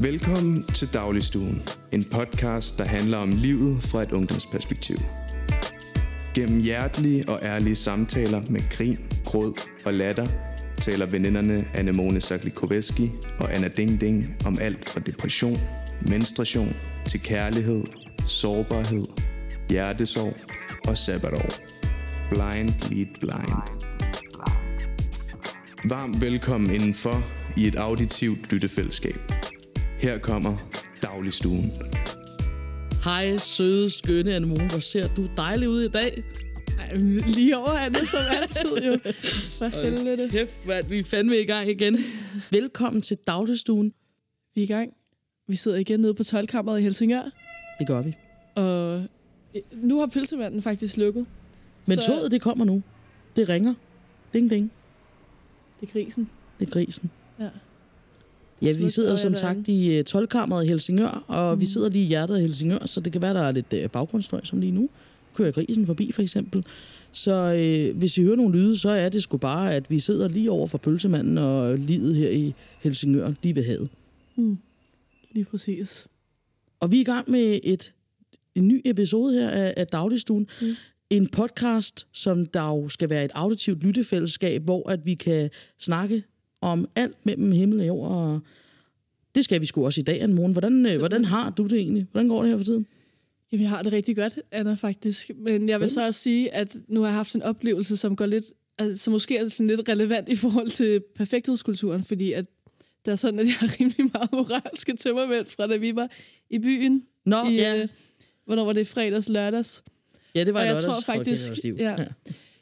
Velkommen 0.00 0.64
til 0.64 0.88
Dagligstuen, 0.94 1.62
en 1.92 2.04
podcast, 2.04 2.78
der 2.78 2.84
handler 2.84 3.18
om 3.18 3.30
livet 3.30 3.82
fra 3.82 4.02
et 4.02 4.12
ungdomsperspektiv. 4.12 4.96
Gennem 6.34 6.60
hjertelige 6.60 7.28
og 7.28 7.38
ærlige 7.42 7.76
samtaler 7.76 8.42
med 8.48 8.60
grin, 8.70 8.98
gråd 9.24 9.60
og 9.84 9.94
latter, 9.94 10.26
taler 10.80 11.06
veninderne 11.06 11.64
Anemone 11.74 12.20
Saklikoveski 12.20 13.10
og 13.38 13.54
Anna 13.54 13.68
Ding 13.68 14.00
Ding 14.00 14.36
om 14.46 14.58
alt 14.60 14.88
fra 14.88 15.00
depression, 15.00 15.60
menstruation 16.02 16.76
til 17.06 17.20
kærlighed, 17.20 17.84
sårbarhed, 18.26 19.06
hjertesorg 19.68 20.36
og 20.88 20.98
sabbatår. 20.98 21.48
Blind 22.30 22.70
lead 22.90 23.06
blind. 23.20 23.86
Varmt 25.88 26.20
velkommen 26.20 26.70
indenfor 26.70 27.22
i 27.56 27.66
et 27.66 27.74
auditivt 27.74 28.52
lyttefællesskab. 28.52 29.35
Her 29.98 30.18
kommer 30.18 30.56
Dagligstuen. 31.02 31.72
Hej, 33.04 33.36
søde, 33.36 33.90
skønne 33.90 34.34
Anemone. 34.34 34.68
Hvor 34.68 34.78
ser 34.78 35.14
du 35.14 35.28
dejlig 35.36 35.68
ud 35.68 35.82
i 35.82 35.88
dag? 35.88 36.22
Ej, 36.78 36.96
lige 37.28 37.56
over 37.58 37.68
Anne, 37.68 38.06
som 38.06 38.20
altid 38.42 38.76
jo. 38.86 38.98
For 39.58 39.82
helvede. 39.82 40.30
Kæft, 40.30 40.66
mand, 40.66 40.86
vi 40.86 40.98
er 40.98 41.04
fandme 41.04 41.38
i 41.40 41.44
gang 41.44 41.68
igen. 41.70 41.96
Velkommen 42.50 43.02
til 43.02 43.16
Dagligstuen. 43.26 43.92
Vi 44.54 44.60
er 44.60 44.64
i 44.64 44.66
gang. 44.68 44.92
Vi 45.48 45.56
sidder 45.56 45.78
igen 45.78 46.00
nede 46.00 46.14
på 46.14 46.24
12 46.24 46.48
i 46.78 46.82
Helsingør. 46.82 47.22
Det 47.78 47.86
gør 47.86 48.02
vi. 48.02 48.14
Og 48.54 48.98
øh, 49.54 49.60
nu 49.72 49.98
har 50.00 50.06
pølsemanden 50.06 50.62
faktisk 50.62 50.96
lukket. 50.96 51.26
Men 51.86 52.00
Så- 52.00 52.06
toget, 52.06 52.30
det 52.32 52.42
kommer 52.42 52.64
nu. 52.64 52.82
Det 53.36 53.48
ringer. 53.48 53.74
Ding, 54.32 54.50
ding. 54.50 54.72
Det 55.80 55.88
er 55.88 55.92
grisen. 55.92 56.30
Det 56.60 56.66
er 56.68 56.70
grisen. 56.72 57.10
Ja. 57.40 57.48
Ja, 58.62 58.72
vi 58.72 58.88
sidder 58.88 59.16
som 59.16 59.36
sagt 59.36 59.68
i 59.68 60.00
12-kammeret 60.00 60.64
i 60.64 60.68
Helsingør, 60.68 61.24
og 61.28 61.54
mm. 61.54 61.60
vi 61.60 61.66
sidder 61.66 61.88
lige 61.88 62.04
i 62.04 62.08
hjertet 62.08 62.34
af 62.34 62.40
Helsingør, 62.40 62.86
så 62.86 63.00
det 63.00 63.12
kan 63.12 63.22
være, 63.22 63.34
der 63.34 63.42
er 63.42 63.52
lidt 63.52 63.72
øh, 63.72 63.90
baggrundsstøj 63.90 64.40
som 64.44 64.60
lige 64.60 64.72
nu. 64.72 64.88
Kører 65.34 65.50
grisen 65.50 65.86
forbi, 65.86 66.12
for 66.12 66.22
eksempel. 66.22 66.64
Så 67.12 67.32
øh, 67.32 67.96
hvis 67.96 68.18
I 68.18 68.22
hører 68.22 68.36
nogle 68.36 68.58
lyde, 68.58 68.78
så 68.78 68.88
er 68.88 69.08
det 69.08 69.22
sgu 69.22 69.36
bare, 69.36 69.74
at 69.74 69.90
vi 69.90 69.98
sidder 69.98 70.28
lige 70.28 70.50
over 70.50 70.66
for 70.66 70.78
pølsemanden 70.78 71.38
og 71.38 71.78
livet 71.78 72.14
her 72.14 72.30
i 72.30 72.54
Helsingør, 72.80 73.32
lige 73.42 73.54
ved 73.54 73.64
havet. 73.64 73.90
Mm. 74.36 74.58
Lige 75.32 75.44
præcis. 75.44 76.06
Og 76.80 76.90
vi 76.90 76.96
er 76.96 77.00
i 77.00 77.04
gang 77.04 77.30
med 77.30 77.60
et, 77.64 77.92
en 78.54 78.68
ny 78.68 78.82
episode 78.84 79.34
her 79.34 79.50
af, 79.50 79.74
af 79.76 79.86
Dagligstuen. 79.86 80.48
Mm. 80.62 80.74
En 81.10 81.26
podcast, 81.26 82.06
som 82.12 82.46
der 82.46 82.68
jo 82.68 82.88
skal 82.88 83.10
være 83.10 83.24
et 83.24 83.32
auditivt 83.34 83.84
lyttefællesskab, 83.84 84.62
hvor 84.62 84.90
at 84.90 85.06
vi 85.06 85.14
kan 85.14 85.50
snakke 85.78 86.22
om 86.60 86.88
alt 86.96 87.16
mellem 87.26 87.52
himmel 87.52 87.80
og 87.80 87.86
jord. 87.86 88.10
Og 88.10 88.40
det 89.34 89.44
skal 89.44 89.60
vi 89.60 89.66
sgu 89.66 89.84
også 89.84 90.00
i 90.00 90.04
dag, 90.04 90.22
Anne 90.22 90.34
Morgen. 90.34 90.52
Hvordan, 90.52 90.86
øh, 90.86 90.98
hvordan 90.98 91.24
har 91.24 91.50
du 91.50 91.64
det 91.64 91.78
egentlig? 91.78 92.06
Hvordan 92.12 92.28
går 92.28 92.42
det 92.42 92.50
her 92.50 92.56
for 92.56 92.64
tiden? 92.64 92.86
Jamen, 93.52 93.62
jeg 93.62 93.70
har 93.70 93.82
det 93.82 93.92
rigtig 93.92 94.16
godt, 94.16 94.38
Anna, 94.52 94.74
faktisk. 94.74 95.30
Men 95.36 95.68
jeg 95.68 95.80
vil 95.80 95.90
så 95.90 96.06
også 96.06 96.20
sige, 96.20 96.54
at 96.54 96.76
nu 96.88 97.00
har 97.00 97.08
jeg 97.08 97.14
haft 97.14 97.34
en 97.34 97.42
oplevelse, 97.42 97.96
som 97.96 98.16
går 98.16 98.26
lidt, 98.26 98.44
altså, 98.78 99.10
måske 99.10 99.36
er 99.36 99.48
sådan 99.48 99.66
lidt 99.66 99.88
relevant 99.88 100.28
i 100.28 100.36
forhold 100.36 100.68
til 100.68 101.02
perfekthedskulturen, 101.14 102.04
fordi 102.04 102.32
at 102.32 102.46
det 103.04 103.12
er 103.12 103.16
sådan, 103.16 103.40
at 103.40 103.46
jeg 103.46 103.54
har 103.54 103.80
rimelig 103.80 104.10
meget 104.12 104.32
moralske 104.32 104.96
tømmermænd 104.96 105.46
fra 105.46 105.66
da 105.66 105.76
vi 105.76 105.94
var 105.96 106.08
i 106.50 106.58
byen. 106.58 107.02
Nå, 107.26 107.48
i, 107.48 107.54
ja. 107.56 107.82
øh, 107.82 107.88
hvornår 108.44 108.64
var 108.64 108.72
det? 108.72 108.86
Fredags, 108.86 109.28
lørdags? 109.28 109.84
Ja, 110.34 110.44
det 110.44 110.54
var 110.54 110.60
og 110.60 110.66
jeg 110.66 110.74
lørdags. 110.74 110.94
tror 110.94 111.00
faktisk- 111.14 111.52
Okay, 111.52 111.72
var 111.72 111.90
ja. 111.90 112.02
ja. 112.02 112.06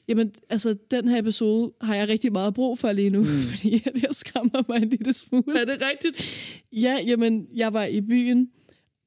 Jamen, 0.08 0.32
altså, 0.48 0.76
den 0.90 1.08
her 1.08 1.18
episode 1.18 1.72
har 1.80 1.94
jeg 1.94 2.08
rigtig 2.08 2.32
meget 2.32 2.54
brug 2.54 2.78
for 2.78 2.92
lige 2.92 3.10
nu, 3.10 3.18
mm. 3.20 3.26
fordi 3.50 3.82
jeg 4.02 4.10
skammer 4.12 4.62
mig 4.68 4.76
en 4.82 4.88
lille 4.88 5.12
smule. 5.12 5.60
Er 5.60 5.64
det 5.64 5.82
rigtigt? 5.92 6.28
Ja, 6.72 6.98
jamen, 7.06 7.48
jeg 7.54 7.72
var 7.72 7.84
i 7.84 8.00
byen 8.00 8.50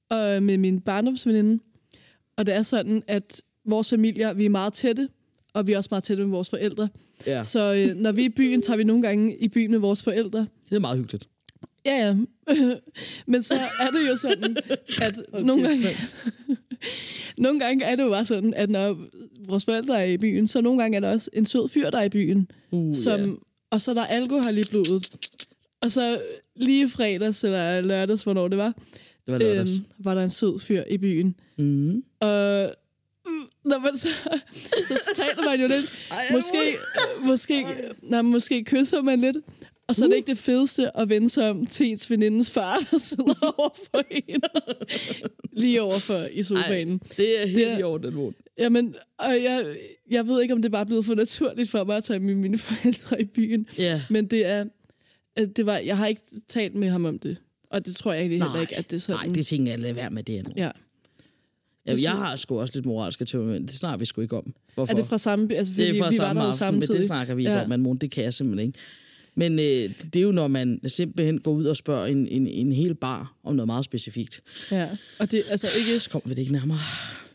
og 0.10 0.44
med 0.44 0.58
min 0.58 0.82
barndomsveninde, 0.82 1.64
og 2.38 2.46
det 2.46 2.56
er 2.56 2.62
sådan, 2.62 3.04
at 3.08 3.42
vores 3.66 3.90
familier, 3.90 4.34
vi 4.34 4.46
er 4.46 4.50
meget 4.50 4.74
tætte, 4.74 5.10
og 5.54 5.68
vi 5.68 5.74
er 5.74 5.78
også 5.78 5.88
meget 5.92 6.04
tætte 6.04 6.24
med 6.24 6.32
vores 6.32 6.50
forældre. 6.50 6.90
Ja, 7.26 7.44
Så 7.44 7.74
øh, 7.74 7.96
når 7.96 8.12
vi 8.12 8.22
er 8.22 8.26
i 8.26 8.30
byen, 8.30 8.62
tager 8.62 8.78
vi 8.78 8.84
nogle 8.84 9.02
gange 9.02 9.38
i 9.38 9.48
byen 9.48 9.72
med 9.72 9.80
vores 9.80 10.04
forældre. 10.04 10.48
det 10.70 10.76
er 10.76 10.80
meget 10.80 10.98
hyggeligt. 10.98 11.28
Ja, 11.86 12.08
ja. 12.08 12.16
Men 13.32 13.44
så 13.44 13.54
er 13.54 13.90
det 13.92 14.10
jo 14.12 14.18
sådan, 14.18 14.58
at 15.06 15.44
nogle 15.46 15.64
gange, 15.68 15.88
nogle 17.38 17.60
gange 17.60 17.86
er 17.86 17.96
det 17.96 18.04
jo 18.04 18.10
bare 18.10 18.26
sådan, 18.26 18.54
at 18.54 18.70
når 18.70 18.98
vores 19.48 19.66
forældre 19.66 20.02
er 20.02 20.06
i 20.06 20.18
byen, 20.18 20.48
så 20.48 20.62
nogle 20.62 20.82
gange 20.82 20.96
er 20.96 21.00
der 21.00 21.10
også 21.12 21.30
en 21.34 21.46
sød 21.46 21.70
fyr, 21.70 21.90
der 21.90 21.98
er 22.00 22.04
i 22.04 22.10
byen. 22.10 22.52
Uh, 22.72 22.96
som, 22.96 23.20
ja. 23.22 23.32
Og 23.70 23.82
så 23.82 23.92
er 23.92 23.96
der 23.96 24.06
alkohol 24.06 24.58
i 24.58 24.64
blodet. 24.72 25.16
Og 25.82 25.92
så 25.92 26.22
lige 26.56 26.90
fredags 26.90 27.44
eller 27.44 27.82
lørdags, 27.82 28.24
hvornår 28.24 28.48
det 28.48 28.58
var, 28.58 28.74
Det 29.26 29.34
var 29.34 29.38
lørdags. 29.38 29.72
øhm, 29.76 29.86
var 30.00 30.14
der 30.14 30.24
en 30.24 30.30
sød 30.30 30.60
fyr 30.60 30.84
i 30.90 30.98
byen. 30.98 31.36
Mm. 31.58 32.04
Og 32.20 32.72
mm, 33.26 33.44
når 33.66 33.80
man 33.80 33.98
så, 33.98 34.08
så 34.88 35.12
taler 35.16 35.50
man 35.50 35.62
jo 35.62 35.68
lidt. 35.68 35.86
Ej, 36.12 36.18
Måske, 36.34 36.78
måske, 37.24 37.66
nej, 38.04 38.22
måske 38.22 38.64
kysser 38.64 39.02
man 39.02 39.20
lidt. 39.20 39.38
Og 39.88 39.96
så 39.96 40.06
er 40.06 40.10
det 40.10 40.16
ikke 40.16 40.28
det 40.28 40.38
fedeste 40.38 40.98
at 40.98 41.10
vende 41.10 41.30
sig 41.30 41.50
om 41.50 41.66
til 41.66 41.86
ens 41.88 42.10
venindens 42.12 42.52
far, 42.52 42.78
der 42.92 42.98
sidder 42.98 43.54
over 43.58 43.70
for 43.92 44.04
en. 44.12 44.42
Lige 45.54 45.82
overfor 45.82 46.14
i 46.32 46.44
sofaen. 46.44 46.92
Ej, 46.92 47.00
det 47.18 47.42
er 47.42 47.46
helt 47.46 47.58
Det 47.58 47.68
er- 47.72 47.78
i 47.78 47.84
orden, 47.84 48.14
Morten. 48.16 48.42
Jamen, 48.60 48.96
og 49.18 49.44
jeg, 49.44 49.76
jeg 50.12 50.28
ved 50.28 50.42
ikke, 50.42 50.54
om 50.54 50.62
det 50.62 50.72
bare 50.72 50.82
er 50.82 50.86
blevet 50.86 51.06
for 51.06 51.16
naturligt 51.16 51.70
for 51.70 51.84
mig 51.84 51.98
at 51.98 52.04
tage 52.04 52.20
med 52.20 52.36
mine 52.36 52.58
forældre 52.68 53.22
i 53.22 53.26
byen. 53.26 53.68
Ja. 53.78 54.02
Men 54.10 54.26
det 54.28 54.46
er, 54.46 54.66
det 55.56 55.66
var, 55.66 55.78
jeg 55.78 55.98
har 55.98 56.08
ikke 56.08 56.22
talt 56.48 56.76
med 56.76 56.90
ham 56.90 57.06
om 57.06 57.20
det. 57.20 57.38
Og 57.70 57.86
det 57.86 57.96
tror 57.96 58.14
jeg 58.14 58.20
egentlig 58.22 58.40
heller 58.42 58.54
Nej, 58.54 58.62
ikke, 58.62 58.78
at 58.78 58.92
det 58.92 58.96
er 58.98 59.02
sådan. 59.02 59.28
Nej, 59.28 59.36
det 59.36 59.46
tænker 59.46 59.72
jeg, 59.72 59.80
lad 59.80 59.94
være 59.94 60.10
med 60.10 60.24
det 60.24 60.48
nu. 60.48 60.54
Ja. 60.58 60.72
Ja, 61.88 61.96
jeg 62.02 62.12
har 62.12 62.36
sgu 62.36 62.60
også 62.60 62.74
lidt 62.78 62.86
moralske 62.86 63.26
tømmermænd. 63.26 63.68
Det 63.68 63.76
snakker 63.76 63.98
vi 63.98 64.06
sgu 64.06 64.22
ikke 64.22 64.38
om. 64.38 64.54
Hvorfor? 64.76 64.94
Er 64.94 64.96
det 64.96 65.06
fra 65.06 65.18
samme... 65.18 65.56
Altså, 65.56 65.74
fordi 65.74 65.88
det 65.88 65.96
er 65.98 66.02
fra 66.04 66.10
vi 66.10 66.16
samme 66.16 66.36
var 66.40 66.42
der 66.42 66.48
aften, 66.50 66.58
samtidig. 66.58 66.90
men 66.90 66.98
det 66.98 67.06
snakker 67.06 67.36
vi 67.36 67.42
ikke 67.42 67.52
Ja. 67.52 67.64
om, 67.64 67.70
man 67.70 67.80
må, 67.80 67.94
det 68.02 68.12
kan 68.12 68.24
jeg 68.24 68.34
simpelthen 68.34 68.68
ikke. 68.68 68.80
Men 69.38 69.60
øh, 69.60 69.66
det 70.14 70.16
er 70.16 70.22
jo, 70.22 70.32
når 70.32 70.48
man 70.48 70.80
simpelthen 70.88 71.40
går 71.40 71.52
ud 71.52 71.66
og 71.66 71.76
spørger 71.78 72.06
en, 72.06 72.28
en, 72.28 72.48
en 72.48 72.72
hel 72.72 72.96
bar 72.96 73.34
om 73.44 73.56
noget 73.56 73.68
meget 73.68 73.86
specifikt. 73.86 74.42
Ja, 74.72 74.88
og 75.20 75.32
det 75.32 75.44
altså 75.50 75.68
ikke... 75.80 76.00
Så 76.00 76.10
kommer 76.10 76.30
vi 76.30 76.34
det 76.34 76.42
ikke 76.42 76.54
nærmere. 76.54 76.80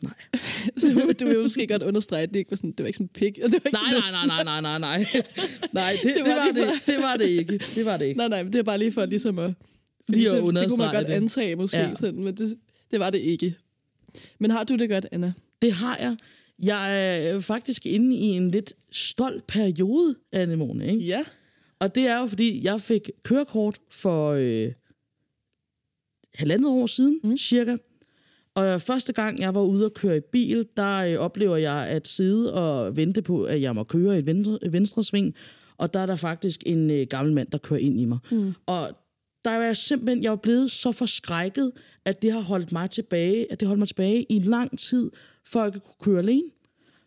Nej. 0.03 0.13
Så 0.79 1.15
du 1.21 1.27
vil 1.27 1.35
jo 1.35 1.43
måske 1.43 1.67
godt 1.67 1.83
understrege, 1.83 2.23
at 2.23 2.29
det 2.29 2.37
ikke 2.37 2.51
var 2.51 2.57
sådan, 2.57 2.71
det 2.71 2.81
var 2.81 2.87
ikke 2.87 2.97
sådan 2.97 3.09
pik. 3.09 3.39
Og 3.45 3.51
det 3.51 3.61
var 3.65 3.69
ikke 3.69 3.79
Nej, 3.93 4.03
sådan, 4.13 4.29
nej, 4.29 4.45
nej, 4.45 4.61
nej, 4.61 4.79
nej, 4.79 4.79
nej, 4.79 4.99
nej. 5.15 5.23
Nej, 5.83 5.93
det, 6.03 6.15
det, 6.15 6.15
Det 6.17 6.25
det, 6.25 6.35
var 6.35 6.47
var 6.47 6.53
det, 6.53 6.87
det 6.87 6.97
var 7.03 7.17
det 7.17 7.29
ikke. 7.29 7.59
Det 7.75 7.85
var 7.87 7.97
det 7.97 8.07
ikke. 8.07 8.19
Nej, 8.19 8.29
nej, 8.29 8.43
men 8.43 8.53
det 8.53 8.59
er 8.59 8.63
bare 8.63 8.79
lige 8.79 8.93
for 8.93 9.07
ligesom 9.07 9.39
at... 9.39 9.55
Fordi 10.05 10.19
Lige 10.19 10.31
at 10.31 10.43
det, 10.45 10.55
det 10.55 10.69
kunne 10.71 10.79
man 10.79 10.95
godt 10.95 11.07
det. 11.07 11.13
antage 11.13 11.57
måske, 11.57 11.79
ja. 11.79 11.95
sådan, 11.95 12.25
men 12.25 12.35
det, 12.35 12.55
det 12.91 13.01
var 13.01 13.11
det 13.11 13.19
ikke. 13.19 13.55
Men 14.39 14.51
har 14.51 14.65
du 14.65 14.77
det 14.77 14.89
godt, 14.91 15.07
Anna? 15.13 15.33
Det 15.63 15.73
har 15.73 15.97
jeg. 16.01 16.17
Jeg 16.63 17.09
er 17.29 17.41
faktisk 17.41 17.87
inde 17.87 18.17
i 18.17 18.25
en 18.25 18.51
lidt 18.51 18.73
stolt 18.93 19.47
periode, 19.47 20.15
Anemone, 20.33 20.87
ikke? 20.93 21.05
Ja. 21.05 21.25
Og 21.83 21.95
det 21.95 22.07
er 22.07 22.19
jo, 22.19 22.27
fordi 22.27 22.65
jeg 22.65 22.81
fik 22.81 23.11
kørekort 23.23 23.81
for 23.91 24.31
øh, 24.31 24.73
halvandet 26.35 26.71
år 26.71 26.87
siden, 26.87 27.21
mm. 27.25 27.37
cirka. 27.37 27.77
Og 28.55 28.81
første 28.81 29.13
gang, 29.13 29.41
jeg 29.41 29.55
var 29.55 29.63
ude 29.63 29.85
og 29.85 29.95
køre 29.95 30.17
i 30.17 30.21
bil, 30.21 30.67
der 30.77 30.97
øh, 30.97 31.17
oplever 31.17 31.57
jeg 31.57 31.87
at 31.87 32.09
sidde 32.09 32.55
og 32.55 32.97
vente 32.97 33.23
på, 33.23 33.45
at 33.45 33.61
jeg 33.61 33.75
må 33.75 33.85
køre 33.85 34.17
i 34.17 34.19
et 34.19 34.27
venstre, 34.27 34.59
venstre 34.71 35.05
sving. 35.05 35.35
Og 35.77 35.95
der 35.95 36.01
er 36.01 36.07
der 36.07 36.17
faktisk 36.17 36.63
en 36.67 36.91
øh, 36.91 37.07
gammel 37.11 37.35
mand, 37.35 37.49
der 37.51 37.59
kører 37.59 37.81
ind 37.81 38.01
i 38.01 38.05
mig. 38.05 38.19
Mm. 38.31 38.53
Og 38.67 38.93
der 39.45 39.51
er 39.51 39.63
jeg 39.63 39.77
simpelthen, 39.77 40.23
jeg 40.23 40.33
er 40.33 40.37
blevet 40.37 40.71
så 40.71 40.93
forskrækket, 40.93 41.73
at 42.05 42.23
det 42.23 42.33
har 42.33 42.41
holdt 42.41 42.73
mig 42.73 42.91
tilbage, 42.91 43.53
at 43.53 43.61
det 43.61 43.69
holdt 43.69 43.79
mig 43.79 43.89
tilbage 43.89 44.27
i 44.29 44.39
lang 44.39 44.79
tid, 44.79 45.11
før 45.47 45.63
jeg 45.63 45.73
kunne 45.73 45.81
køre 46.01 46.19
alene. 46.19 46.51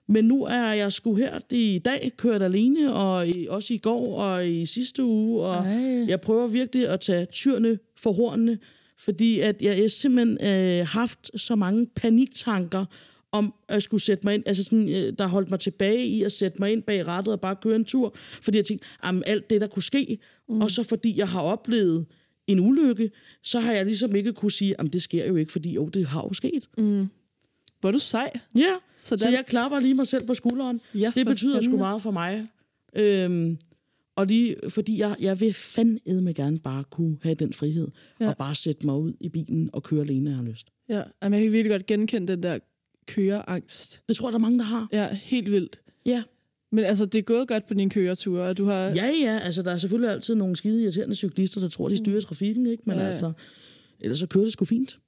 Men 0.07 0.25
nu 0.25 0.43
er 0.43 0.73
jeg 0.73 0.93
sgu 0.93 1.15
her 1.15 1.39
i 1.51 1.81
dag 1.85 2.11
kørt 2.17 2.41
alene, 2.41 2.93
og 2.93 3.27
i, 3.27 3.47
også 3.49 3.73
i 3.73 3.77
går 3.77 4.21
og 4.21 4.49
i 4.49 4.65
sidste 4.65 5.03
uge. 5.03 5.45
Og 5.45 5.55
Ej. 5.55 6.05
jeg 6.07 6.21
prøver 6.21 6.47
virkelig 6.47 6.87
at 6.87 6.99
tage 6.99 7.25
tyrene 7.25 7.79
for 7.97 8.11
hornene, 8.11 8.57
fordi 8.99 9.39
at 9.39 9.61
jeg 9.61 9.75
har 9.75 9.87
simpelthen 9.87 10.37
øh, 10.41 10.87
haft 10.87 11.41
så 11.41 11.55
mange 11.55 11.87
paniktanker 11.95 12.85
om 13.31 13.53
at 13.67 13.83
skulle 13.83 14.01
sætte 14.01 14.23
mig 14.23 14.33
ind, 14.33 14.43
altså 14.45 14.63
sådan, 14.63 14.89
øh, 14.89 15.13
der 15.17 15.27
holdt 15.27 15.49
mig 15.49 15.59
tilbage 15.59 16.05
i 16.05 16.23
at 16.23 16.31
sætte 16.31 16.57
mig 16.59 16.71
ind 16.71 16.83
bag 16.83 17.07
rattet 17.07 17.33
og 17.33 17.41
bare 17.41 17.55
køre 17.55 17.75
en 17.75 17.85
tur, 17.85 18.15
fordi 18.15 18.57
jeg 18.57 18.65
tænkte, 18.65 18.87
jamen, 19.05 19.23
alt 19.25 19.49
det, 19.49 19.61
der 19.61 19.67
kunne 19.67 19.83
ske, 19.83 20.17
mm. 20.49 20.61
og 20.61 20.71
så 20.71 20.83
fordi 20.83 21.17
jeg 21.17 21.29
har 21.29 21.41
oplevet 21.41 22.05
en 22.47 22.59
ulykke, 22.59 23.11
så 23.43 23.59
har 23.59 23.73
jeg 23.73 23.85
ligesom 23.85 24.15
ikke 24.15 24.33
kunne 24.33 24.51
sige, 24.51 24.81
at 24.81 24.93
det 24.93 25.01
sker 25.01 25.25
jo 25.25 25.35
ikke, 25.35 25.51
fordi 25.51 25.73
jo, 25.73 25.87
det 25.87 26.05
har 26.05 26.21
jo 26.21 26.33
sket. 26.33 26.69
Mm. 26.77 27.09
Var 27.85 27.91
du 27.91 27.99
sej? 27.99 28.31
Ja, 28.55 28.61
så, 28.97 29.07
Sådan. 29.07 29.19
så 29.19 29.29
jeg 29.29 29.43
klapper 29.47 29.79
lige 29.79 29.93
mig 29.93 30.07
selv 30.07 30.27
på 30.27 30.33
skulderen. 30.33 30.81
Ja, 30.95 31.11
det 31.15 31.25
betyder 31.25 31.61
sgu 31.61 31.63
fanden. 31.71 31.79
meget 31.79 32.01
for 32.01 32.11
mig. 32.11 32.47
Øhm, 32.95 33.57
og 34.15 34.27
lige, 34.27 34.55
fordi 34.69 34.99
jeg, 34.99 35.15
jeg 35.19 35.39
vil 35.39 35.53
fandme 35.53 36.33
gerne 36.33 36.59
bare 36.59 36.83
kunne 36.83 37.17
have 37.23 37.35
den 37.35 37.53
frihed, 37.53 37.87
ja. 38.19 38.29
Og 38.29 38.37
bare 38.37 38.55
sætte 38.55 38.85
mig 38.85 38.95
ud 38.95 39.13
i 39.19 39.29
bilen 39.29 39.69
og 39.73 39.83
køre 39.83 40.01
alene, 40.01 40.23
når 40.23 40.31
jeg 40.31 40.37
har 40.37 40.43
lyst. 40.45 40.67
Ja, 40.89 41.01
Jamen, 41.23 41.37
jeg 41.39 41.43
kan 41.45 41.51
virkelig 41.53 41.71
godt 41.71 41.85
genkende 41.85 42.27
den 42.27 42.43
der 42.43 42.59
køreangst. 43.07 44.01
Det 44.07 44.15
tror 44.15 44.27
jeg, 44.27 44.31
der 44.33 44.37
er 44.39 44.41
mange, 44.41 44.57
der 44.59 44.65
har. 44.65 44.87
Ja, 44.91 45.13
helt 45.13 45.51
vildt. 45.51 45.79
Ja. 46.05 46.23
Men 46.71 46.83
altså, 46.85 47.05
det 47.05 47.19
er 47.19 47.23
gået 47.23 47.47
godt 47.47 47.67
på 47.67 47.73
din 47.73 47.89
køretur, 47.89 48.41
og 48.41 48.57
du 48.57 48.65
har... 48.65 48.79
Ja, 48.79 49.09
ja, 49.23 49.39
altså 49.43 49.61
der 49.61 49.71
er 49.71 49.77
selvfølgelig 49.77 50.11
altid 50.13 50.35
nogle 50.35 50.55
skide 50.55 50.81
irriterende 50.83 51.15
cyklister, 51.15 51.61
der 51.61 51.69
tror, 51.69 51.89
de 51.89 51.97
styrer 51.97 52.19
trafikken, 52.19 52.65
ikke? 52.65 52.83
Men 52.85 52.95
Ja, 52.95 53.01
ja. 53.01 53.07
altså, 53.07 53.31
ellers 53.99 54.19
så 54.19 54.27
kører 54.27 54.43
det 54.43 54.53
sgu 54.53 54.65
fint. 54.65 54.99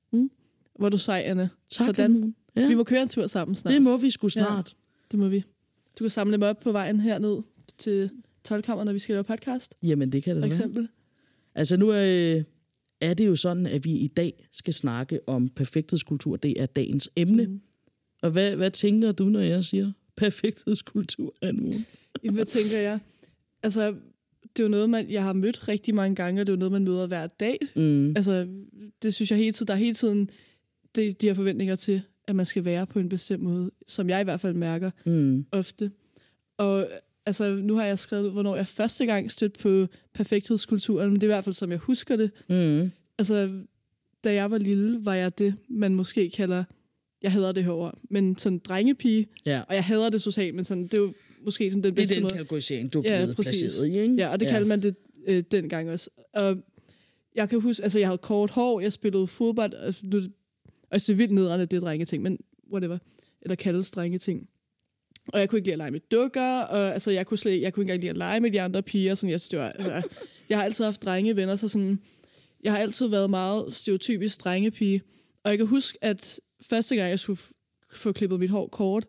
Hvor 0.80 0.90
du 0.90 0.98
sej, 0.98 1.24
Anna. 1.26 1.50
Tak, 1.72 1.86
Sådan. 1.86 2.16
Anne. 2.16 2.34
Ja, 2.58 2.68
Vi 2.68 2.76
må 2.76 2.84
køre 2.84 3.02
en 3.02 3.08
tur 3.10 3.28
sammen 3.28 3.56
snart. 3.56 3.74
det 3.74 3.82
må 3.82 3.98
vi 3.98 4.10
sgu 4.10 4.30
snart. 4.30 4.76
Det 5.12 5.20
må 5.20 5.28
vi. 5.28 5.44
Du 6.00 6.04
kan 6.04 6.10
samle 6.10 6.38
mig 6.38 6.50
op 6.50 6.60
på 6.60 6.72
vejen 6.72 7.00
herned 7.00 7.38
til 7.78 8.10
12 8.44 8.64
når 8.68 8.94
vi 8.94 9.00
skal 9.00 9.14
lave 9.14 9.24
podcast, 9.24 9.76
Ja. 9.84 9.88
Jamen, 9.88 10.12
det 10.12 10.24
kan 10.24 10.36
det 10.36 10.42
for 10.42 10.48
da 10.48 10.54
være. 10.56 10.58
eksempel. 10.58 10.88
Altså 11.56 11.78
nu 11.78 11.90
er, 11.90 12.44
er 13.02 13.14
det 13.14 13.28
jo 13.28 13.36
sådan, 13.36 13.66
at 13.66 13.86
vi 13.86 13.92
i 13.92 14.08
dag 14.08 14.48
skal 14.52 14.74
snakke 14.74 15.20
om 15.28 15.50
perfekthedskultur. 15.50 16.36
Det 16.36 16.62
er 16.62 16.66
dagens 16.66 17.10
emne. 17.16 17.46
Mm. 17.46 17.62
Og 18.22 18.32
hvad, 18.32 18.56
hvad 18.56 18.72
tænker 18.72 19.12
du, 19.12 19.26
når 19.26 19.40
jeg 19.40 19.66
siger 19.66 19.92
perfekthedskultur, 20.16 21.34
Anne 21.42 21.84
hvad 22.32 22.46
tænker 22.46 22.78
jeg? 22.78 23.00
Altså, 23.64 23.88
det 24.42 24.60
er 24.60 24.64
jo 24.64 24.68
noget, 24.70 24.90
man, 24.90 25.10
jeg 25.10 25.24
har 25.24 25.34
mødt 25.34 25.68
rigtig 25.68 25.96
mange 25.96 26.16
gange, 26.16 26.42
og 26.42 26.48
det 26.48 26.54
er 26.54 26.56
jo 26.56 26.60
noget, 26.60 26.72
man 26.72 26.84
møder 26.84 27.08
hver 27.08 27.28
dag. 27.28 27.58
Mm. 27.76 28.10
Altså, 28.16 28.48
det 29.02 29.14
synes 29.14 29.32
jeg 29.32 29.40
hele 29.40 29.52
tiden, 29.52 29.68
der 29.68 29.74
er 29.74 29.78
hele 29.78 29.94
tiden 29.94 30.30
det, 30.96 31.22
de 31.22 31.28
her 31.28 31.34
forventninger 31.34 31.76
til, 31.76 32.02
at 32.28 32.36
man 32.36 32.46
skal 32.46 32.66
være 32.66 32.88
på 32.88 33.00
en 33.00 33.10
bestemt 33.10 33.44
måde, 33.44 33.72
som 33.88 34.10
jeg 34.10 34.22
i 34.22 34.24
hvert 34.24 34.40
fald 34.42 34.54
mærker 34.54 34.92
Mm. 35.06 35.46
ofte. 35.52 35.92
Og 36.58 36.88
altså, 37.26 37.56
nu 37.56 37.76
har 37.76 37.86
jeg 37.86 38.00
skrevet, 38.00 38.32
hvornår 38.32 38.56
jeg 38.56 38.68
første 38.68 39.06
gang 39.06 39.32
stødte 39.32 39.60
på 39.60 39.88
perfekthedskulturen, 40.14 41.10
men 41.12 41.16
det 41.16 41.24
er 41.24 41.28
i 41.28 41.34
hvert 41.36 41.44
fald, 41.44 41.54
som 41.56 41.70
jeg 41.72 41.80
husker 41.80 42.16
det. 42.16 42.32
Mm. 42.50 42.92
Altså, 43.20 43.50
da 44.24 44.34
jeg 44.34 44.52
var 44.52 44.58
lille, 44.58 45.06
var 45.06 45.14
jeg 45.16 45.38
det, 45.38 45.54
man 45.70 45.96
måske 45.96 46.30
kalder, 46.30 46.64
jeg 47.22 47.32
hader 47.32 47.52
det 47.52 47.64
her 47.64 47.72
ord, 47.72 47.98
men 48.10 48.38
sådan 48.38 48.60
drengepige, 48.60 49.28
Ja. 49.46 49.62
og 49.70 49.76
jeg 49.76 49.84
hader 49.84 50.10
det 50.10 50.22
socialt, 50.22 50.56
men 50.56 50.66
sådan, 50.66 50.84
det 50.84 50.94
er 50.94 50.98
jo 50.98 51.14
måske 51.42 51.72
sådan 51.72 51.84
den 51.84 51.92
Det 51.96 52.00
er 52.00 52.02
bedste 52.02 52.16
den 52.16 52.24
måde. 52.24 52.34
kategorisering, 52.34 52.94
du 52.94 53.00
er 53.06 53.12
Ja, 53.12 53.18
blevet 53.22 53.36
præcis. 53.36 53.62
placeret 53.62 53.88
i, 53.88 54.00
ikke? 54.00 54.16
Ja, 54.16 54.28
og 54.30 54.40
det 54.40 54.46
ja. 54.46 54.52
kaldte 54.52 54.68
man 54.68 54.82
det 54.82 54.96
øh, 55.28 55.44
dengang 55.52 55.90
også. 55.90 56.10
Og 56.34 56.58
jeg 57.36 57.50
kan 57.50 57.62
huske, 57.62 57.84
altså 57.84 58.00
jeg 58.00 58.08
havde 58.08 58.18
kort 58.18 58.50
hår, 58.50 58.80
jeg 58.80 58.94
spillede 58.94 59.28
fodbold, 59.28 59.74
og 59.74 59.94
nu, 60.04 60.22
og 60.92 60.96
er 60.96 61.14
vildt 61.14 61.34
nedrende, 61.34 61.66
det 61.66 61.78
er 61.78 61.82
drengeting, 61.82 62.24
men 62.24 62.38
whatever. 62.72 62.98
Eller 63.42 63.56
kaldes 63.56 63.92
drengeting. 63.92 64.50
Og 65.28 65.40
jeg 65.40 65.50
kunne 65.50 65.58
ikke 65.58 65.68
lide 65.68 65.74
at 65.74 65.78
lege 65.78 65.92
med 65.92 66.00
dukker, 66.12 66.60
og 66.60 66.94
altså, 66.94 67.12
jeg, 67.12 67.26
kunne 67.26 67.38
slet, 67.38 67.62
jeg 67.62 67.74
kunne 67.74 67.84
ikke 67.84 67.92
engang 67.92 68.02
lide 68.02 68.10
at 68.10 68.18
lege 68.18 68.40
med 68.40 68.52
de 68.52 68.62
andre 68.62 68.84
piger. 68.84 69.16
Sådan, 69.16 69.30
jeg, 69.30 69.40
synes, 69.40 69.50
det 69.50 69.60
var, 69.60 69.70
altså, 69.70 70.10
jeg 70.50 70.58
har 70.58 70.66
altid 70.66 70.86
haft 70.86 71.04
drengevenner, 71.04 71.56
så 71.56 71.68
sådan, 71.68 72.00
jeg 72.64 72.72
har 72.72 72.80
altid 72.80 73.08
været 73.08 73.30
meget 73.30 73.74
stereotypisk 73.74 74.44
drengepige. 74.44 75.02
Og 75.44 75.50
jeg 75.50 75.58
kan 75.58 75.68
huske, 75.68 75.98
at 76.02 76.40
første 76.62 76.96
gang, 76.96 77.10
jeg 77.10 77.20
skulle 77.20 77.40
få 77.94 78.12
klippet 78.12 78.40
mit 78.40 78.50
hår 78.50 78.68
kort, 78.68 79.06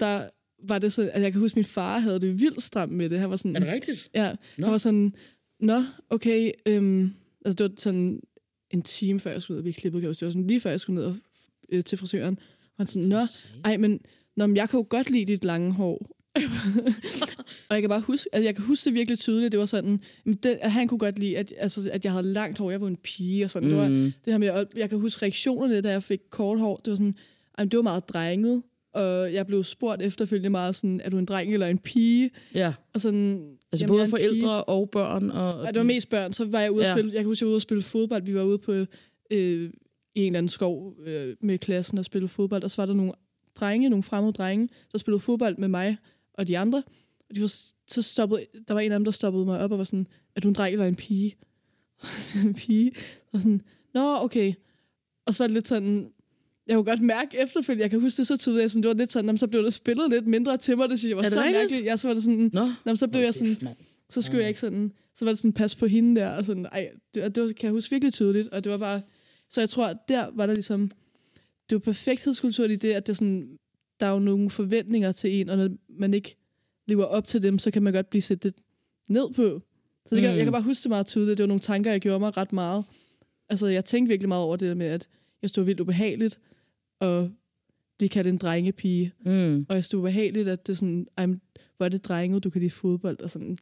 der 0.00 0.28
var 0.68 0.78
det 0.78 0.92
sådan, 0.92 1.10
at 1.14 1.22
jeg 1.22 1.32
kan 1.32 1.40
huske, 1.40 1.52
at 1.52 1.56
min 1.56 1.64
far 1.64 1.98
havde 1.98 2.20
det 2.20 2.40
vildt 2.40 2.62
stramt 2.62 2.92
med 2.92 3.10
det. 3.10 3.20
Han 3.20 3.30
var 3.30 3.36
sådan, 3.36 3.56
Er 3.56 3.60
det 3.60 3.68
rigtigt? 3.68 4.10
Ja. 4.14 4.34
Nå. 4.58 4.66
han 4.66 4.72
var 4.72 4.78
sådan, 4.78 5.14
nå, 5.60 5.82
okay, 6.10 6.52
øhm, 6.66 7.14
altså 7.44 7.64
det 7.64 7.70
var 7.70 7.74
sådan 7.78 8.20
en 8.74 8.82
time 8.82 9.20
før 9.20 9.30
jeg 9.30 9.42
skulle 9.42 9.54
ned 9.54 9.58
og 9.60 9.64
blive 9.64 9.74
klippet, 9.74 10.00
kan 10.00 10.04
jeg 10.04 10.08
huske. 10.10 10.20
det 10.20 10.26
var 10.26 10.30
sådan 10.32 10.46
lige 10.46 10.60
før 10.60 10.70
jeg 10.70 10.80
skulle 10.80 11.00
ned 11.00 11.04
og, 11.06 11.16
øh, 11.72 11.84
til 11.84 11.98
frisøren. 11.98 12.38
Og 12.62 12.74
han 12.76 12.86
sådan, 12.86 13.08
nå, 13.08 13.20
ej, 13.64 13.76
men, 13.76 14.00
nå, 14.36 14.46
men 14.46 14.56
jeg 14.56 14.68
kan 14.68 14.78
jo 14.80 14.86
godt 14.88 15.10
lide 15.10 15.24
dit 15.24 15.44
lange 15.44 15.72
hår. 15.72 16.10
og 17.68 17.74
jeg 17.74 17.80
kan 17.80 17.88
bare 17.88 18.00
huske, 18.00 18.28
at 18.32 18.44
jeg 18.44 18.54
kan 18.54 18.64
huske 18.64 18.84
det 18.84 18.94
virkelig 18.94 19.18
tydeligt, 19.18 19.52
det 19.52 19.60
var 19.60 19.66
sådan, 19.66 20.00
det, 20.26 20.58
at 20.60 20.72
han 20.72 20.88
kunne 20.88 20.98
godt 20.98 21.18
lide, 21.18 21.38
at, 21.38 21.52
altså, 21.58 21.90
at 21.92 22.04
jeg 22.04 22.12
havde 22.12 22.32
langt 22.32 22.58
hår, 22.58 22.70
jeg 22.70 22.80
var 22.80 22.86
en 22.86 22.96
pige 22.96 23.44
og 23.44 23.50
sådan. 23.50 23.68
Mm. 23.68 23.74
Det, 23.74 23.82
var, 23.82 23.88
Mm. 23.88 24.12
det 24.24 24.32
her 24.32 24.38
med, 24.38 24.50
og 24.50 24.66
jeg 24.76 24.90
kan 24.90 24.98
huske 25.00 25.22
reaktionerne, 25.22 25.80
da 25.80 25.90
jeg 25.90 26.02
fik 26.02 26.20
kort 26.30 26.58
hår, 26.60 26.76
det 26.76 26.90
var 26.90 26.96
sådan, 26.96 27.14
ej, 27.58 27.64
men 27.64 27.70
det 27.70 27.76
var 27.76 27.82
meget 27.82 28.08
drenget, 28.08 28.62
og 28.94 29.32
jeg 29.32 29.46
blev 29.46 29.64
spurgt 29.64 30.02
efterfølgende 30.02 30.50
meget 30.50 30.74
sådan, 30.74 31.00
er 31.04 31.10
du 31.10 31.18
en 31.18 31.24
dreng 31.24 31.52
eller 31.52 31.66
en 31.66 31.78
pige? 31.78 32.30
Ja, 32.54 32.74
Og 32.94 33.00
sådan, 33.00 33.56
altså 33.74 33.84
jamen, 33.84 33.98
både 33.98 34.08
forældre 34.08 34.64
og 34.64 34.90
børn. 34.90 35.30
Og, 35.30 35.46
og 35.52 35.64
Ja, 35.64 35.68
det 35.68 35.76
var 35.76 35.82
mest 35.82 36.10
børn. 36.10 36.32
Så 36.32 36.44
var 36.44 36.60
jeg 36.60 36.72
ude 36.72 36.82
at 36.84 36.88
Ja. 36.88 36.94
spille, 36.94 37.12
jeg 37.12 37.18
kan 37.20 37.26
huske, 37.26 37.42
jeg 37.42 37.46
var 37.46 37.50
ude 37.50 37.56
at 37.56 37.62
spille 37.62 37.82
fodbold. 37.82 38.22
Vi 38.22 38.34
var 38.34 38.42
ude 38.42 38.58
på 38.58 38.72
øh, 38.72 38.86
i 39.30 40.20
en 40.20 40.26
eller 40.26 40.38
anden 40.38 40.48
skov 40.48 40.94
øh, 41.06 41.36
med 41.40 41.58
klassen 41.58 41.98
og 41.98 42.04
spille 42.04 42.28
fodbold. 42.28 42.62
Og 42.64 42.70
så 42.70 42.82
var 42.82 42.86
der 42.86 42.94
nogle 42.94 43.12
drenge, 43.60 43.88
nogle 43.88 44.02
fremmede 44.02 44.32
drenge, 44.32 44.68
der 44.92 44.98
spillede 44.98 45.20
fodbold 45.20 45.56
med 45.58 45.68
mig 45.68 45.96
og 46.34 46.48
de 46.48 46.58
andre. 46.58 46.82
Og 47.30 47.36
de 47.36 47.40
var, 47.40 47.52
så 47.86 48.02
stoppede, 48.02 48.46
der 48.68 48.74
var 48.74 48.80
en 48.80 48.92
af 48.92 48.98
dem, 48.98 49.04
der 49.04 49.10
stoppede 49.12 49.44
mig 49.44 49.60
op 49.60 49.72
og 49.72 49.78
var 49.78 49.84
sådan, 49.84 50.06
er 50.36 50.40
du 50.40 50.48
en 50.48 50.54
dreng 50.54 50.72
eller 50.72 50.86
en 50.86 50.96
pige? 50.96 51.34
en 52.44 52.54
pige. 52.54 52.92
Og 53.32 53.40
sådan, 53.40 53.62
nå, 53.94 54.16
okay. 54.16 54.52
Og 55.26 55.34
så 55.34 55.42
var 55.42 55.46
det 55.48 55.54
lidt 55.54 55.68
sådan, 55.68 56.10
jeg 56.66 56.74
kunne 56.76 56.84
godt 56.84 57.00
mærke 57.00 57.38
efterfølgende, 57.42 57.82
jeg 57.82 57.90
kan 57.90 58.00
huske 58.00 58.16
det 58.18 58.26
så 58.26 58.36
tydeligt, 58.36 58.70
sådan, 58.72 58.82
det 58.82 58.88
var 58.88 58.94
lidt 58.94 59.12
sådan, 59.12 59.38
så 59.38 59.46
blev 59.46 59.62
der 59.62 59.70
spillet 59.70 60.10
lidt 60.10 60.26
mindre 60.26 60.56
til 60.56 60.76
mig, 60.76 60.88
det 60.90 60.98
synes 60.98 61.08
jeg 61.10 61.16
var 61.16 61.22
det 61.22 61.32
så 61.32 61.38
rigtigt? 61.38 61.58
mærkeligt. 61.58 61.84
Ja, 61.84 61.96
så 61.96 62.08
var 62.08 62.14
det 62.14 62.22
sådan, 62.22 62.50
Nå, 62.52 62.68
jamen, 62.86 62.96
så 62.96 63.08
blev 63.08 63.20
jeg 63.22 63.34
sådan, 63.34 63.56
så 64.10 64.22
skulle 64.22 64.40
jeg 64.40 64.48
ikke 64.48 64.60
sådan, 64.60 64.92
så 65.14 65.24
var 65.24 65.32
det 65.32 65.38
sådan, 65.38 65.52
pas 65.52 65.74
på 65.76 65.86
hende 65.86 66.20
der, 66.20 66.28
og 66.30 66.44
sådan, 66.44 66.66
ej, 66.66 66.88
det, 67.14 67.22
og 67.22 67.34
det 67.34 67.42
var, 67.42 67.48
kan 67.48 67.66
jeg 67.66 67.72
huske 67.72 67.90
virkelig 67.90 68.12
tydeligt, 68.12 68.48
og 68.48 68.64
det 68.64 68.72
var 68.72 68.78
bare, 68.78 69.00
så 69.50 69.60
jeg 69.60 69.68
tror, 69.68 69.86
at 69.86 69.96
der 70.08 70.30
var 70.34 70.46
der 70.46 70.54
ligesom, 70.54 70.90
det 71.70 71.74
var 71.74 71.78
perfekthedskultur 71.78 72.64
i 72.64 72.76
det, 72.76 72.92
at 72.92 73.06
det 73.06 73.16
sådan, 73.16 73.56
der 74.00 74.06
er 74.06 74.10
jo 74.10 74.18
nogle 74.18 74.50
forventninger 74.50 75.12
til 75.12 75.40
en, 75.40 75.48
og 75.48 75.56
når 75.56 75.70
man 75.98 76.14
ikke 76.14 76.36
lever 76.88 77.04
op 77.04 77.26
til 77.26 77.42
dem, 77.42 77.58
så 77.58 77.70
kan 77.70 77.82
man 77.82 77.92
godt 77.92 78.10
blive 78.10 78.22
sat 78.22 78.44
lidt 78.44 78.56
ned 79.08 79.32
på. 79.36 79.62
Så 80.06 80.14
det 80.14 80.22
kan, 80.22 80.30
Mm. 80.30 80.36
jeg 80.36 80.44
kan 80.44 80.52
bare 80.52 80.62
huske 80.62 80.82
det 80.82 80.88
meget 80.88 81.06
tydeligt, 81.06 81.38
det 81.38 81.42
var 81.44 81.48
nogle 81.48 81.60
tanker, 81.60 81.90
jeg 81.90 82.00
gjorde 82.00 82.18
mig 82.20 82.36
ret 82.36 82.52
meget. 82.52 82.84
Altså, 83.48 83.66
jeg 83.66 83.84
tænkte 83.84 84.08
virkelig 84.08 84.28
meget 84.28 84.42
over 84.44 84.56
det 84.56 84.68
der 84.68 84.74
med, 84.74 84.86
at 84.86 85.08
jeg 85.42 85.50
stod 85.50 85.64
vildt 85.64 85.80
ubehageligt, 85.80 86.38
og 87.04 87.30
blive 87.98 88.08
kaldt 88.08 88.28
en 88.28 88.36
drengepige, 88.36 89.12
Mm. 89.26 89.66
og 89.68 89.74
jeg 89.74 89.84
stod 89.84 90.00
ubehageligt, 90.00 90.48
at 90.48 90.66
det 90.66 90.72
er 90.72 90.76
sådan, 90.76 91.06
men 91.18 91.40
hvor 91.76 91.86
er 91.86 91.90
det 91.90 92.04
drenget, 92.04 92.44
du 92.44 92.50
kan 92.50 92.60
lide 92.60 92.70
fodbold, 92.70 93.20
og 93.22 93.30
sådan. 93.30 93.56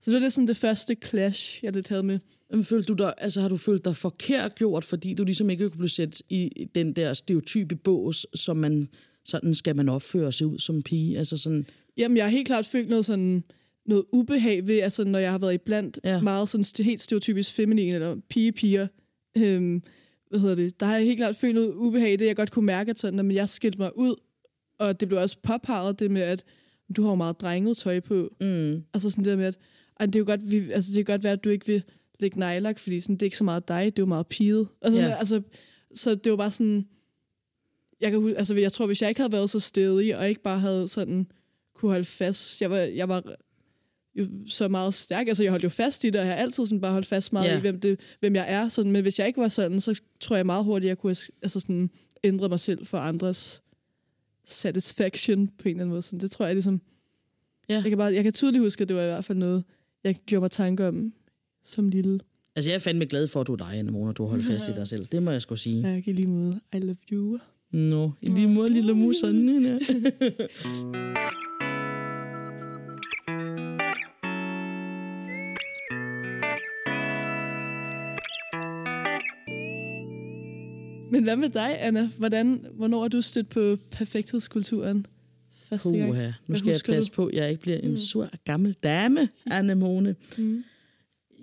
Så 0.00 0.10
det 0.10 0.14
var 0.14 0.20
det 0.20 0.32
sådan 0.32 0.48
det 0.48 0.56
første 0.56 0.96
clash, 1.04 1.64
jeg 1.64 1.72
lidt 1.72 1.88
havde 1.88 2.02
med. 2.02 2.18
Jamen, 2.50 2.64
følte 2.64 2.86
du 2.86 2.94
dig, 2.94 3.12
altså, 3.18 3.40
har 3.40 3.48
du 3.48 3.56
følt 3.56 3.84
dig 3.84 3.96
forkert 3.96 4.54
gjort, 4.54 4.84
fordi 4.84 5.14
du 5.14 5.24
ligesom 5.24 5.50
ikke 5.50 5.68
kunne 5.68 5.78
blive 5.78 5.88
sat 5.88 6.22
i 6.28 6.50
den 6.74 6.92
der 6.92 7.12
stereotype 7.14 7.76
bås, 7.76 8.26
som 8.34 8.56
man, 8.56 8.88
sådan 9.24 9.54
skal 9.54 9.76
man 9.76 9.88
opføre 9.88 10.32
sig 10.32 10.46
ud 10.46 10.58
som 10.58 10.82
pige? 10.82 11.18
Altså 11.18 11.36
sådan, 11.36 11.66
Jamen, 11.96 12.16
jeg 12.16 12.24
har 12.24 12.30
helt 12.30 12.46
klart 12.46 12.66
følt 12.66 12.88
noget 12.88 13.04
sådan 13.04 13.44
noget 13.86 14.04
ubehag 14.12 14.66
ved, 14.66 14.78
altså 14.78 15.04
når 15.04 15.18
jeg 15.18 15.30
har 15.30 15.38
været 15.38 15.54
i 15.54 15.58
blandt 15.58 16.00
Ja. 16.04 16.20
meget 16.20 16.48
sådan 16.48 16.84
helt 16.84 17.02
stereotypisk 17.02 17.52
feminin 17.54 17.94
eller 17.94 18.16
pige-piger, 18.30 18.86
øhm, 19.38 19.82
hvad 20.30 20.40
hedder 20.40 20.54
det, 20.54 20.80
der 20.80 20.86
har 20.86 20.96
jeg 20.96 21.04
helt 21.04 21.18
klart 21.18 21.36
følt 21.36 21.54
noget 21.54 21.74
ubehag 21.74 22.12
i 22.12 22.16
det, 22.16 22.26
jeg 22.26 22.36
godt 22.36 22.50
kunne 22.50 22.66
mærke, 22.66 22.90
at 22.90 22.98
sådan, 22.98 23.30
at 23.30 23.34
jeg 23.34 23.48
skilte 23.48 23.78
mig 23.78 23.98
ud, 23.98 24.14
og 24.78 25.00
det 25.00 25.08
blev 25.08 25.20
også 25.20 25.36
påpeget 25.42 25.98
det 25.98 26.10
med, 26.10 26.22
at 26.22 26.44
du 26.96 27.02
har 27.02 27.10
jo 27.10 27.14
meget 27.14 27.40
drenget 27.40 27.76
tøj 27.76 28.00
på. 28.00 28.28
mm, 28.40 28.82
Altså 28.94 29.10
sådan 29.10 29.24
det 29.24 29.30
der 29.30 29.36
med, 29.36 29.46
at 29.46 29.58
ej, 30.00 30.06
det, 30.06 30.16
er 30.16 30.20
jo 30.20 30.24
godt, 30.26 30.50
vi, 30.50 30.72
altså, 30.72 30.92
det 30.94 31.06
kan 31.06 31.12
godt 31.14 31.24
være, 31.24 31.32
at 31.32 31.44
du 31.44 31.48
ikke 31.48 31.66
vil 31.66 31.82
lægge 32.20 32.38
nejlak, 32.38 32.78
fordi 32.78 33.00
sådan, 33.00 33.14
det 33.14 33.22
er 33.22 33.26
ikke 33.26 33.36
så 33.36 33.44
meget 33.44 33.68
dig, 33.68 33.84
det 33.84 33.98
er 33.98 34.02
jo 34.02 34.06
meget 34.06 34.26
piget. 34.26 34.68
Altså, 34.82 35.00
ja. 35.00 35.14
altså, 35.14 35.42
så 35.94 36.14
det 36.14 36.30
var 36.30 36.36
bare 36.36 36.50
sådan, 36.50 36.88
jeg, 38.00 38.10
kan, 38.10 38.34
altså, 38.36 38.54
jeg 38.54 38.72
tror, 38.72 38.86
hvis 38.86 39.02
jeg 39.02 39.08
ikke 39.08 39.20
havde 39.20 39.32
været 39.32 39.50
så 39.50 39.60
stedig, 39.60 40.16
og 40.16 40.28
ikke 40.28 40.42
bare 40.42 40.58
havde 40.58 40.88
sådan 40.88 41.26
kunne 41.74 41.90
holde 41.90 42.04
fast, 42.04 42.60
jeg 42.60 42.70
var, 42.70 42.76
jeg 42.78 43.08
var 43.08 43.36
jo 44.18 44.26
så 44.46 44.68
meget 44.68 44.94
stærk, 44.94 45.28
altså 45.28 45.42
jeg 45.42 45.50
holdt 45.50 45.64
jo 45.64 45.68
fast 45.68 46.04
i 46.04 46.10
det, 46.10 46.16
og 46.20 46.26
jeg 46.26 46.34
har 46.34 46.42
altid 46.42 46.66
sådan 46.66 46.80
bare 46.80 46.92
holdt 46.92 47.06
fast 47.06 47.32
meget 47.32 47.48
Ja. 47.50 47.56
i, 47.58 47.60
hvem, 47.60 47.80
det, 47.80 48.00
hvem 48.20 48.34
jeg 48.34 48.46
er, 48.48 48.68
sådan, 48.68 48.92
men 48.92 49.02
hvis 49.02 49.18
jeg 49.18 49.26
ikke 49.26 49.40
var 49.40 49.48
sådan, 49.48 49.80
så 49.80 50.00
tror 50.20 50.36
jeg 50.36 50.46
meget 50.46 50.64
hurtigt, 50.64 50.88
jeg 50.88 50.98
kunne 50.98 51.16
altså 51.42 51.60
sådan, 51.60 51.90
ændre 52.24 52.48
mig 52.48 52.60
selv 52.60 52.86
for 52.86 52.98
andres 52.98 53.62
satisfaction 54.46 55.46
på 55.48 55.52
en 55.64 55.68
eller 55.70 55.80
anden 55.80 55.88
måde. 55.90 56.02
Sådan, 56.02 56.20
det 56.20 56.30
tror 56.30 56.46
jeg 56.46 56.54
ligesom, 56.54 56.80
Ja. 57.68 57.74
jeg 57.74 57.82
kan, 57.84 57.98
bare, 57.98 58.14
jeg 58.14 58.22
kan 58.24 58.32
tydeligt 58.32 58.62
huske, 58.62 58.82
at 58.82 58.88
det 58.88 58.96
var 58.96 59.02
i 59.02 59.06
hvert 59.06 59.24
fald 59.24 59.38
noget, 59.38 59.64
jeg 60.04 60.16
gjorde 60.26 60.40
mig 60.40 60.50
tanke 60.50 60.88
om 60.88 61.12
som 61.62 61.88
lille. 61.88 62.20
altså, 62.56 62.70
jeg 62.70 62.74
er 62.74 62.80
fandme 62.80 63.06
glad 63.06 63.28
for, 63.28 63.40
at 63.40 63.46
du 63.46 63.52
er 63.52 63.56
dig, 63.56 63.72
Anne 63.74 63.90
Mona, 63.90 64.12
du 64.12 64.22
har 64.22 64.30
holdt 64.30 64.44
fast 64.44 64.68
i 64.68 64.72
dig 64.72 64.88
selv. 64.88 65.06
Det 65.12 65.22
må 65.22 65.30
jeg 65.30 65.42
sgu 65.42 65.56
sige. 65.56 65.80
Ja, 65.88 65.88
jeg 66.06 66.14
lige 66.14 66.28
måde. 66.28 66.60
I 66.74 66.78
love 66.78 66.96
you. 67.12 67.38
Nå, 67.72 68.12
i 68.22 68.28
lige 68.28 68.48
måde, 68.48 68.72
lille 68.72 68.94
mus. 68.94 69.16
Men 81.18 81.24
hvad 81.24 81.36
med 81.36 81.48
dig, 81.48 81.82
Anna? 81.82 82.08
Hvordan, 82.18 82.66
hvornår 82.72 83.04
er 83.04 83.08
du 83.08 83.22
stødt 83.22 83.48
på 83.48 83.76
perfekthedskulturen 83.90 85.06
første 85.52 85.90
gang? 85.90 86.10
Puha, 86.10 86.30
nu 86.46 86.56
skal 86.56 86.70
jeg 86.70 86.80
passe 86.86 87.10
du? 87.10 87.14
på, 87.14 87.26
at 87.26 87.34
jeg 87.34 87.50
ikke 87.50 87.62
bliver 87.62 87.78
en 87.78 87.98
sur 87.98 88.30
gammel 88.44 88.72
dame, 88.72 89.28
Anne 89.46 89.74
Mone. 89.74 90.16
Mm. 90.38 90.64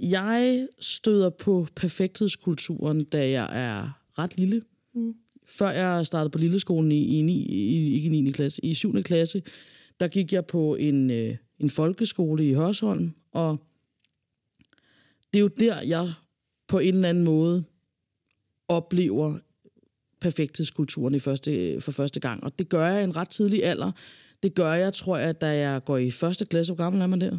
Jeg 0.01 0.67
støder 0.79 1.29
på 1.29 1.67
perfekthedskulturen, 1.75 3.03
da 3.03 3.29
jeg 3.29 3.49
er 3.51 4.01
ret 4.19 4.37
lille. 4.37 4.61
Mm. 4.93 5.15
Før 5.45 5.69
jeg 5.69 6.05
startede 6.05 6.29
på 6.29 6.37
lilleskolen 6.37 6.91
i, 6.91 7.19
i, 7.19 7.21
ni, 7.21 7.45
i 7.45 7.93
ikke 7.93 8.17
i 8.17 8.21
9. 8.21 8.31
klasse, 8.31 8.65
i 8.65 8.73
7. 8.73 9.03
klasse, 9.03 9.41
der 9.99 10.07
gik 10.07 10.33
jeg 10.33 10.45
på 10.45 10.75
en, 10.75 11.11
øh, 11.11 11.35
en 11.59 11.69
folkeskole 11.69 12.49
i 12.49 12.53
Hørsholm, 12.53 13.11
og 13.31 13.57
det 15.33 15.39
er 15.39 15.41
jo 15.41 15.47
der, 15.47 15.81
jeg 15.81 16.13
på 16.67 16.79
en 16.79 16.95
eller 16.95 17.09
anden 17.09 17.23
måde 17.23 17.63
oplever 18.67 19.37
perfekthedskulturen 20.25 21.15
i 21.15 21.19
første, 21.19 21.81
for 21.81 21.91
første 21.91 22.19
gang. 22.19 22.43
Og 22.43 22.59
det 22.59 22.69
gør 22.69 22.87
jeg 22.87 23.01
i 23.01 23.03
en 23.03 23.15
ret 23.15 23.29
tidlig 23.29 23.63
alder. 23.65 23.91
Det 24.43 24.55
gør 24.55 24.73
jeg, 24.73 24.93
tror 24.93 25.17
jeg, 25.17 25.41
da 25.41 25.47
jeg 25.47 25.83
går 25.85 25.97
i 25.97 26.11
første 26.11 26.45
klasse. 26.45 26.73
Hvor 26.73 26.83
gammel 26.83 27.01
er 27.01 27.07
man 27.07 27.21
der? 27.21 27.37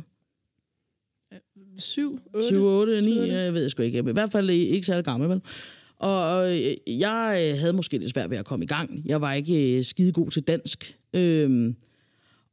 Syv? 1.79 2.19
Otte? 2.35 2.49
7, 2.49 2.65
8, 2.65 3.01
9, 3.01 3.13
Syv, 3.13 3.21
otte. 3.21 3.35
jeg 3.35 3.55
ved 3.55 3.69
sgu 3.71 3.83
ikke. 3.83 3.99
I 3.99 4.13
hvert 4.13 4.33
fald 4.33 4.51
ikke 4.51 4.87
særlig 4.87 5.05
gammel, 5.05 5.29
vel? 5.29 5.41
Og 5.97 6.55
øh, 6.57 6.77
jeg 7.01 7.57
havde 7.61 7.73
måske 7.73 7.99
lidt 7.99 8.11
svært 8.11 8.31
ved 8.31 8.39
at 8.39 8.45
komme 8.45 8.65
i 8.65 8.69
gang. 8.69 9.03
Jeg 9.05 9.21
var 9.21 9.33
ikke 9.33 9.77
øh, 9.77 9.85
skide 9.85 10.13
god 10.13 10.31
til 10.31 10.43
dansk. 10.43 10.97
Øhm, 11.15 11.77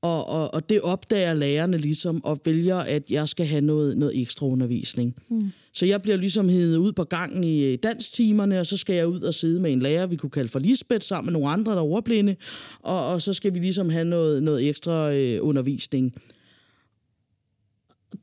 og, 0.03 0.27
og, 0.27 0.53
og 0.53 0.69
det 0.69 0.81
opdager 0.81 1.33
lærerne 1.33 1.77
ligesom, 1.77 2.24
og 2.24 2.39
vælger, 2.45 2.77
at 2.77 3.12
jeg 3.12 3.29
skal 3.29 3.45
have 3.45 3.62
noget, 3.62 3.98
noget 3.98 4.22
ekstra 4.22 4.45
undervisning. 4.45 5.15
Mm. 5.29 5.51
Så 5.74 5.86
jeg 5.86 6.01
bliver 6.01 6.17
ligesom 6.17 6.50
hævet 6.50 6.77
ud 6.77 6.91
på 6.91 7.03
gangen 7.03 7.43
i 7.43 7.75
dansktimerne, 7.75 8.60
og 8.60 8.65
så 8.65 8.77
skal 8.77 8.95
jeg 8.95 9.07
ud 9.07 9.22
og 9.22 9.33
sidde 9.33 9.60
med 9.60 9.74
en 9.74 9.79
lærer, 9.79 10.05
vi 10.05 10.15
kunne 10.15 10.29
kalde 10.29 10.50
for 10.50 10.60
Lisbeth, 10.60 11.03
sammen 11.03 11.25
med 11.25 11.39
nogle 11.39 11.53
andre, 11.53 11.72
der 11.72 11.77
er 11.77 11.81
overblinde, 11.81 12.36
og, 12.79 13.07
og 13.07 13.22
så 13.22 13.33
skal 13.33 13.53
vi 13.53 13.60
ligesom 13.60 13.89
have 13.89 14.05
noget, 14.05 14.43
noget 14.43 14.69
ekstra 14.69 15.13
øh, 15.13 15.39
undervisning. 15.41 16.15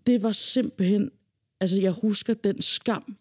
Det 0.07 0.23
var 0.23 0.33
simpelthen, 0.33 1.11
altså 1.61 1.81
jeg 1.81 1.93
husker 1.93 2.35
den 2.35 2.63
skam, 2.63 3.17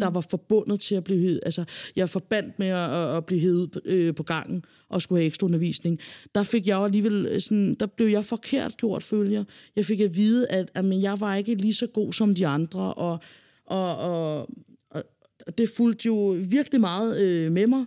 der 0.00 0.10
var 0.10 0.20
forbundet 0.20 0.80
til 0.80 0.94
at 0.94 1.04
blive 1.04 1.20
hed. 1.20 1.40
Altså, 1.42 1.64
jeg 1.96 2.10
forbandt 2.10 2.58
med 2.58 2.66
at, 2.66 3.16
at 3.16 3.26
blive 3.26 3.40
hævet 3.40 3.80
øh, 3.84 4.14
på 4.14 4.22
gangen 4.22 4.64
og 4.88 5.02
skulle 5.02 5.18
have 5.18 5.26
ekstra 5.26 5.44
undervisning. 5.44 6.00
Der 6.34 6.42
fik 6.42 6.66
jeg 6.66 6.78
alligevel 6.78 7.26
øh, 7.26 7.40
sådan, 7.40 7.74
der 7.74 7.86
blev 7.86 8.06
jeg 8.06 8.24
forkert 8.24 8.76
gjort, 8.76 9.02
følger. 9.02 9.44
Jeg 9.76 9.84
fik 9.84 10.00
at 10.00 10.16
vide, 10.16 10.46
at, 10.48 10.70
at 10.74 10.84
men 10.84 11.02
jeg 11.02 11.20
var 11.20 11.36
ikke 11.36 11.54
lige 11.54 11.74
så 11.74 11.86
god 11.86 12.12
som 12.12 12.34
de 12.34 12.46
andre, 12.46 12.94
og, 12.94 13.18
og, 13.66 13.96
og, 13.96 14.48
og 15.46 15.58
det 15.58 15.68
fulgte 15.76 16.06
jo 16.06 16.36
virkelig 16.48 16.80
meget 16.80 17.20
øh, 17.20 17.52
med 17.52 17.66
mig. 17.66 17.84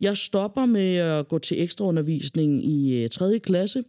Jeg 0.00 0.16
stopper 0.16 0.66
med 0.66 0.96
at 0.96 1.28
gå 1.28 1.38
til 1.38 1.62
ekstraundervisning 1.62 2.64
i 2.64 3.02
øh, 3.02 3.10
3. 3.10 3.38
klasse, 3.38 3.82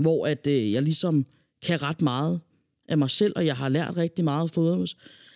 hvor 0.00 0.26
at 0.26 0.46
øh, 0.46 0.72
jeg 0.72 0.82
ligesom 0.82 1.26
kan 1.66 1.82
ret 1.82 2.02
meget 2.02 2.40
af 2.88 2.98
mig 2.98 3.10
selv, 3.10 3.32
og 3.36 3.46
jeg 3.46 3.56
har 3.56 3.68
lært 3.68 3.96
rigtig 3.96 4.24
meget 4.24 4.50
fået 4.50 4.94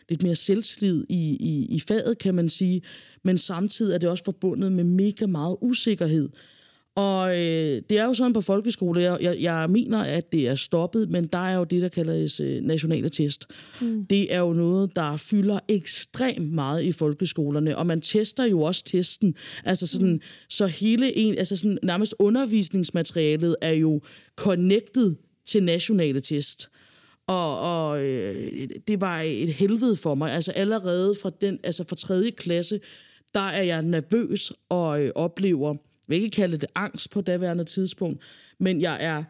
lidt 0.09 0.23
mere 0.23 0.37
selvtillid 0.37 1.05
i, 1.09 1.37
i, 1.41 1.67
i 1.71 1.81
faget, 1.81 2.19
kan 2.19 2.35
man 2.35 2.49
sige. 2.49 2.83
Men 3.25 3.39
samtidig 3.39 3.95
er 3.95 3.99
det 3.99 4.09
også 4.11 4.25
forbundet 4.25 4.73
med 4.73 4.85
mega 4.85 5.27
meget 5.27 5.57
usikkerhed. 5.61 6.29
Og 6.99 7.31
øh, 7.31 7.83
det 7.91 7.99
er 7.99 8.05
jo 8.05 8.15
sådan 8.15 8.33
på 8.33 8.41
folkeskole, 8.41 9.01
jeg, 9.03 9.19
jeg, 9.21 9.37
jeg 9.41 9.71
mener, 9.71 9.99
at 9.99 10.33
det 10.33 10.49
er 10.49 10.55
stoppet, 10.55 11.11
men 11.11 11.27
der 11.27 11.39
er 11.39 11.57
jo 11.57 11.65
det, 11.65 11.83
der 11.83 11.89
kaldes 11.89 12.41
øh, 12.41 12.63
nationale 12.63 13.09
test. 13.09 13.45
Mm. 13.81 14.07
Det 14.07 14.35
er 14.35 14.39
jo 14.39 14.53
noget, 14.53 14.97
der 14.97 15.17
fylder 15.17 15.59
ekstremt 15.69 16.53
meget 16.53 16.83
i 16.83 16.93
folkeskolerne, 16.93 17.77
og 17.77 17.87
man 17.87 18.01
tester 18.01 18.45
jo 18.45 18.63
også 18.63 18.85
testen. 18.85 19.35
Altså 19.65 19.87
sådan, 19.87 20.13
mm. 20.13 20.21
så 20.49 20.67
hele 20.67 21.17
en, 21.17 21.39
altså 21.39 21.57
sådan, 21.57 21.79
nærmest 21.83 22.15
undervisningsmaterialet 22.19 23.57
er 23.61 23.73
jo 23.73 24.01
connected 24.37 25.15
til 25.47 25.63
nationale 25.63 26.21
test. 26.21 26.69
Og, 27.29 27.61
og 27.61 28.05
øh, 28.05 28.69
det 28.89 29.01
var 29.01 29.21
et 29.21 29.53
helvede 29.53 29.97
for 29.97 30.15
mig. 30.15 30.33
Altså 30.33 30.53
allerede 30.53 31.15
fra, 31.23 31.31
den, 31.41 31.59
altså 31.65 31.85
fra 31.89 31.97
tredje 31.97 32.31
klasse, 32.31 32.81
der 33.35 33.41
er 33.41 33.63
jeg 33.63 33.83
nervøs 33.83 34.53
og 34.69 35.03
øh, 35.03 35.13
oplever, 35.15 35.69
jeg 35.69 35.79
vil 36.09 36.23
ikke 36.23 36.37
kalde 36.37 36.57
det 36.57 36.71
angst 36.75 37.11
på 37.11 37.21
daværende 37.21 37.65
tidspunkt, 37.65 38.23
men 38.61 38.81
jeg 38.81 38.99
er 39.01 39.25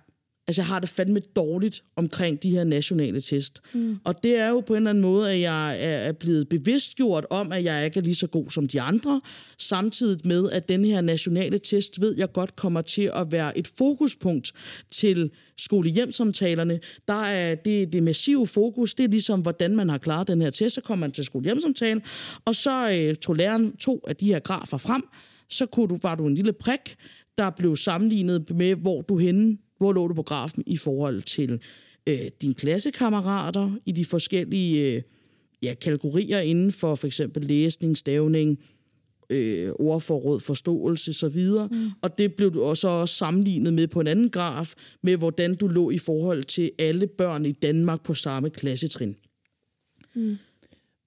Altså, 0.49 0.62
jeg 0.62 0.67
har 0.67 0.78
det 0.78 0.88
fandme 0.88 1.21
dårligt 1.21 1.85
omkring 1.97 2.43
de 2.43 2.50
her 2.50 2.64
nationale 2.64 3.21
test. 3.21 3.61
Mm. 3.73 3.99
Og 4.05 4.23
det 4.23 4.37
er 4.37 4.49
jo 4.49 4.61
på 4.61 4.73
en 4.73 4.76
eller 4.76 4.90
anden 4.90 5.02
måde, 5.02 5.33
at 5.33 5.40
jeg 5.40 5.76
er 5.81 6.12
blevet 6.12 6.49
bevidstgjort 6.49 7.26
om, 7.31 7.52
at 7.52 7.64
jeg 7.64 7.85
ikke 7.85 8.00
er 8.00 8.05
lige 8.05 8.14
så 8.14 8.26
god 8.26 8.50
som 8.50 8.69
de 8.69 8.81
andre, 8.81 9.21
samtidig 9.59 10.21
med, 10.25 10.50
at 10.50 10.69
den 10.69 10.85
her 10.85 11.00
nationale 11.00 11.59
test 11.59 12.00
ved 12.00 12.17
jeg 12.17 12.33
godt 12.33 12.57
kommer 12.57 12.83
til 12.83 13.11
at 13.14 13.33
være 13.33 13.59
et 13.59 13.67
fokuspunkt 13.78 14.52
til 14.90 15.31
skolehjemsamtalerne. 15.59 16.81
Der 17.09 17.23
er 17.23 17.55
det, 17.55 17.93
det 17.93 18.02
massive 18.02 18.47
fokus, 18.47 18.95
det 18.95 19.05
er 19.05 19.09
ligesom, 19.09 19.40
hvordan 19.40 19.76
man 19.76 19.88
har 19.88 19.99
klaret 19.99 20.28
den 20.28 20.43
her 20.43 20.50
test. 20.50 20.75
Så 20.75 20.81
kommer 20.81 21.07
man 21.07 21.12
til 21.12 21.25
skolehjemsamtale, 21.25 22.02
og 22.45 22.55
så 22.55 22.90
øh, 22.90 23.17
tog 23.17 23.35
læreren 23.35 23.76
to 23.76 24.05
af 24.09 24.17
de 24.17 24.26
her 24.26 24.38
grafer 24.38 24.78
frem, 24.78 25.02
så 25.50 25.67
kunne 25.67 25.88
du, 25.88 25.99
var 26.02 26.14
du 26.14 26.26
en 26.26 26.35
lille 26.35 26.52
prik, 26.52 26.97
der 27.38 27.50
blev 27.50 27.76
sammenlignet 27.76 28.50
med, 28.50 28.75
hvor 28.75 29.02
du 29.02 29.19
henne 29.19 29.59
hvor 29.78 29.92
lå 29.92 30.08
du 30.08 30.14
på 30.14 30.23
grafen 30.23 30.64
i 30.66 30.76
forhold 30.76 31.23
til 31.23 31.61
øh, 32.06 32.18
dine 32.42 32.54
klassekammerater 32.54 33.70
i 33.87 33.92
de 33.92 34.04
forskellige 34.04 34.97
øh, 34.97 35.02
ja, 35.62 35.75
kategorier 35.75 36.40
inden 36.40 36.73
for 36.73 36.94
for 36.94 37.06
eksempel 37.06 37.44
læsning, 37.44 37.97
stavning, 37.97 38.58
øh, 39.30 39.73
ordforråd, 39.78 40.40
forståelse 40.40 41.11
osv. 41.11 41.40
Mm. 41.70 41.90
Og 42.02 42.18
det 42.18 42.35
blev 42.35 42.54
du 42.54 42.62
også, 42.62 42.88
også 42.88 43.14
sammenlignet 43.14 43.75
med 43.75 43.88
på 43.88 44.00
en 44.00 44.06
anden 44.06 44.30
graf, 44.30 44.75
med 45.02 45.16
hvordan 45.16 45.54
du 45.54 45.66
lå 45.66 45.90
i 45.90 45.99
forhold 45.99 46.44
til 46.44 46.70
alle 46.78 47.06
børn 47.06 47.47
i 47.47 47.52
Danmark 47.52 48.02
på 48.02 48.14
samme 48.14 48.50
klassetrin. 48.50 49.16
Mm. 50.14 50.38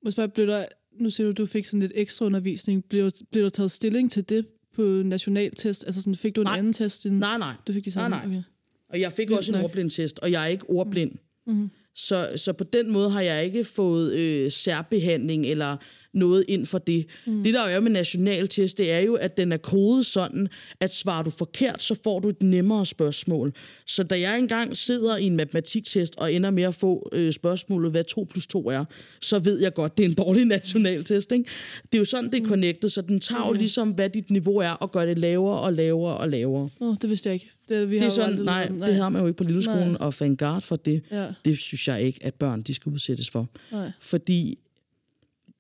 Måske 0.06 0.28
blev 0.28 0.48
der, 0.48 0.66
nu 1.00 1.10
siger 1.10 1.28
du, 1.28 1.34
du 1.34 1.46
fik 1.46 1.66
sådan 1.66 1.80
lidt 1.80 1.92
ekstra 1.96 2.26
undervisning. 2.26 2.86
Blev, 2.86 3.12
blev 3.32 3.44
der 3.44 3.50
taget 3.50 3.72
stilling 3.72 4.12
til 4.12 4.30
det 4.30 4.46
på 4.76 4.82
nationaltest? 4.82 5.84
Altså 5.86 6.02
sådan, 6.02 6.16
fik 6.16 6.36
du 6.36 6.42
en 6.42 6.46
nej. 6.46 6.58
anden 6.58 6.74
test? 6.74 7.06
End, 7.06 7.18
nej, 7.18 7.38
nej. 7.38 7.54
Du 7.68 7.74
fik 7.74 7.86
de 7.86 7.92
samme? 7.92 8.10
Nej, 8.10 8.26
nej. 8.26 8.38
Okay. 8.38 8.44
Og 8.92 9.00
jeg 9.00 9.12
fik 9.12 9.30
Vildt 9.30 9.40
også 9.40 9.52
en 9.52 9.58
nok. 9.58 9.64
ordblindtest, 9.64 10.20
og 10.20 10.32
jeg 10.32 10.44
er 10.44 10.48
ikke 10.48 10.70
ordblind. 10.70 11.12
Mm. 11.48 11.70
Så, 11.96 12.32
så 12.36 12.54
på 12.54 12.64
den 12.64 12.92
måde 12.92 13.10
har 13.10 13.22
jeg 13.22 13.46
ikke 13.46 13.64
fået 13.64 14.14
øh, 14.14 14.52
særbehandling 14.52 15.46
eller 15.46 15.78
noget 16.14 16.46
ind 16.48 16.66
for 16.66 16.78
det. 16.78 17.06
Mm. 17.26 17.44
Det, 17.44 17.54
der 17.54 17.62
er 17.62 17.80
med 17.80 17.92
nationaltest, 17.92 18.78
det 18.78 18.92
er 18.92 19.00
jo, 19.00 19.14
at 19.14 19.38
den 19.38 19.52
er 19.52 19.58
kodet 19.58 20.06
sådan, 20.06 20.48
at 20.80 20.94
svarer 20.94 21.24
du 21.24 21.30
forkert, 21.30 21.84
så 21.84 21.96
får 22.04 22.20
du 22.20 22.30
et 22.30 22.44
nemmere 22.44 22.86
spørgsmål. 22.86 23.54
Så 23.86 24.04
da 24.04 24.20
jeg 24.20 24.40
engang 24.40 24.78
sidder 24.78 25.18
i 25.18 25.24
en 25.24 25.36
matematiktest 25.36 26.16
og 26.16 26.34
ender 26.34 26.50
med 26.50 26.64
at 26.64 26.76
få 26.76 27.10
øh, 27.12 27.34
spørgsmålet, 27.34 27.92
hvad 27.92 28.04
2 28.04 28.28
plus 28.30 28.48
2 28.48 28.70
er, 28.70 28.86
så 29.22 29.40
ved 29.40 29.60
jeg 29.60 29.74
godt, 29.74 29.98
det 29.98 30.06
er 30.06 30.10
en 30.10 30.16
dårlig 30.16 30.46
nationaltest. 30.58 31.32
Ikke? 31.32 31.50
Det 31.84 31.94
er 31.94 31.98
jo 31.98 32.06
sådan, 32.06 32.32
det 32.32 32.38
er 32.38 32.44
mm. 32.44 32.50
connected, 32.50 32.90
så 32.90 33.02
den 33.02 33.20
tager 33.20 33.46
jo 33.46 33.52
mm. 33.52 33.58
ligesom, 33.58 33.90
hvad 33.90 34.10
dit 34.10 34.30
niveau 34.30 34.58
er, 34.58 34.70
og 34.70 34.92
gør 34.92 35.06
det 35.06 35.18
lavere 35.18 35.60
og 35.60 35.74
lavere 35.74 36.18
og 36.18 36.30
lavere. 36.30 36.70
Oh, 36.80 36.96
det 37.02 37.10
vidste 37.10 37.30
jeg 37.30 37.34
ikke. 37.34 37.52
Det, 37.70 37.90
vi 37.90 37.96
det 37.96 38.02
har 38.02 38.10
er 38.10 38.14
sådan, 38.14 38.40
nej, 38.40 38.70
nej, 38.70 38.88
det 38.88 38.96
har 38.96 39.10
man 39.10 39.22
jo 39.22 39.28
ikke 39.28 39.38
på 39.38 39.44
lille 39.44 39.64
skolen, 39.64 39.98
og 39.98 40.14
fangard 40.14 40.62
for 40.62 40.76
det, 40.76 41.02
ja. 41.12 41.28
det 41.46 41.60
synes 41.60 41.88
jeg 41.88 42.02
ikke, 42.02 42.20
at 42.22 42.34
børn 42.34 42.62
de 42.62 42.74
skal 42.74 42.92
udsættes 42.92 43.30
for. 43.30 43.48
Nej. 43.72 43.92
Fordi 44.02 44.60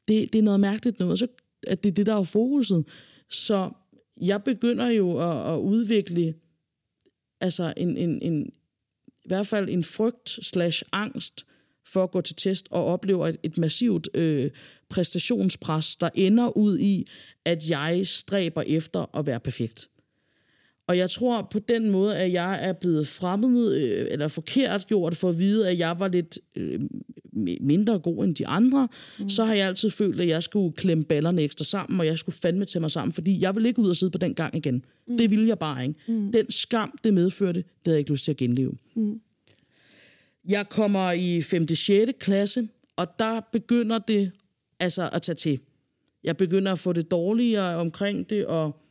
det, 0.07 0.33
det 0.33 0.39
er 0.39 0.43
noget 0.43 0.59
mærkeligt 0.59 0.99
noget, 0.99 1.19
så 1.19 1.27
at 1.67 1.83
det 1.83 1.89
er 1.89 1.93
det, 1.93 2.05
der 2.05 2.15
er 2.15 2.23
fokuset. 2.23 2.85
Så 3.29 3.69
jeg 4.21 4.43
begynder 4.43 4.87
jo 4.87 5.17
at, 5.17 5.53
at 5.53 5.59
udvikle 5.59 6.33
altså 7.41 7.73
en, 7.77 7.97
en, 7.97 8.21
en, 8.21 8.45
i 9.07 9.27
hvert 9.27 9.47
fald 9.47 9.69
en 9.69 9.83
frygt 9.83 10.29
slash 10.29 10.83
angst 10.91 11.45
for 11.87 12.03
at 12.03 12.11
gå 12.11 12.21
til 12.21 12.35
test 12.35 12.67
og 12.71 12.85
oplever 12.85 13.27
et, 13.27 13.37
et 13.43 13.57
massivt 13.57 14.09
øh, 14.13 14.51
præstationspres, 14.89 15.95
der 15.95 16.09
ender 16.15 16.57
ud 16.57 16.79
i, 16.79 17.07
at 17.45 17.69
jeg 17.69 18.07
stræber 18.07 18.61
efter 18.61 19.17
at 19.17 19.25
være 19.25 19.39
perfekt. 19.39 19.89
Og 20.87 20.97
jeg 20.97 21.09
tror 21.09 21.47
på 21.51 21.59
den 21.59 21.89
måde, 21.89 22.17
at 22.17 22.31
jeg 22.31 22.59
er 22.69 22.73
blevet 22.73 23.07
fremmed 23.07 23.75
øh, 23.75 24.07
eller 24.09 24.27
forkert 24.27 24.87
gjort 24.87 25.17
for 25.17 25.29
at 25.29 25.39
vide, 25.39 25.69
at 25.69 25.77
jeg 25.77 25.99
var 25.99 26.07
lidt 26.07 26.39
øh, 26.55 26.79
mindre 27.61 27.99
god 27.99 28.23
end 28.23 28.35
de 28.35 28.47
andre, 28.47 28.87
mm. 29.19 29.29
så 29.29 29.43
har 29.45 29.53
jeg 29.53 29.67
altid 29.67 29.89
følt, 29.89 30.21
at 30.21 30.27
jeg 30.27 30.43
skulle 30.43 30.75
klemme 30.75 31.03
ballerne 31.03 31.41
ekstra 31.41 31.65
sammen, 31.65 31.99
og 31.99 32.05
jeg 32.05 32.17
skulle 32.17 32.35
fandme 32.35 32.65
til 32.65 32.81
mig 32.81 32.91
sammen, 32.91 33.13
fordi 33.13 33.41
jeg 33.41 33.55
ville 33.55 33.69
ikke 33.69 33.79
ud 33.79 33.89
og 33.89 33.95
sidde 33.95 34.11
på 34.11 34.17
den 34.17 34.33
gang 34.33 34.55
igen. 34.55 34.85
Mm. 35.07 35.17
Det 35.17 35.29
ville 35.29 35.47
jeg 35.47 35.59
bare 35.59 35.83
ikke. 35.83 35.99
Mm. 36.07 36.31
Den 36.31 36.51
skam, 36.51 36.99
det 37.03 37.13
medførte, 37.13 37.59
det 37.59 37.65
havde 37.85 37.95
jeg 37.95 37.99
ikke 37.99 38.11
lyst 38.11 38.23
til 38.23 38.31
at 38.31 38.37
genleve. 38.37 38.73
Mm. 38.95 39.21
Jeg 40.49 40.69
kommer 40.69 41.11
i 41.11 41.41
5. 41.41 41.75
6. 41.75 42.11
klasse, 42.19 42.67
og 42.95 43.07
der 43.19 43.41
begynder 43.51 43.99
det 43.99 44.31
altså 44.79 45.09
at 45.13 45.21
tage 45.21 45.35
til. 45.35 45.59
Jeg 46.23 46.37
begynder 46.37 46.71
at 46.71 46.79
få 46.79 46.93
det 46.93 47.11
dårligere 47.11 47.75
omkring 47.75 48.29
det, 48.29 48.45
og 48.45 48.81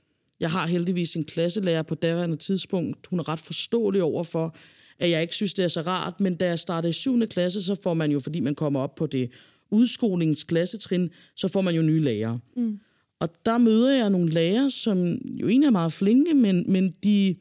jeg 0.40 0.50
har 0.50 0.66
heldigvis 0.66 1.16
en 1.16 1.25
klasselærer 1.25 1.82
på 1.82 1.94
daværende 1.94 2.37
tidspunkt. 2.37 3.06
Hun 3.06 3.18
er 3.18 3.28
ret 3.28 3.38
forståelig 3.38 4.02
over 4.02 4.25
for, 4.25 4.54
at 4.99 5.11
jeg 5.11 5.23
ikke 5.23 5.35
synes, 5.35 5.54
det 5.54 5.64
er 5.64 5.68
så 5.68 5.80
rart. 5.80 6.20
Men 6.20 6.35
da 6.35 6.47
jeg 6.47 6.59
startede 6.59 6.90
i 6.90 6.92
7. 6.92 7.26
klasse, 7.26 7.62
så 7.62 7.76
får 7.82 7.94
man 7.94 8.12
jo, 8.12 8.20
fordi 8.20 8.40
man 8.40 8.54
kommer 8.54 8.80
op 8.80 8.94
på 8.94 9.06
det 9.06 9.30
udskolingsklassetrin, 9.70 11.11
så 11.37 11.49
får 11.49 11.61
man 11.61 11.75
jo 11.75 11.82
nye 11.82 11.99
lærere. 11.99 12.38
Mm. 12.56 12.80
Og 13.20 13.28
der 13.47 13.59
møder 13.59 13.97
jeg 13.97 14.11
nogle 14.11 14.30
lærere, 14.30 14.70
som 14.70 15.06
jo 15.12 15.49
egentlig 15.49 15.66
er 15.66 15.70
meget 15.70 15.92
flinke, 15.92 16.35
men, 16.35 16.64
men 16.73 16.94
de, 17.04 17.37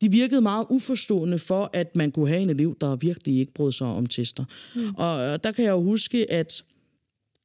de 0.00 0.10
virkede 0.10 0.40
meget 0.40 0.66
uforstående 0.70 1.38
for, 1.38 1.70
at 1.72 1.96
man 1.96 2.10
kunne 2.10 2.28
have 2.28 2.40
en 2.40 2.50
elev, 2.50 2.76
der 2.80 2.96
virkelig 2.96 3.38
ikke 3.38 3.52
brød 3.52 3.72
sig 3.72 3.86
om 3.86 4.06
tester. 4.06 4.44
Mm. 4.74 4.94
Og 4.94 5.44
der 5.44 5.52
kan 5.52 5.64
jeg 5.64 5.70
jo 5.70 5.82
huske, 5.82 6.32
at 6.32 6.64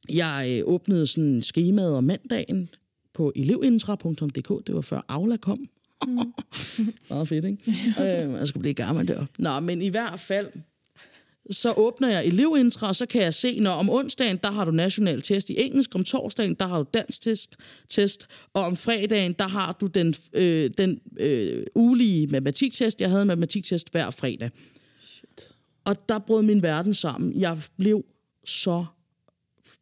jeg 0.10 0.58
øh, 0.58 0.74
åbnede 0.74 1.08
sådan 1.08 1.42
skemaet 1.42 1.96
om 1.96 2.04
mandagen 2.04 2.70
på 3.14 3.32
elevintra.dk. 3.36 4.68
Det 4.68 4.76
var 4.76 4.82
før 4.82 5.02
Aula 5.08 5.38
kom. 5.38 5.70
Mm. 6.08 6.18
Meget 7.10 7.28
fedt, 7.28 7.46
ikke? 7.46 7.58
øh, 8.00 8.34
jeg 8.34 8.48
skulle 8.48 8.62
blive 8.62 8.74
gammel 8.74 9.08
der. 9.08 9.26
Nå, 9.38 9.60
men 9.60 9.82
i 9.82 9.88
hvert 9.88 10.20
fald, 10.20 10.48
så 11.52 11.74
åbner 11.78 12.10
jeg 12.10 12.26
elevintra, 12.26 12.88
og 12.88 12.96
så 12.96 13.06
kan 13.06 13.22
jeg 13.22 13.34
se, 13.34 13.60
når 13.60 13.72
om 13.72 13.90
onsdagen, 13.90 14.38
der 14.44 14.52
har 14.52 14.66
du 14.66 14.72
national 14.72 15.22
test 15.22 15.50
i 15.50 15.56
engelsk, 15.58 15.96
om 15.96 16.04
torsdagen, 16.04 16.56
der 16.56 16.68
har 16.68 16.78
du 16.78 16.86
dansk 16.94 17.22
test, 17.22 17.56
test 17.90 18.28
og 18.54 18.64
om 18.64 18.76
fredagen, 18.76 19.34
der 19.34 19.48
har 19.48 19.78
du 19.82 19.86
den, 19.86 20.16
øh, 20.34 20.72
den 20.78 21.02
øh, 21.20 21.66
ulige 21.76 22.28
matematiktest. 22.28 23.02
Jeg 23.02 23.10
havde 23.10 23.26
matematiktest 23.26 23.92
hver 23.92 24.10
fredag. 24.10 24.50
Shit. 25.02 25.56
Og 25.86 26.10
der 26.10 26.20
brød 26.20 26.42
min 26.42 26.64
verden 26.64 26.94
sammen. 26.94 27.34
Jeg 27.40 27.58
blev 27.78 28.06
så... 28.46 28.86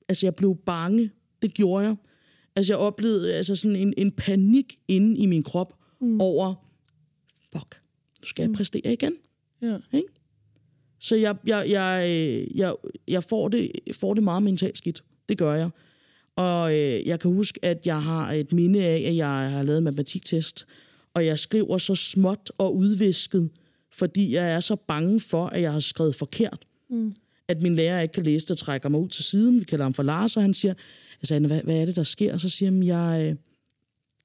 Altså, 0.10 0.26
jeg 0.26 0.36
blev 0.36 0.58
bange. 0.66 1.12
Det 1.42 1.54
gjorde 1.54 1.86
jeg 1.86 1.96
Altså, 2.56 2.74
jeg 2.74 2.80
oplevede 2.80 3.34
altså 3.34 3.56
sådan 3.56 3.76
en, 3.76 3.94
en 3.98 4.12
panik 4.12 4.80
inde 4.88 5.18
i 5.18 5.26
min 5.26 5.44
krop 5.44 5.74
mm. 6.02 6.22
over, 6.22 6.54
fuck, 7.54 7.82
nu 8.22 8.26
skal 8.26 8.44
jeg 8.44 8.52
præstere 8.52 8.94
igen. 8.94 9.14
Ja. 9.62 9.78
Ikke? 9.94 10.08
Så 11.00 11.16
jeg, 11.16 11.36
jeg, 11.46 11.70
jeg, 11.70 12.06
øh, 12.10 12.58
jeg, 12.58 12.76
jeg 13.08 13.24
får, 13.24 13.48
det, 13.48 13.72
får 13.94 14.14
det 14.14 14.24
meget 14.24 14.44
mentalt 14.44 14.78
skidt. 14.78 15.04
Det 15.30 15.38
gør 15.38 15.54
jeg. 15.54 15.70
Og 16.36 16.72
øh, 16.72 17.08
jeg 17.08 17.20
kan 17.20 17.32
huske, 17.32 17.66
at 17.66 17.86
jeg 17.86 18.04
har 18.04 18.32
et 18.32 18.54
minde 18.54 18.84
af, 18.84 19.04
at 19.08 19.16
jeg 19.16 19.28
har 19.28 19.64
lavet 19.64 19.78
en 19.78 19.84
matematiktest, 19.84 20.66
og 21.14 21.26
jeg 21.26 21.40
skriver 21.40 21.78
så 21.78 21.96
småt 21.96 22.52
og 22.58 22.76
udvisket, 22.76 23.50
fordi 23.94 24.34
jeg 24.34 24.52
er 24.52 24.60
så 24.60 24.76
bange 24.76 25.20
for, 25.20 25.46
at 25.46 25.62
jeg 25.62 25.72
har 25.72 25.80
skrevet 25.80 26.16
forkert. 26.16 26.66
Mm. 26.90 27.16
At 27.48 27.62
min 27.62 27.76
lærer 27.76 28.02
ikke 28.02 28.14
kan 28.14 28.24
læse 28.24 28.46
det 28.46 28.52
og 28.52 28.58
trækker 28.58 28.90
mig 28.90 29.00
ud 29.00 29.10
til 29.10 29.24
siden. 29.24 29.60
Vi 29.60 29.64
kalder 29.64 29.86
ham 29.86 29.94
for 29.94 30.04
Lars, 30.04 30.38
og 30.38 30.44
han 30.44 30.54
siger, 30.54 30.74
altså 31.22 31.36
Anna, 31.36 31.48
hvad, 31.48 31.62
hvad 31.64 31.82
er 31.82 31.86
det, 31.86 31.96
der 31.96 32.04
sker? 32.04 32.34
Og 32.34 32.40
så 32.40 32.50
siger 32.50 32.72
han, 32.72 32.84
jeg, 32.84 33.30
øh, 33.30 33.36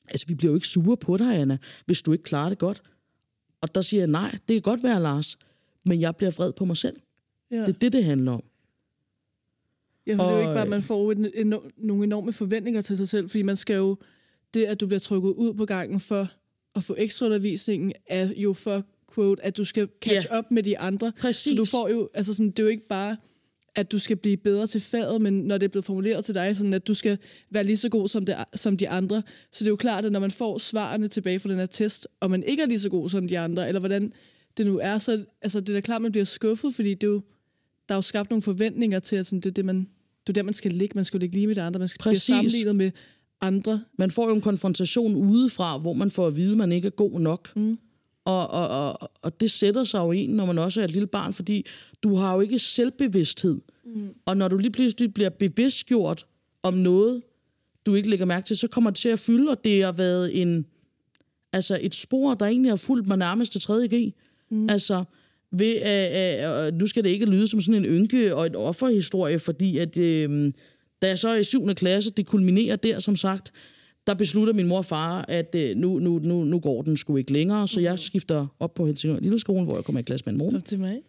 altså 0.08 0.26
vi 0.26 0.34
bliver 0.34 0.50
jo 0.50 0.54
ikke 0.54 0.68
sure 0.68 0.96
på 0.96 1.16
dig, 1.16 1.36
Anna, 1.36 1.58
hvis 1.86 2.02
du 2.02 2.12
ikke 2.12 2.24
klarer 2.24 2.48
det 2.48 2.58
godt. 2.58 2.82
Og 3.60 3.74
der 3.74 3.80
siger 3.80 4.00
jeg, 4.00 4.06
nej, 4.06 4.30
det 4.30 4.54
kan 4.54 4.62
godt 4.62 4.82
være, 4.82 5.02
Lars, 5.02 5.38
men 5.84 6.00
jeg 6.00 6.16
bliver 6.16 6.30
vred 6.30 6.52
på 6.52 6.64
mig 6.64 6.76
selv. 6.76 6.96
Ja. 7.50 7.56
Det 7.60 7.68
er 7.68 7.72
det, 7.72 7.92
det 7.92 8.04
handler 8.04 8.32
om. 8.32 8.44
Ja, 10.06 10.14
for 10.14 10.22
det 10.22 10.30
er 10.30 10.34
jo 10.34 10.36
Og, 10.36 10.42
ikke 10.42 10.54
bare, 10.54 10.62
at 10.62 10.68
man 10.68 10.82
får 10.82 11.12
en, 11.12 11.26
en, 11.34 11.54
nogle 11.76 12.04
enorme 12.04 12.32
forventninger 12.32 12.82
til 12.82 12.96
sig 12.96 13.08
selv, 13.08 13.28
fordi 13.28 13.42
man 13.42 13.56
skal 13.56 13.76
jo, 13.76 13.96
det 14.54 14.64
at 14.64 14.80
du 14.80 14.86
bliver 14.86 15.00
trykket 15.00 15.30
ud 15.30 15.54
på 15.54 15.64
gangen 15.64 16.00
for 16.00 16.28
at 16.74 16.84
få 16.84 16.94
ekstra 16.98 17.26
undervisningen, 17.26 17.92
er 18.06 18.32
jo 18.36 18.52
for, 18.52 18.84
quote, 19.14 19.44
at 19.44 19.56
du 19.56 19.64
skal 19.64 19.88
catch 20.00 20.26
Ja. 20.30 20.38
up 20.38 20.44
med 20.50 20.62
de 20.62 20.78
andre. 20.78 21.12
Præcis. 21.20 21.52
Så 21.52 21.56
du 21.56 21.64
får 21.64 21.88
jo, 21.88 22.08
altså 22.14 22.34
sådan, 22.34 22.50
det 22.50 22.58
er 22.58 22.62
jo 22.62 22.68
ikke 22.68 22.88
bare, 22.88 23.16
at 23.76 23.92
du 23.92 23.98
skal 23.98 24.16
blive 24.16 24.36
bedre 24.36 24.66
til 24.66 24.80
faget, 24.80 25.20
men 25.20 25.34
når 25.34 25.58
det 25.58 25.64
er 25.66 25.70
blevet 25.70 25.84
formuleret 25.84 26.24
til 26.24 26.34
dig, 26.34 26.56
sådan 26.56 26.74
at 26.74 26.86
du 26.86 26.94
skal 26.94 27.18
være 27.50 27.64
lige 27.64 27.76
så 27.76 27.88
god 27.88 28.08
som, 28.08 28.26
det, 28.26 28.36
som 28.54 28.76
de 28.76 28.88
andre. 28.88 29.22
Så 29.52 29.64
det 29.64 29.68
er 29.68 29.72
jo 29.72 29.76
klart, 29.76 30.04
at 30.04 30.12
når 30.12 30.20
man 30.20 30.30
får 30.30 30.58
svarene 30.58 31.08
tilbage 31.08 31.38
fra 31.38 31.48
den 31.48 31.58
her 31.58 31.66
test, 31.66 32.08
og 32.20 32.30
man 32.30 32.42
ikke 32.42 32.62
er 32.62 32.66
lige 32.66 32.78
så 32.78 32.88
god 32.88 33.08
som 33.08 33.28
de 33.28 33.38
andre, 33.38 33.68
eller 33.68 33.78
hvordan 33.80 34.12
det 34.56 34.66
nu 34.66 34.78
er, 34.78 34.98
så 34.98 35.24
altså, 35.42 35.60
det 35.60 35.68
er 35.68 35.72
da 35.72 35.80
klart, 35.80 35.96
at 35.96 36.02
man 36.02 36.12
bliver 36.12 36.24
skuffet, 36.24 36.74
fordi 36.74 36.94
det 36.94 37.02
er 37.06 37.10
jo, 37.10 37.22
der 37.88 37.94
er 37.94 37.96
jo 37.96 38.02
skabt 38.02 38.30
nogle 38.30 38.42
forventninger 38.42 38.98
til, 38.98 39.16
at 39.16 39.26
sådan, 39.26 39.40
det 39.40 39.50
er 39.50 39.54
det, 39.54 39.64
man, 39.64 39.88
det 40.26 40.28
er 40.28 40.32
der, 40.32 40.42
man 40.42 40.54
skal 40.54 40.72
ligge. 40.72 40.92
Man 40.94 41.04
skal 41.04 41.18
jo 41.18 41.20
ligge 41.20 41.36
lige 41.36 41.46
med 41.46 41.54
de 41.54 41.62
andre. 41.62 41.78
Man 41.78 41.88
skal 41.88 42.02
blive 42.02 42.10
Præcis. 42.10 42.24
sammenlignet 42.24 42.76
med 42.76 42.90
andre. 43.40 43.82
Man 43.98 44.10
får 44.10 44.28
jo 44.28 44.34
en 44.34 44.40
konfrontation 44.40 45.14
udefra, 45.14 45.78
hvor 45.78 45.92
man 45.92 46.10
får 46.10 46.26
at 46.26 46.36
vide, 46.36 46.52
at 46.52 46.58
man 46.58 46.72
ikke 46.72 46.86
er 46.86 46.90
god 46.90 47.20
nok. 47.20 47.56
Mm. 47.56 47.78
Og, 48.26 48.50
og, 48.50 48.68
og, 48.68 49.10
og 49.22 49.40
det 49.40 49.50
sætter 49.50 49.84
sig 49.84 49.98
jo 49.98 50.12
en, 50.12 50.30
når 50.30 50.46
man 50.46 50.58
også 50.58 50.80
er 50.80 50.84
et 50.84 50.90
lille 50.90 51.06
barn, 51.06 51.32
fordi 51.32 51.66
du 52.02 52.14
har 52.14 52.34
jo 52.34 52.40
ikke 52.40 52.58
selvbevidsthed. 52.58 53.60
Mm. 53.84 54.08
Og 54.26 54.36
når 54.36 54.48
du 54.48 54.56
lige 54.56 54.70
pludselig 54.70 55.14
bliver 55.14 55.30
bevidstgjort 55.30 56.26
om 56.62 56.74
noget, 56.74 57.22
du 57.86 57.94
ikke 57.94 58.10
lægger 58.10 58.26
mærke 58.26 58.46
til, 58.46 58.56
så 58.56 58.68
kommer 58.68 58.90
det 58.90 58.98
til 58.98 59.08
at 59.08 59.18
fylde, 59.18 59.50
og 59.50 59.64
det 59.64 59.84
har 59.84 59.92
været 59.92 60.42
en, 60.42 60.66
altså 61.52 61.78
et 61.82 61.94
spor, 61.94 62.34
der 62.34 62.46
egentlig 62.46 62.70
har 62.70 62.76
fulgt 62.76 63.08
mig 63.08 63.16
nærmest 63.16 63.52
til 63.52 63.58
3.G. 63.58 64.12
Mm. 64.50 64.70
Altså, 64.70 65.04
ved, 65.50 65.74
øh, 65.76 66.66
øh, 66.66 66.78
nu 66.78 66.86
skal 66.86 67.04
det 67.04 67.10
ikke 67.10 67.26
lyde 67.26 67.48
som 67.48 67.60
sådan 67.60 67.84
en 67.84 67.90
ynke 67.90 68.34
og 68.34 68.46
et 68.46 68.56
offerhistorie, 68.56 69.38
fordi 69.38 69.78
at, 69.78 69.96
øh, 69.96 70.52
da 71.02 71.08
jeg 71.08 71.18
så 71.18 71.28
er 71.28 71.36
i 71.36 71.44
7. 71.44 71.74
klasse, 71.74 72.10
det 72.10 72.26
kulminerer 72.26 72.76
der, 72.76 72.98
som 72.98 73.16
sagt, 73.16 73.52
der 74.06 74.14
beslutter 74.14 74.52
min 74.52 74.66
mor 74.66 74.78
og 74.78 74.84
far, 74.84 75.24
at 75.28 75.54
øh, 75.54 75.76
nu, 75.76 75.98
nu, 75.98 76.18
nu, 76.18 76.44
nu 76.44 76.60
går 76.60 76.82
den 76.82 76.96
sgu 76.96 77.16
ikke 77.16 77.32
længere, 77.32 77.68
så 77.68 77.80
jeg 77.80 77.98
skifter 77.98 78.46
op 78.60 78.74
på 78.74 78.86
Helsingør 78.86 79.20
Lille 79.20 79.38
Skole, 79.38 79.64
hvor 79.64 79.74
jeg 79.74 79.84
kommer 79.84 80.00
i 80.00 80.02
klasse 80.02 80.32
med 80.32 80.46
en. 80.46 80.56
Op 80.56 80.64
til 80.64 80.80
mig. 80.80 81.00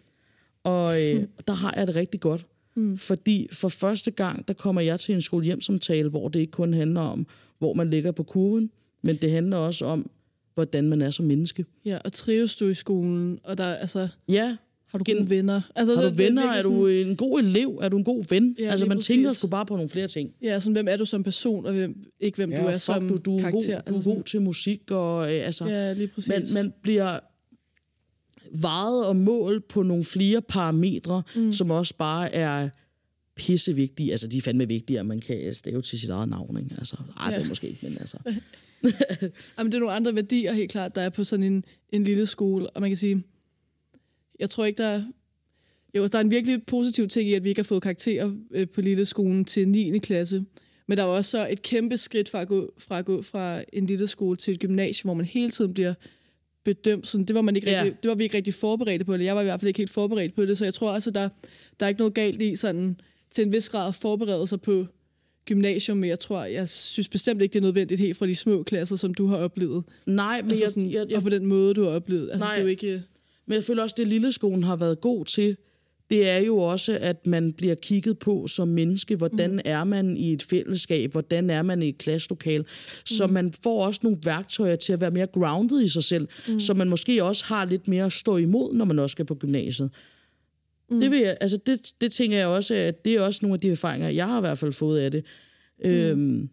Og 0.63 1.03
øh, 1.03 1.23
der 1.47 1.53
har 1.53 1.73
jeg 1.77 1.87
det 1.87 1.95
rigtig 1.95 2.19
godt. 2.19 2.45
Mm. 2.75 2.97
Fordi 2.97 3.47
for 3.51 3.69
første 3.69 4.11
gang, 4.11 4.47
der 4.47 4.53
kommer 4.53 4.81
jeg 4.81 4.99
til 4.99 5.15
en 5.15 5.21
skole 5.21 5.45
hjem 5.45 5.61
som 5.61 5.79
tale, 5.79 6.09
hvor 6.09 6.27
det 6.27 6.39
ikke 6.39 6.51
kun 6.51 6.73
handler 6.73 7.01
om, 7.01 7.27
hvor 7.59 7.73
man 7.73 7.89
ligger 7.89 8.11
på 8.11 8.23
kurven, 8.23 8.71
men 9.01 9.15
det 9.15 9.31
handler 9.31 9.57
også 9.57 9.85
om, 9.85 10.09
hvordan 10.53 10.89
man 10.89 11.01
er 11.01 11.09
som 11.09 11.25
menneske. 11.25 11.65
Ja, 11.85 11.97
og 12.05 12.13
trives 12.13 12.55
du 12.55 12.67
i 12.67 12.73
skolen, 12.73 13.39
og 13.43 13.57
der 13.57 13.65
altså, 13.65 14.07
Ja, 14.29 14.57
har 14.87 14.97
du 14.97 15.03
Gen- 15.07 15.17
gode 15.17 15.29
venner? 15.29 15.61
Altså, 15.75 15.95
har 15.95 16.01
du 16.01 16.07
det- 16.09 16.17
det 16.17 16.25
venner? 16.25 16.41
Er 16.43 16.53
virkelig 16.53 16.77
du 16.77 16.87
en 16.87 17.15
god 17.15 17.39
elev? 17.39 17.79
Er 17.81 17.89
du 17.89 17.97
en 17.97 18.03
god 18.03 18.23
ven? 18.29 18.55
Ja, 18.59 18.71
altså, 18.71 18.85
man 18.85 19.01
tænker 19.01 19.29
præcis. 19.29 19.37
sgu 19.39 19.47
bare 19.47 19.65
på 19.65 19.75
nogle 19.75 19.89
flere 19.89 20.07
ting. 20.07 20.29
Sådan, 20.39 20.49
ja, 20.53 20.59
sådan, 20.59 20.73
hvem 20.73 20.87
er 20.87 20.97
du 20.97 21.05
som 21.05 21.23
person, 21.23 21.65
og 21.65 21.73
hvem, 21.73 21.95
ikke 22.19 22.35
hvem 22.35 22.51
du 22.51 22.57
er 22.57 22.71
fuck, 22.71 22.81
som 22.81 23.07
du, 23.07 23.15
du 23.25 23.35
er 23.37 23.39
karakter. 23.41 23.59
God, 23.75 23.81
du 23.87 23.91
er 23.93 23.95
altså 23.95 24.09
god 24.13 24.23
til 24.23 24.41
musik, 24.41 24.91
og 24.91 25.33
øh, 25.35 25.45
altså... 25.45 25.57
sådan. 25.57 25.73
Ja, 25.73 25.93
lige 25.93 26.07
præcis. 26.07 26.29
man, 26.29 26.45
man 26.53 26.73
bliver 26.81 27.19
vejet 28.51 29.05
og 29.05 29.15
målt 29.15 29.67
på 29.67 29.83
nogle 29.83 30.03
flere 30.03 30.41
parametre, 30.41 31.23
mm. 31.35 31.53
som 31.53 31.71
også 31.71 31.93
bare 31.97 32.35
er 32.35 32.69
pissevigtige. 33.35 34.11
Altså, 34.11 34.27
de 34.27 34.37
er 34.37 34.41
fandme 34.41 34.67
vigtige, 34.67 34.99
at 34.99 35.05
man 35.05 35.19
kan 35.19 35.53
stave 35.53 35.81
til 35.81 35.99
sit 35.99 36.09
eget 36.09 36.29
navn. 36.29 36.57
Ikke? 36.57 36.75
Altså, 36.77 36.95
ej, 37.19 37.29
det 37.29 37.37
Ja. 37.37 37.43
er 37.43 37.47
måske 37.49 37.67
ikke, 37.69 37.79
men 37.85 37.97
altså... 37.99 38.17
Jamen, 39.57 39.71
det 39.71 39.75
er 39.77 39.79
nogle 39.79 39.93
andre 39.93 40.15
værdier, 40.15 40.53
helt 40.53 40.71
klart, 40.71 40.95
der 40.95 41.01
er 41.01 41.09
på 41.09 41.23
sådan 41.23 41.43
en, 41.45 41.65
en 41.89 42.03
lille 42.03 42.25
skole. 42.25 42.69
Og 42.69 42.81
man 42.81 42.89
kan 42.89 42.97
sige, 42.97 43.23
jeg 44.39 44.49
tror 44.49 44.65
ikke, 44.65 44.77
der 44.83 44.87
er... 44.87 45.03
Jo, 45.95 46.07
der 46.07 46.17
er 46.17 46.21
en 46.21 46.31
virkelig 46.31 46.63
positiv 46.65 47.07
ting 47.07 47.29
i, 47.29 47.33
at 47.33 47.43
vi 47.43 47.49
ikke 47.49 47.59
har 47.61 47.63
fået 47.63 47.81
karakterer 47.83 48.31
øh, 48.51 48.67
på 48.69 48.81
lille 48.81 49.05
skolen 49.05 49.45
til 49.45 49.67
9. 49.67 49.99
klasse. 49.99 50.45
Men 50.87 50.97
der 50.97 51.03
var 51.03 51.11
også 51.13 51.31
så 51.31 51.47
et 51.49 51.61
kæmpe 51.61 51.97
skridt 51.97 52.29
fra 52.29 52.41
at 52.41 52.47
gå 52.47 52.73
fra, 52.77 52.99
at 52.99 53.05
gå 53.05 53.21
fra 53.21 53.61
en 53.73 53.85
lille 53.85 54.07
skole 54.07 54.35
til 54.35 54.51
et 54.53 54.59
gymnasie, 54.59 55.03
hvor 55.03 55.13
man 55.13 55.25
hele 55.25 55.49
tiden 55.49 55.73
bliver 55.73 55.93
bedømt. 56.63 57.07
Sådan, 57.07 57.25
det, 57.25 57.35
var 57.35 57.41
man 57.41 57.55
ikke 57.55 57.69
Ja. 57.71 57.81
rigtig, 57.83 58.03
det 58.03 58.09
var 58.09 58.15
vi 58.15 58.23
ikke 58.23 58.37
rigtig 58.37 58.53
forberedte 58.53 59.05
på, 59.05 59.13
eller 59.13 59.25
jeg 59.25 59.35
var 59.35 59.41
i 59.41 59.45
hvert 59.45 59.59
fald 59.59 59.67
ikke 59.67 59.77
helt 59.77 59.91
forberedt 59.91 60.35
på 60.35 60.45
det, 60.45 60.57
så 60.57 60.65
jeg 60.65 60.73
tror 60.73 60.91
også, 60.91 61.09
at 61.09 61.15
der, 61.15 61.29
der 61.79 61.85
er 61.85 61.87
ikke 61.87 61.99
noget 61.99 62.13
galt 62.13 62.41
i 62.41 62.55
sådan, 62.55 62.99
til 63.31 63.43
en 63.45 63.51
vis 63.51 63.69
grad 63.69 63.87
at 63.87 63.95
forberede 63.95 64.47
sig 64.47 64.61
på 64.61 64.85
gymnasium, 65.45 65.97
men 65.97 66.09
jeg 66.09 66.19
tror, 66.19 66.43
jeg 66.43 66.69
synes 66.69 67.09
bestemt 67.09 67.41
ikke, 67.41 67.53
det 67.53 67.59
er 67.59 67.63
nødvendigt 67.63 68.01
helt 68.01 68.17
fra 68.17 68.27
de 68.27 68.35
små 68.35 68.63
klasser, 68.63 68.95
som 68.95 69.13
du 69.13 69.27
har 69.27 69.37
oplevet. 69.37 69.83
Nej, 70.05 70.41
men 70.41 70.51
Altså 70.51 70.63
jeg, 70.63 70.69
sådan, 70.69 70.91
jeg, 70.91 71.05
jeg, 71.09 71.17
og 71.17 71.23
på 71.23 71.29
den 71.29 71.45
måde, 71.45 71.73
du 71.73 71.83
har 71.83 71.89
oplevet. 71.91 72.29
Altså, 72.31 72.45
Nej. 72.45 72.53
det 72.53 72.59
er 72.59 72.63
jo 72.63 72.69
ikke... 72.69 73.03
Men 73.47 73.55
jeg 73.55 73.63
føler 73.63 73.83
også, 73.83 73.95
det 73.97 74.07
lille 74.07 74.31
skolen 74.31 74.63
har 74.63 74.75
været 74.75 75.01
god 75.01 75.25
til, 75.25 75.57
det 76.09 76.29
er 76.29 76.37
jo 76.37 76.57
også, 76.57 76.97
at 77.01 77.27
man 77.27 77.53
bliver 77.53 77.75
kigget 77.75 78.19
på 78.19 78.47
som 78.47 78.67
menneske. 78.67 79.15
Hvordan 79.15 79.51
mm. 79.51 79.59
er 79.65 79.83
man 79.83 80.17
i 80.17 80.33
et 80.33 80.43
fællesskab? 80.43 81.11
Hvordan 81.11 81.49
er 81.49 81.61
man 81.61 81.81
i 81.81 81.89
et 81.89 81.97
klasselokal? 81.97 82.65
Så 83.05 83.27
man 83.27 83.53
får 83.63 83.85
også 83.85 83.99
nogle 84.03 84.19
værktøjer 84.23 84.75
til 84.75 84.93
at 84.93 85.01
være 85.01 85.11
mere 85.11 85.27
grounded 85.27 85.81
i 85.81 85.87
sig 85.87 86.03
selv, 86.03 86.27
mm. 86.47 86.59
så 86.59 86.73
man 86.73 86.89
måske 86.89 87.23
også 87.23 87.45
har 87.45 87.65
lidt 87.65 87.87
mere 87.87 88.05
at 88.05 88.13
stå 88.13 88.37
imod, 88.37 88.73
når 88.73 88.85
man 88.85 88.99
også 88.99 89.11
skal 89.11 89.25
på 89.25 89.35
gymnasiet. 89.35 89.91
Mm. 90.89 90.99
Det, 90.99 91.11
vil 91.11 91.19
jeg, 91.19 91.37
altså 91.41 91.57
det, 91.65 91.93
det 92.01 92.11
tænker 92.11 92.37
jeg 92.37 92.47
også, 92.47 92.73
at 92.75 93.05
det 93.05 93.13
er 93.13 93.21
også 93.21 93.39
nogle 93.43 93.53
af 93.53 93.59
de 93.59 93.69
erfaringer, 93.69 94.09
jeg 94.09 94.27
har 94.27 94.37
i 94.37 94.41
hvert 94.41 94.57
fald 94.57 94.73
fået 94.73 94.99
af 94.99 95.11
det. 95.11 95.23
Mm. 95.83 95.89
Øhm, 95.89 96.49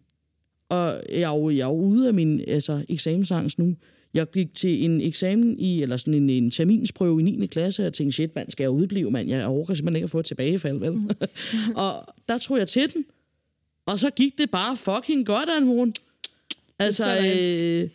og 0.69 1.03
jeg 1.11 1.21
er, 1.21 1.37
jo, 1.37 1.49
jeg 1.49 1.59
er 1.59 1.65
jo 1.65 1.73
ude 1.73 2.07
af 2.07 2.13
min 2.13 2.41
altså, 2.47 2.85
eksamensangst 2.89 3.59
nu. 3.59 3.75
Jeg 4.15 4.31
gik 4.31 4.53
til 4.53 4.85
en 4.85 5.01
eksamen 5.01 5.59
i, 5.59 5.81
eller 5.81 5.97
sådan 5.97 6.13
en, 6.13 6.29
en 6.29 6.51
terminsprøve 6.51 7.19
i 7.19 7.23
9. 7.23 7.47
klasse, 7.47 7.87
og 7.87 7.93
tænkte, 7.93 8.13
shit 8.13 8.35
mand, 8.35 8.49
skal 8.51 8.63
jeg 8.63 8.71
udblive, 8.71 9.11
mand? 9.11 9.29
Jeg 9.29 9.45
overgår 9.45 9.73
simpelthen 9.73 9.95
ikke 9.95 10.03
at 10.03 10.09
få 10.09 10.19
et 10.19 10.25
tilbagefald, 10.25 10.77
vel? 10.79 10.93
Mm. 10.93 11.09
og 11.75 12.07
der 12.29 12.37
tror 12.37 12.57
jeg 12.57 12.67
til 12.67 12.93
den, 12.93 13.05
og 13.85 13.99
så 13.99 14.09
gik 14.09 14.37
det 14.37 14.51
bare 14.51 14.77
fucking 14.77 15.25
godt, 15.25 15.49
Anne 15.49 15.93
Altså, 16.79 17.09
øh, 17.17 17.89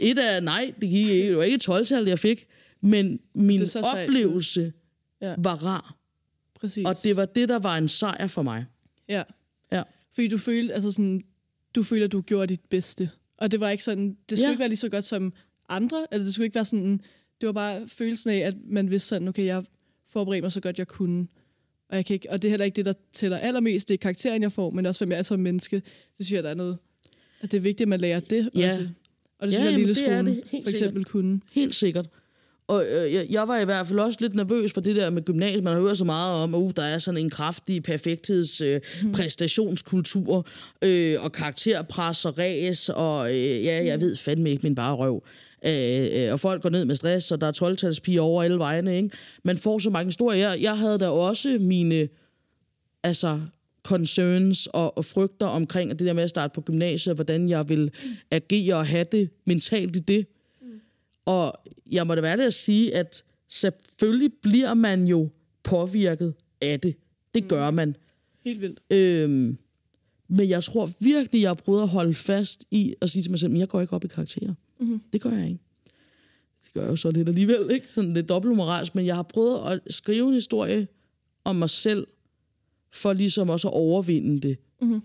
et 0.00 0.18
af, 0.18 0.42
nej, 0.42 0.72
det, 0.80 0.90
gik, 0.90 1.08
ikke- 1.08 1.28
det 1.28 1.36
var 1.36 1.42
ikke 1.42 1.54
et 1.54 1.60
12 1.60 2.08
jeg 2.08 2.18
fik, 2.18 2.46
men 2.80 3.20
min 3.34 3.60
Det 3.60 3.70
så 3.70 3.82
sejt. 3.82 4.08
oplevelse 4.08 4.72
Ja. 5.22 5.34
var 5.38 5.54
rar. 5.66 5.96
Præcis. 6.60 6.86
Og 6.86 6.96
det 7.04 7.16
var 7.16 7.24
det, 7.24 7.48
der 7.48 7.58
var 7.58 7.76
en 7.78 7.88
sejr 7.88 8.26
for 8.26 8.42
mig. 8.42 8.64
Ja. 9.08 9.22
Ja. 9.72 9.82
Fordi 10.14 10.28
du 10.28 10.38
følte, 10.38 10.74
altså 10.74 10.90
sådan, 10.90 11.22
du 11.74 11.82
føler, 11.82 12.04
at 12.04 12.12
du 12.12 12.20
gjorde 12.20 12.46
dit 12.46 12.60
bedste. 12.70 13.10
Og 13.38 13.50
det 13.50 13.60
var 13.60 13.70
ikke 13.70 13.84
sådan, 13.84 14.16
det 14.28 14.38
skulle 14.38 14.46
Ja. 14.46 14.50
ikke 14.50 14.58
være 14.60 14.68
lige 14.68 14.76
så 14.76 14.88
godt 14.88 15.04
som 15.04 15.32
andre, 15.68 16.06
eller 16.12 16.24
det 16.24 16.34
skulle 16.34 16.46
ikke 16.46 16.54
være 16.54 16.64
sådan, 16.64 17.00
det 17.40 17.46
var 17.46 17.52
bare 17.52 17.82
følelsen 17.88 18.30
af, 18.30 18.36
at 18.38 18.54
man 18.66 18.90
vidste 18.90 19.08
sådan, 19.08 19.28
okay, 19.28 19.44
jeg 19.44 19.64
forberedte 20.08 20.42
mig 20.42 20.52
så 20.52 20.60
godt, 20.60 20.78
jeg 20.78 20.88
kunne. 20.88 21.26
Og, 21.88 21.96
jeg 21.96 22.06
kan 22.06 22.14
ikke, 22.14 22.30
og 22.30 22.42
det 22.42 22.48
er 22.48 22.50
heller 22.50 22.64
ikke 22.64 22.76
det, 22.76 22.84
der 22.84 22.92
tæller 23.12 23.38
allermest. 23.38 23.88
Det 23.88 23.94
er 23.94 23.98
karakteren, 23.98 24.42
jeg 24.42 24.52
får, 24.52 24.70
men 24.70 24.86
også, 24.86 25.00
hvem 25.00 25.12
jeg 25.12 25.18
er 25.18 25.22
som 25.22 25.40
menneske. 25.40 25.76
Det 26.18 26.26
synes 26.26 26.32
jeg, 26.32 26.42
der 26.42 26.50
er 26.50 26.54
noget, 26.54 26.78
at 27.40 27.52
det 27.52 27.56
er 27.56 27.62
vigtigt, 27.62 27.82
at 27.82 27.88
man 27.88 28.00
lærer 28.00 28.20
det 28.20 28.50
Ja. 28.56 28.66
også. 28.66 28.88
Og 29.38 29.48
det 29.48 29.52
Ja, 29.54 29.58
synes 29.58 29.70
jeg, 29.70 29.78
lille 29.78 29.88
det 29.88 29.96
skolen 29.96 30.26
det, 30.26 30.42
helt 30.50 30.64
for 30.64 30.70
eksempel 30.70 31.04
kunne. 31.04 31.40
Helt 31.52 31.74
sikkert. 31.74 32.06
Og 32.66 32.84
øh, 32.84 33.12
jeg, 33.12 33.26
jeg 33.30 33.48
var 33.48 33.58
i 33.60 33.64
hvert 33.64 33.86
fald 33.86 33.98
også 33.98 34.18
lidt 34.20 34.34
nervøs 34.34 34.72
for 34.72 34.80
det 34.80 34.96
der 34.96 35.10
med 35.10 35.22
gymnasiet. 35.22 35.64
Man 35.64 35.76
hører 35.76 35.94
så 35.94 36.04
meget 36.04 36.34
om, 36.34 36.54
at 36.54 36.58
uh, 36.58 36.70
der 36.76 36.82
er 36.82 36.98
sådan 36.98 37.20
en 37.20 37.30
kraftig 37.30 37.82
perfektheds 37.82 38.60
øh, 38.60 38.80
præstationskultur 39.12 40.46
øh, 40.82 41.16
og 41.24 41.32
karakterpres 41.32 42.24
og 42.24 42.38
ræs, 42.38 42.88
og 42.88 43.30
øh, 43.30 43.64
ja, 43.64 43.84
jeg 43.84 44.00
ved 44.00 44.16
fandme 44.16 44.50
ikke 44.50 44.62
min 44.62 44.74
bare 44.74 44.94
røv. 44.94 45.24
Øh, 45.66 46.24
øh, 46.26 46.32
og 46.32 46.40
folk 46.40 46.62
går 46.62 46.70
ned 46.70 46.84
med 46.84 46.96
stress, 46.96 47.32
og 47.32 47.40
der 47.40 47.46
er 47.46 47.52
12 47.52 48.18
over 48.20 48.42
alle 48.42 48.58
vejene. 48.58 48.96
Ikke? 48.96 49.10
Man 49.42 49.58
får 49.58 49.78
så 49.78 49.90
mange 49.90 50.08
historier. 50.08 50.48
Jeg, 50.48 50.62
jeg 50.62 50.78
havde 50.78 50.98
da 50.98 51.08
også 51.08 51.58
mine 51.60 52.08
altså, 53.02 53.40
concerns 53.82 54.66
og, 54.66 54.98
og 54.98 55.04
frygter 55.04 55.46
omkring 55.46 55.90
det 55.90 56.06
der 56.06 56.12
med 56.12 56.22
at 56.22 56.30
starte 56.30 56.54
på 56.54 56.60
gymnasiet, 56.60 57.12
og 57.12 57.14
hvordan 57.14 57.48
jeg 57.48 57.68
vil 57.68 57.90
agere 58.30 58.74
og 58.74 58.86
have 58.86 59.06
det 59.12 59.30
mentalt 59.44 59.96
i 59.96 59.98
det. 59.98 60.26
Og 61.26 61.54
jeg 61.90 62.06
må 62.06 62.14
da 62.14 62.20
være 62.20 62.36
det 62.36 62.42
at 62.42 62.54
sige, 62.54 62.96
at 62.96 63.24
selvfølgelig 63.48 64.32
bliver 64.42 64.74
man 64.74 65.06
jo 65.06 65.28
påvirket 65.62 66.34
af 66.60 66.80
det. 66.80 66.94
Det 67.34 67.48
gør 67.48 67.70
man. 67.70 67.96
Helt 68.44 68.60
vildt. 68.60 68.80
Øhm, 68.90 69.58
Men 70.28 70.48
jeg 70.48 70.64
tror 70.64 70.90
virkelig, 71.00 71.42
jeg 71.42 71.50
har 71.50 71.54
prøvet 71.54 71.82
at 71.82 71.88
holde 71.88 72.14
fast 72.14 72.64
i 72.70 72.94
at 73.00 73.10
sige 73.10 73.22
til 73.22 73.30
mig 73.30 73.40
selv, 73.40 73.52
at 73.52 73.58
jeg 73.58 73.68
går 73.68 73.80
ikke 73.80 73.92
op 73.92 74.04
i 74.04 74.08
karakterer. 74.08 74.54
Mm-hmm. 74.84 75.00
Det 75.12 75.20
gør 75.20 75.30
jeg 75.30 75.48
ikke. 75.48 75.60
Det 76.64 76.72
gør 76.74 76.80
jeg 76.80 76.90
jo 76.90 76.96
så 76.96 77.10
lidt 77.10 77.28
alligevel, 77.28 77.70
ikke? 77.70 77.88
Sådan 77.88 78.14
lidt 78.14 78.28
dobbeltmoralsk, 78.28 78.94
men 78.94 79.06
jeg 79.06 79.14
har 79.14 79.22
prøvet 79.22 79.72
at 79.72 79.94
skrive 79.94 80.28
en 80.28 80.34
historie 80.34 80.88
om 81.44 81.56
mig 81.56 81.70
selv, 81.70 82.06
for 82.92 83.12
ligesom 83.12 83.50
også 83.50 83.68
at 83.68 83.74
overvinde 83.74 84.48
det. 84.48 84.58
Mm-hmm. 84.80 85.02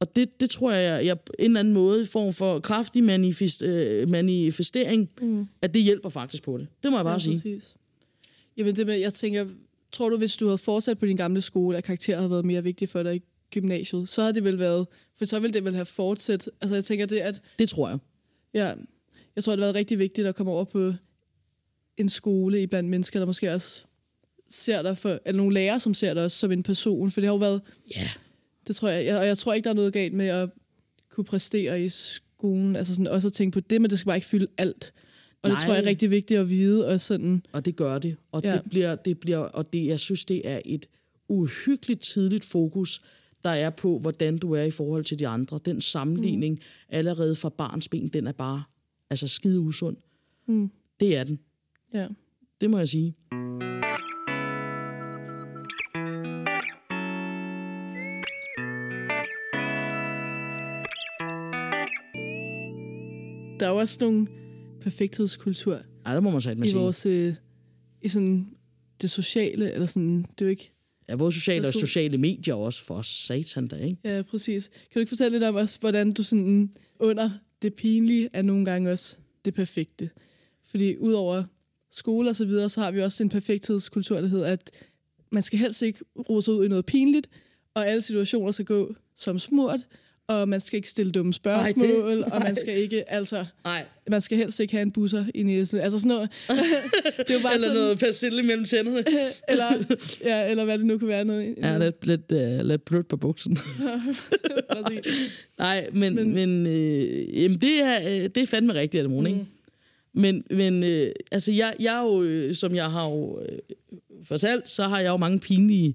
Og 0.00 0.16
det, 0.16 0.40
det 0.40 0.50
tror 0.50 0.72
jeg, 0.72 1.06
jeg 1.06 1.20
på 1.20 1.32
en 1.38 1.44
eller 1.44 1.60
anden 1.60 1.74
måde, 1.74 2.02
i 2.02 2.04
form 2.04 2.32
for 2.32 2.60
kraftig 2.60 3.04
manifest, 3.04 3.62
øh, 3.62 4.08
manifestering, 4.08 5.10
mm. 5.20 5.48
at 5.62 5.74
det 5.74 5.82
hjælper 5.82 6.08
faktisk 6.08 6.42
på 6.42 6.58
det. 6.58 6.66
Det 6.82 6.90
må 6.90 6.98
jeg 6.98 7.04
bare 7.04 7.12
ja, 7.12 7.18
sige. 7.18 7.36
Præcis. 7.36 7.74
Jamen 8.56 8.76
det 8.76 8.86
med, 8.86 8.94
jeg 8.94 9.14
tænker, 9.14 9.46
tror 9.92 10.08
du, 10.08 10.16
hvis 10.16 10.36
du 10.36 10.44
havde 10.44 10.58
fortsat 10.58 10.98
på 10.98 11.06
din 11.06 11.16
gamle 11.16 11.40
skole, 11.40 11.76
at 11.76 11.84
karakterer 11.84 12.16
havde 12.16 12.30
været 12.30 12.44
mere 12.44 12.62
vigtige 12.62 12.88
for 12.88 13.02
dig 13.02 13.16
i 13.16 13.22
gymnasiet, 13.50 14.08
så 14.08 14.20
havde 14.20 14.34
det 14.34 14.44
vel 14.44 14.58
været, 14.58 14.86
for 15.14 15.24
så 15.24 15.40
ville 15.40 15.54
det 15.54 15.64
vel 15.64 15.74
have 15.74 15.84
fortsat. 15.84 16.50
Altså 16.60 16.76
jeg 16.76 16.84
tænker 16.84 17.06
det, 17.06 17.16
at... 17.16 17.40
Det 17.58 17.68
tror 17.68 17.88
jeg. 17.88 17.98
Ja, 18.54 18.74
jeg 19.36 19.44
tror, 19.44 19.52
det 19.52 19.60
har 19.60 19.66
været 19.66 19.74
rigtig 19.74 19.98
vigtigt 19.98 20.26
at 20.26 20.34
komme 20.34 20.52
over 20.52 20.64
på 20.64 20.92
en 21.96 22.08
skole 22.08 22.62
i 22.62 22.66
blandt 22.66 22.90
mennesker, 22.90 23.18
der 23.18 23.26
måske 23.26 23.52
også 23.52 23.84
ser 24.48 24.82
dig 24.82 24.98
for, 24.98 25.18
eller 25.26 25.36
nogle 25.36 25.54
lærere, 25.54 25.80
som 25.80 25.94
ser 25.94 26.14
dig 26.14 26.24
også 26.24 26.38
som 26.38 26.52
en 26.52 26.62
person, 26.62 27.10
for 27.10 27.20
det 27.20 27.28
har 27.28 27.34
jo 27.34 27.38
været... 27.38 27.60
Ja. 27.96 28.00
Yeah. 28.00 28.10
Det 28.66 28.76
tror 28.76 28.88
jeg, 28.88 29.18
og 29.18 29.26
jeg 29.26 29.38
tror 29.38 29.52
ikke, 29.52 29.64
der 29.64 29.70
er 29.70 29.74
noget 29.74 29.92
galt 29.92 30.12
med 30.12 30.26
at 30.26 30.50
kunne 31.10 31.24
præstere 31.24 31.84
i 31.84 31.88
skolen, 31.88 32.76
altså 32.76 32.94
sådan 32.94 33.06
også 33.06 33.28
at 33.28 33.32
tænke 33.32 33.54
på 33.54 33.60
det, 33.60 33.80
men 33.80 33.90
det 33.90 33.98
skal 33.98 34.06
bare 34.06 34.16
ikke 34.16 34.26
fylde 34.26 34.46
alt. 34.58 34.92
Og 35.42 35.50
Nej. 35.50 35.58
det 35.58 35.66
tror 35.66 35.74
jeg 35.74 35.82
er 35.82 35.88
rigtig 35.88 36.10
vigtigt 36.10 36.40
at 36.40 36.50
vide. 36.50 36.88
Og, 36.88 37.00
sådan. 37.00 37.42
og 37.52 37.64
det 37.64 37.76
gør 37.76 37.98
det. 37.98 38.16
Og, 38.32 38.42
ja. 38.44 38.52
det 38.52 38.62
bliver, 38.70 38.94
det 38.94 39.18
bliver, 39.18 39.38
og 39.38 39.72
det, 39.72 39.86
jeg 39.86 40.00
synes, 40.00 40.24
det 40.24 40.42
er 40.44 40.60
et 40.64 40.86
uhyggeligt 41.28 42.00
tidligt 42.00 42.44
fokus, 42.44 43.02
der 43.44 43.50
er 43.50 43.70
på, 43.70 43.98
hvordan 43.98 44.38
du 44.38 44.52
er 44.52 44.62
i 44.62 44.70
forhold 44.70 45.04
til 45.04 45.18
de 45.18 45.28
andre. 45.28 45.60
Den 45.64 45.80
sammenligning 45.80 46.54
mm. 46.54 46.62
allerede 46.88 47.36
fra 47.36 47.48
barns 47.48 47.88
ben, 47.88 48.08
den 48.08 48.26
er 48.26 48.32
bare 48.32 48.62
altså 49.10 49.28
skide 49.28 49.60
usund. 49.60 49.96
Mm. 50.46 50.70
Det 51.00 51.16
er 51.16 51.24
den. 51.24 51.38
Ja. 51.94 52.08
Det 52.60 52.70
må 52.70 52.78
jeg 52.78 52.88
sige. 52.88 53.14
Der 63.60 63.66
er 63.66 63.70
jo 63.70 63.76
også 63.76 63.98
nogle 64.00 64.26
perfekthedskultur 64.80 65.78
Ej, 66.06 66.14
det 66.14 66.22
må 66.22 66.30
man 66.30 66.40
sige, 66.40 66.70
i 66.70 66.74
vores 66.74 67.06
øh, 67.06 67.34
i 68.02 68.08
sådan 68.08 68.56
det 69.02 69.10
sociale, 69.10 69.72
eller 69.72 69.86
sådan, 69.86 70.22
det 70.22 70.40
er 70.40 70.44
jo 70.44 70.50
ikke... 70.50 70.73
Ja, 71.08 71.16
både 71.16 71.32
sociale 71.32 71.68
og 71.68 71.72
sociale 71.72 72.18
medier 72.18 72.54
også, 72.54 72.82
for 72.82 73.02
satan 73.02 73.66
da, 73.66 73.76
ikke? 73.76 73.96
Ja, 74.04 74.22
præcis. 74.22 74.68
Kan 74.68 74.94
du 74.94 75.00
ikke 75.00 75.08
fortælle 75.08 75.38
lidt 75.38 75.44
om 75.44 75.54
også, 75.54 75.80
hvordan 75.80 76.12
du 76.12 76.22
sådan 76.22 76.70
under 76.98 77.30
det 77.62 77.74
pinlige 77.74 78.28
er 78.32 78.42
nogle 78.42 78.64
gange 78.64 78.92
også 78.92 79.16
det 79.44 79.54
perfekte? 79.54 80.10
Fordi 80.64 80.96
udover 80.96 81.44
skole 81.90 82.28
og 82.30 82.36
så 82.36 82.44
videre, 82.44 82.68
så 82.68 82.80
har 82.80 82.90
vi 82.90 83.02
også 83.02 83.22
en 83.22 83.28
perfekthedskultur, 83.28 84.20
der 84.20 84.26
hedder, 84.26 84.46
at 84.46 84.70
man 85.32 85.42
skal 85.42 85.58
helst 85.58 85.82
ikke 85.82 85.98
sig 86.42 86.54
ud 86.54 86.64
i 86.64 86.68
noget 86.68 86.86
pinligt, 86.86 87.28
og 87.74 87.88
alle 87.88 88.02
situationer 88.02 88.50
skal 88.50 88.64
gå 88.64 88.94
som 89.16 89.38
smurt, 89.38 89.86
og 90.28 90.48
man 90.48 90.60
skal 90.60 90.76
ikke 90.76 90.88
stille 90.88 91.12
dumme 91.12 91.32
spørgsmål, 91.32 91.90
Ej, 91.90 92.14
det, 92.14 92.24
og 92.24 92.40
man 92.40 92.56
skal 92.56 92.76
ikke, 92.76 93.10
altså, 93.12 93.44
Ej. 93.64 93.84
man 94.10 94.20
skal 94.20 94.38
helst 94.38 94.60
ikke 94.60 94.72
have 94.72 94.82
en 94.82 94.92
busser 94.92 95.24
i 95.34 95.42
næsen. 95.42 95.80
Altså 95.80 95.98
sådan 95.98 96.08
noget. 96.08 96.30
det 97.18 97.30
er 97.30 97.34
jo 97.34 97.40
bare 97.40 97.54
eller 97.54 97.68
sådan, 97.68 97.82
noget 97.82 97.98
persille 97.98 98.42
mellem 98.42 98.64
tænderne. 98.64 98.98
eller, 99.48 99.96
ja, 100.24 100.50
eller 100.50 100.64
hvad 100.64 100.78
det 100.78 100.86
nu 100.86 100.98
kan 100.98 101.08
være. 101.08 101.24
Noget, 101.24 101.54
ja, 101.62 101.78
lidt, 101.78 102.06
lidt, 102.06 102.32
uh, 102.32 102.66
lidt 102.66 102.84
blødt 102.84 103.08
på 103.08 103.16
buksen. 103.16 103.58
Nej, 105.58 105.88
men, 105.92 106.14
men, 106.14 106.34
men 106.34 106.66
øh, 106.66 107.42
jamen 107.42 107.58
det, 107.58 107.82
er, 107.82 107.98
øh, 108.08 108.30
det 108.34 108.36
er 108.36 108.46
fandme 108.46 108.74
rigtigt, 108.74 109.04
at 109.04 109.10
mm. 109.10 109.26
ikke? 109.26 109.46
Men, 110.12 110.44
men 110.50 110.84
øh, 110.84 111.12
altså, 111.32 111.52
jeg, 111.52 111.74
jeg 111.80 111.98
er 111.98 112.02
jo, 112.02 112.22
øh, 112.22 112.54
som 112.54 112.74
jeg 112.74 112.90
har 112.90 113.10
jo 113.10 113.40
øh, 113.40 113.58
fortalt, 114.24 114.68
så 114.68 114.82
har 114.82 115.00
jeg 115.00 115.08
jo 115.08 115.16
mange 115.16 115.40
pinlige, 115.40 115.94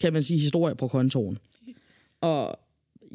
kan 0.00 0.12
man 0.12 0.22
sige, 0.22 0.40
historier 0.40 0.74
på 0.74 0.88
kontoren. 0.88 1.38
Og 2.20 2.58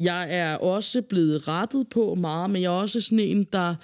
jeg 0.00 0.26
er 0.30 0.56
også 0.56 1.02
blevet 1.02 1.48
rettet 1.48 1.86
på 1.90 2.14
meget, 2.14 2.50
men 2.50 2.62
jeg 2.62 2.68
er 2.68 2.80
også 2.80 3.00
sådan 3.00 3.18
en, 3.18 3.44
der 3.52 3.74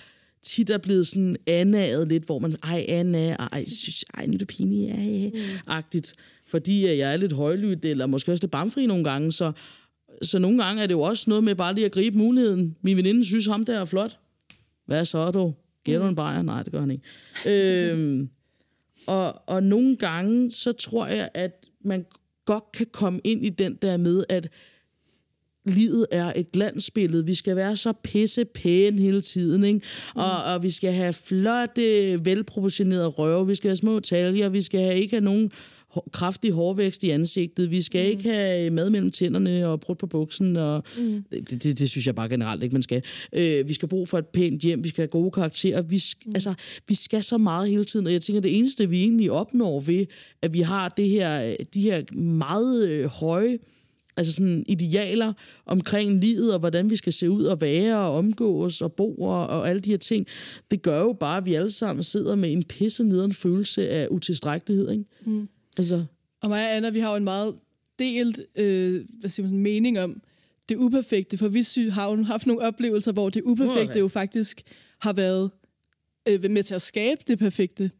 tit 0.42 0.70
er 0.70 0.78
blevet 0.78 1.06
sådan 1.06 1.36
anaget 1.46 2.08
lidt, 2.08 2.24
hvor 2.24 2.38
man, 2.38 2.56
ej 2.62 2.84
Anna, 2.88 3.32
ej, 3.32 3.64
synes, 3.66 4.04
ej 4.14 4.26
nu 4.26 4.34
er 4.34 4.38
det 4.38 4.48
pinligt, 4.48 4.88
ja, 4.88 5.28
mm. 5.28 5.38
agtigt. 5.66 6.14
Fordi 6.46 6.86
jeg 6.86 7.12
er 7.12 7.16
lidt 7.16 7.32
højlydt, 7.32 7.84
eller 7.84 8.06
måske 8.06 8.32
også 8.32 8.42
lidt 8.42 8.52
bamfri 8.52 8.86
nogle 8.86 9.04
gange, 9.04 9.32
så, 9.32 9.52
så 10.22 10.38
nogle 10.38 10.64
gange 10.64 10.82
er 10.82 10.86
det 10.86 10.94
jo 10.94 11.00
også 11.00 11.24
noget 11.30 11.44
med 11.44 11.54
bare 11.54 11.74
lige 11.74 11.84
at 11.84 11.92
gribe 11.92 12.18
muligheden. 12.18 12.76
Min 12.82 12.96
veninde 12.96 13.24
synes, 13.24 13.46
ham 13.46 13.64
der 13.64 13.80
er 13.80 13.84
flot. 13.84 14.18
Hvad 14.86 15.04
så 15.04 15.30
du? 15.30 15.54
Giver 15.84 15.98
du 15.98 16.04
en 16.04 16.14
bajer? 16.14 16.42
Nej, 16.42 16.62
det 16.62 16.72
gør 16.72 16.80
han 16.80 16.90
ikke. 16.90 17.92
øhm, 17.92 18.28
og, 19.06 19.48
og 19.48 19.62
nogle 19.62 19.96
gange, 19.96 20.50
så 20.50 20.72
tror 20.72 21.06
jeg, 21.06 21.28
at 21.34 21.66
man 21.84 22.06
godt 22.44 22.72
kan 22.72 22.86
komme 22.92 23.20
ind 23.24 23.46
i 23.46 23.48
den 23.48 23.78
der 23.82 23.96
med, 23.96 24.24
at 24.28 24.48
livet 25.66 26.06
er 26.10 26.32
et 26.36 26.52
glansbillede. 26.52 27.26
Vi 27.26 27.34
skal 27.34 27.56
være 27.56 27.76
så 27.76 27.92
pisse 28.04 28.44
pæne 28.44 28.98
hele 28.98 29.20
tiden, 29.20 29.64
ikke? 29.64 29.80
Og, 30.14 30.42
mm. 30.46 30.52
og 30.52 30.62
vi 30.62 30.70
skal 30.70 30.92
have 30.92 31.12
flotte, 31.12 32.18
velproportionerede 32.24 33.06
røve, 33.06 33.46
vi 33.46 33.54
skal 33.54 33.68
have 33.68 33.76
små 33.76 34.00
taljer, 34.00 34.48
vi 34.48 34.62
skal 34.62 34.80
have, 34.80 34.96
ikke 34.96 35.16
have 35.16 35.24
nogen 35.24 35.50
kraftig 36.12 36.52
hårvækst 36.52 37.04
i 37.04 37.10
ansigtet, 37.10 37.70
vi 37.70 37.82
skal 37.82 38.04
mm. 38.04 38.10
ikke 38.10 38.30
have 38.30 38.70
mad 38.70 38.90
mellem 38.90 39.10
tænderne 39.10 39.68
og 39.68 39.80
brudt 39.80 39.98
på 39.98 40.06
buksen, 40.06 40.56
og 40.56 40.82
mm. 40.98 41.24
det, 41.50 41.62
det, 41.62 41.78
det 41.78 41.90
synes 41.90 42.06
jeg 42.06 42.14
bare 42.14 42.28
generelt 42.28 42.62
ikke, 42.62 42.72
man 42.72 42.82
skal. 42.82 43.02
Øh, 43.32 43.68
vi 43.68 43.72
skal 43.74 43.88
bruge 43.88 44.06
for 44.06 44.18
et 44.18 44.26
pænt 44.26 44.62
hjem, 44.62 44.84
vi 44.84 44.88
skal 44.88 45.02
have 45.02 45.08
gode 45.08 45.30
karakterer, 45.30 45.82
vi, 45.82 45.96
sk- 45.96 46.22
mm. 46.26 46.32
altså, 46.34 46.54
vi 46.88 46.94
skal 46.94 47.22
så 47.22 47.38
meget 47.38 47.70
hele 47.70 47.84
tiden, 47.84 48.06
og 48.06 48.12
jeg 48.12 48.22
tænker, 48.22 48.40
det 48.40 48.58
eneste, 48.58 48.88
vi 48.88 49.00
egentlig 49.00 49.30
opnår 49.30 49.80
ved, 49.80 50.06
at 50.42 50.52
vi 50.52 50.60
har 50.60 50.88
det 50.88 51.08
her, 51.08 51.56
de 51.74 51.82
her 51.82 52.14
meget 52.14 52.88
øh, 52.88 53.06
høje 53.06 53.58
altså 54.20 54.32
sådan 54.32 54.64
idealer 54.68 55.32
omkring 55.66 56.20
livet, 56.20 56.52
og 56.52 56.58
hvordan 56.58 56.90
vi 56.90 56.96
skal 56.96 57.12
se 57.12 57.30
ud 57.30 57.44
og 57.44 57.60
være, 57.60 57.98
og 57.98 58.16
omgås 58.16 58.82
og 58.82 58.92
bo, 58.92 59.14
og, 59.14 59.46
og 59.46 59.68
alle 59.68 59.80
de 59.80 59.90
her 59.90 59.96
ting, 59.96 60.26
det 60.70 60.82
gør 60.82 61.00
jo 61.00 61.12
bare, 61.12 61.36
at 61.36 61.44
vi 61.44 61.54
alle 61.54 61.70
sammen 61.70 62.02
sidder 62.02 62.34
med 62.34 62.52
en 62.52 62.62
pisse 62.62 63.04
nederen 63.04 63.32
følelse 63.32 63.88
af 63.88 64.08
utilstrækkelighed, 64.10 64.90
ikke? 64.90 65.04
Mm. 65.24 65.48
Altså. 65.78 66.04
Og 66.42 66.48
mig 66.48 66.68
og 66.68 66.76
Anna, 66.76 66.90
vi 66.90 67.00
har 67.00 67.10
jo 67.10 67.16
en 67.16 67.24
meget 67.24 67.54
delt 67.98 68.40
øh, 68.56 69.04
hvad 69.20 69.30
siger 69.30 69.44
man, 69.44 69.50
sådan, 69.50 69.62
mening 69.62 70.00
om 70.00 70.22
det 70.68 70.76
uperfekte, 70.76 71.38
for 71.38 71.48
vi 71.48 71.64
har 71.90 72.10
jo 72.10 72.22
haft 72.22 72.46
nogle 72.46 72.62
oplevelser, 72.62 73.12
hvor 73.12 73.30
det 73.30 73.42
uperfekte 73.42 73.90
okay. 73.90 74.00
jo 74.00 74.08
faktisk 74.08 74.62
har 75.00 75.12
været 75.12 75.50
øh, 76.28 76.50
med 76.50 76.62
til 76.62 76.74
at 76.74 76.82
skabe 76.82 77.20
det 77.26 77.38
perfekte. 77.38 77.90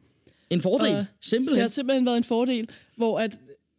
En 0.51 0.61
fordel, 0.61 1.07
simpelthen. 1.21 1.55
Det 1.55 1.63
har 1.63 1.69
simpelthen 1.69 2.07
været 2.07 2.17
en 2.17 2.25
fordel, 2.25 2.69
hvor 2.97 3.19
at 3.19 3.39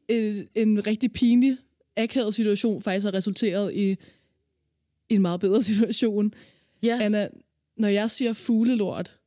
øh, 0.09 0.35
en 0.55 0.87
rigtig 0.87 1.13
pinlig 1.13 1.57
akavet 1.97 2.35
situation 2.35 2.81
faktisk 2.81 3.03
har 3.03 3.13
resulteret 3.13 3.73
i 3.73 3.97
en 5.09 5.21
meget 5.21 5.39
bedre 5.39 5.63
situation. 5.71 6.33
Ja. 6.83 6.99
Anna, 7.01 7.27
når 7.77 7.87
jeg 7.87 8.11
siger 8.11 8.33
fuglelort 8.33 9.17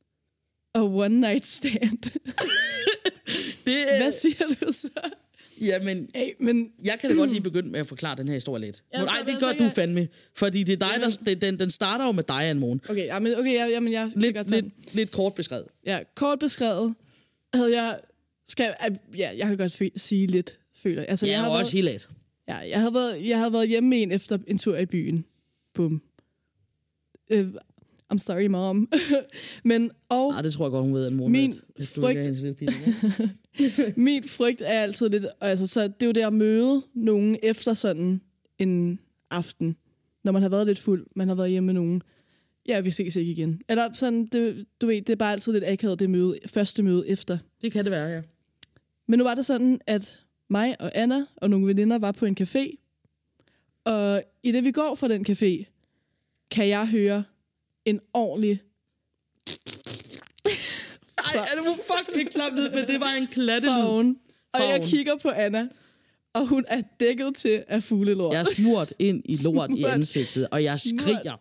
og 0.73 0.95
one 0.95 1.19
night 1.19 1.45
stand, 1.45 2.03
det, 3.65 3.85
hvad 3.97 4.11
siger 4.11 4.47
du 4.61 4.71
så? 4.71 4.89
Jamen, 5.61 6.09
hey, 6.15 6.29
men, 6.39 6.71
jeg 6.83 6.97
kan 6.99 7.09
da 7.09 7.15
godt 7.15 7.29
lige 7.29 7.41
begynde 7.41 7.69
med 7.69 7.79
at 7.79 7.87
forklare 7.87 8.15
den 8.15 8.27
her 8.27 8.33
historie 8.33 8.61
lidt. 8.65 8.83
Nej, 8.93 9.05
det 9.25 9.35
gør 9.39 9.65
du 9.65 9.69
fandme. 9.69 10.07
Fordi 10.33 10.63
det 10.63 10.73
er 10.73 10.77
dig, 10.77 11.25
der, 11.25 11.35
den, 11.35 11.59
den 11.59 11.69
starter 11.69 12.05
jo 12.05 12.11
med 12.11 12.23
dig, 12.23 12.49
Anne 12.49 12.59
Morgen. 12.59 12.81
Okay, 12.89 13.05
jamen, 13.05 13.35
okay 13.35 13.69
jamen, 13.69 13.93
jeg 13.93 14.11
lidt, 14.15 14.35
godt 14.35 14.51
lidt, 14.51 14.95
lidt 14.95 15.11
kort 15.11 15.33
beskrevet. 15.33 15.65
Ja, 15.85 15.99
kort 16.15 16.39
beskrevet 16.39 16.95
havde 17.53 17.81
jeg... 17.81 17.99
Skal, 18.47 18.75
ja, 19.17 19.31
jeg 19.37 19.47
kan 19.47 19.57
godt 19.57 20.01
sige 20.01 20.27
lidt, 20.27 20.59
føler 20.75 21.01
jeg. 21.01 21.09
Altså, 21.09 21.25
ja, 21.25 21.31
jeg 21.31 21.41
har 21.41 21.49
også 21.49 21.71
været, 21.71 21.91
helt 21.91 22.09
Ja, 22.47 22.55
jeg 22.55 22.79
havde 22.79 22.93
været, 22.93 23.27
jeg 23.27 23.37
havde 23.37 23.53
været 23.53 23.69
hjemme 23.69 23.89
med 23.89 24.01
en 24.01 24.11
efter 24.11 24.37
en 24.47 24.57
tur 24.57 24.77
i 24.77 24.85
byen. 24.85 25.25
Bum. 25.73 26.01
Uh, 27.33 27.39
I'm 28.13 28.17
sorry, 28.17 28.45
mom. 28.45 28.89
Men, 29.63 29.91
og... 30.09 30.31
Nej, 30.31 30.41
det 30.41 30.53
tror 30.53 30.65
jeg 30.65 30.71
godt, 30.71 30.83
hun 30.83 30.93
ved, 30.93 31.05
at 31.05 31.13
mor 31.13 31.27
min 31.27 31.53
ved, 31.77 31.85
frygt, 31.85 32.57
min 33.97 34.23
frygt 34.23 34.61
er 34.61 34.81
altid 34.81 35.09
lidt... 35.09 35.25
Altså, 35.41 35.67
så 35.67 35.83
det 35.83 36.03
er 36.03 36.05
jo 36.05 36.11
det 36.11 36.21
at 36.21 36.33
møde 36.33 36.83
nogen 36.93 37.37
efter 37.43 37.73
sådan 37.73 38.21
en 38.59 38.99
aften, 39.31 39.77
når 40.23 40.31
man 40.31 40.41
har 40.41 40.49
været 40.49 40.67
lidt 40.67 40.79
fuld, 40.79 41.07
man 41.15 41.27
har 41.27 41.35
været 41.35 41.49
hjemme 41.49 41.65
med 41.65 41.73
nogen. 41.73 42.01
Ja, 42.67 42.79
vi 42.79 42.91
ses 42.91 43.15
ikke 43.15 43.31
igen. 43.31 43.61
Eller 43.69 43.93
sådan, 43.93 44.25
det, 44.25 44.65
du 44.81 44.87
ved, 44.87 45.01
det 45.01 45.09
er 45.09 45.15
bare 45.15 45.31
altid 45.31 45.53
lidt 45.53 45.63
akavet, 45.67 45.99
det 45.99 46.09
møde, 46.09 46.39
første 46.47 46.83
møde 46.83 47.09
efter. 47.09 47.37
Det 47.61 47.71
kan 47.71 47.83
det 47.83 47.91
være, 47.91 48.07
ja. 48.07 48.21
Men 49.07 49.17
nu 49.17 49.23
var 49.23 49.35
det 49.35 49.45
sådan, 49.45 49.81
at 49.87 50.24
mig 50.49 50.81
og 50.81 50.91
Anna 50.95 51.25
og 51.37 51.49
nogle 51.49 51.67
veninder 51.67 51.99
var 51.99 52.11
på 52.11 52.25
en 52.25 52.37
café. 52.41 52.75
Og 53.83 54.23
i 54.43 54.51
det 54.51 54.63
vi 54.63 54.71
går 54.71 54.95
fra 54.95 55.07
den 55.07 55.25
café, 55.29 55.65
kan 56.51 56.67
jeg 56.67 56.87
høre 56.87 57.23
en 57.85 57.99
ordentlig... 58.13 58.61
Ej, 61.17 61.45
er 61.51 61.61
det 61.61 61.79
fucking 61.87 62.29
klappet, 62.31 62.71
men 62.75 62.87
det 62.87 62.99
var 62.99 63.11
en 63.11 63.27
klatte 63.27 63.69
Og 64.53 64.61
jeg 64.61 64.81
kigger 64.87 65.15
på 65.17 65.29
Anna, 65.29 65.67
og 66.33 66.47
hun 66.47 66.65
er 66.67 66.81
dækket 66.99 67.35
til 67.35 67.63
af 67.67 67.83
fuglelort. 67.83 68.33
Jeg 68.33 68.39
er 68.41 68.53
smurt 68.55 68.93
ind 68.99 69.21
i 69.25 69.37
lort 69.43 69.71
i 69.71 69.77
Smurt. 69.81 69.91
ansigtet, 69.91 70.47
og 70.51 70.63
jeg 70.63 70.79
Smurt. 70.79 71.01
skriger 71.01 71.35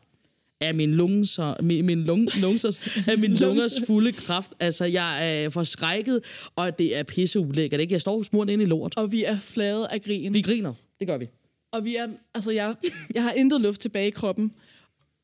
af 0.65 0.75
min 0.75 0.95
lunge, 0.95 1.27
min, 1.61 1.87
min 1.87 2.05
lung, 2.05 2.29
lungsers, 2.41 3.07
af 3.09 3.19
min 3.19 3.35
lungers 3.35 3.73
fulde 3.87 4.13
kraft. 4.13 4.53
Altså, 4.61 4.85
jeg 4.85 5.43
er 5.45 5.51
forskrækket, 5.51 6.21
og 6.57 6.79
det 6.79 6.99
er 6.99 7.03
pisse 7.03 7.41
ulækkert. 7.41 7.81
Ikke? 7.81 7.93
Jeg 7.93 8.01
står 8.01 8.23
smurt 8.23 8.51
ind 8.51 8.63
i 8.63 8.65
lort. 8.65 8.95
Og 8.97 9.13
vi 9.13 9.25
er 9.25 9.39
flade 9.39 9.89
af 9.89 10.03
grin. 10.03 10.35
Vi 10.35 10.43
griner. 10.43 10.75
Det 10.99 11.07
gør 11.07 11.19
vi. 11.19 11.29
Og 11.73 11.85
vi 11.85 11.97
er, 11.97 12.09
altså 12.35 12.51
jeg, 12.51 12.75
jeg 13.15 13.23
har 13.23 13.33
intet 13.33 13.61
luft 13.61 13.81
tilbage 13.81 14.07
i 14.09 14.11
kroppen. 14.11 14.53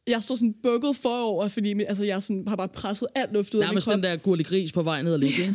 Jeg 0.06 0.22
står 0.22 0.34
sådan 0.34 0.54
bukket 0.62 0.96
forover, 0.96 1.48
fordi 1.48 1.82
altså 1.84 2.04
jeg 2.04 2.22
sådan, 2.22 2.48
har 2.48 2.56
bare 2.56 2.68
presset 2.68 3.08
alt 3.14 3.32
luft 3.32 3.54
ud 3.54 3.60
af 3.60 3.64
min 3.64 3.68
Nærmest 3.68 3.86
krop. 3.86 3.94
den 3.94 4.02
der 4.02 4.16
gurlig 4.16 4.46
gris 4.46 4.72
på 4.72 4.82
vej 4.82 5.02
ned 5.02 5.12
og 5.12 5.18
ligge. 5.18 5.42
ikke? 5.42 5.54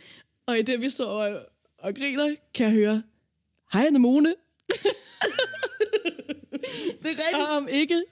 Og 0.48 0.58
i 0.58 0.62
det, 0.62 0.80
vi 0.80 0.88
står 0.88 1.06
og, 1.06 1.38
og 1.78 1.94
griner, 1.94 2.34
kan 2.54 2.66
jeg 2.66 2.74
høre, 2.74 3.02
hej 3.72 3.86
Anemone. 3.86 4.34
Det 7.02 7.10
er 7.32 7.36
Og 7.50 7.56
om 7.56 7.68
ikke, 7.70 8.02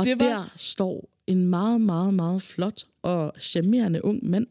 Og 0.00 0.06
Det 0.06 0.20
var- 0.20 0.26
der 0.26 0.54
står 0.56 1.10
en 1.26 1.46
meget, 1.46 1.80
meget, 1.80 2.14
meget 2.14 2.42
flot 2.42 2.84
og 3.02 3.32
charmerende 3.40 4.04
ung 4.04 4.24
mand. 4.30 4.46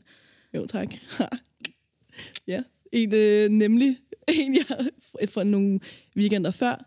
jo 0.55 0.65
tak. 0.67 0.93
ja, 2.47 2.63
en 2.91 3.13
øh, 3.13 3.49
nemlig, 3.49 3.97
en 4.27 4.55
jeg 4.55 4.65
for 5.33 5.43
nogle 5.43 5.79
weekender 6.17 6.51
før 6.51 6.85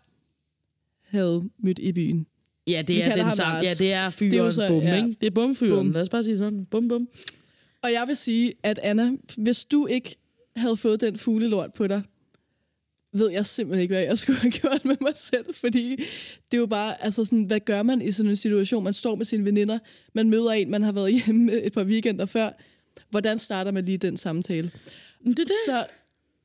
havde 1.17 1.49
mødt 1.59 1.79
i 1.79 1.91
byen. 1.91 2.27
Ja, 2.67 2.81
det 2.87 3.03
er 3.05 3.15
den 3.15 3.31
samme. 3.31 3.55
Ja, 3.57 3.61
det 3.61 3.71
er 3.71 3.75
Det 3.79 3.91
er 3.93 4.09
fyren 4.09 4.51
så- 4.51 4.67
bum, 4.67 4.81
ja. 4.83 4.95
ikke? 4.95 5.17
Det 5.21 5.27
er 5.27 5.31
bumfyren. 5.31 5.71
Bum. 5.85 5.91
Lad 5.91 6.01
os 6.01 6.09
bare 6.09 6.23
sige 6.23 6.37
sådan. 6.37 6.65
Bum, 6.65 6.87
bum. 6.87 7.07
Og 7.81 7.91
jeg 7.91 8.07
vil 8.07 8.15
sige, 8.15 8.53
at 8.63 8.79
Anna, 8.83 9.11
hvis 9.37 9.65
du 9.65 9.85
ikke 9.87 10.15
havde 10.55 10.77
fået 10.77 11.01
den 11.01 11.17
fuglelort 11.17 11.73
på 11.73 11.87
dig, 11.87 12.01
ved 13.13 13.31
jeg 13.31 13.45
simpelthen 13.45 13.81
ikke, 13.81 13.93
hvad 13.93 14.03
jeg 14.03 14.17
skulle 14.17 14.39
have 14.39 14.51
gjort 14.51 14.85
med 14.85 14.95
mig 15.01 15.11
selv, 15.15 15.45
fordi 15.53 15.89
det 16.51 16.53
er 16.53 16.57
jo 16.57 16.65
bare, 16.65 17.03
altså 17.03 17.25
sådan, 17.25 17.43
hvad 17.43 17.59
gør 17.59 17.83
man 17.83 18.01
i 18.01 18.11
sådan 18.11 18.29
en 18.29 18.35
situation? 18.35 18.83
Man 18.83 18.93
står 18.93 19.15
med 19.15 19.25
sine 19.25 19.45
veninder, 19.45 19.79
man 20.13 20.29
møder 20.29 20.51
en, 20.51 20.71
man 20.71 20.83
har 20.83 20.91
været 20.91 21.23
hjemme 21.25 21.51
et 21.65 21.73
par 21.73 21.83
weekender 21.83 22.25
før. 22.25 22.49
Hvordan 23.09 23.37
starter 23.39 23.71
man 23.71 23.85
lige 23.85 23.97
den 23.97 24.17
samtale? 24.17 24.71
Det 25.25 25.29
er 25.39 25.43
det. 25.43 25.51
Så 25.65 25.85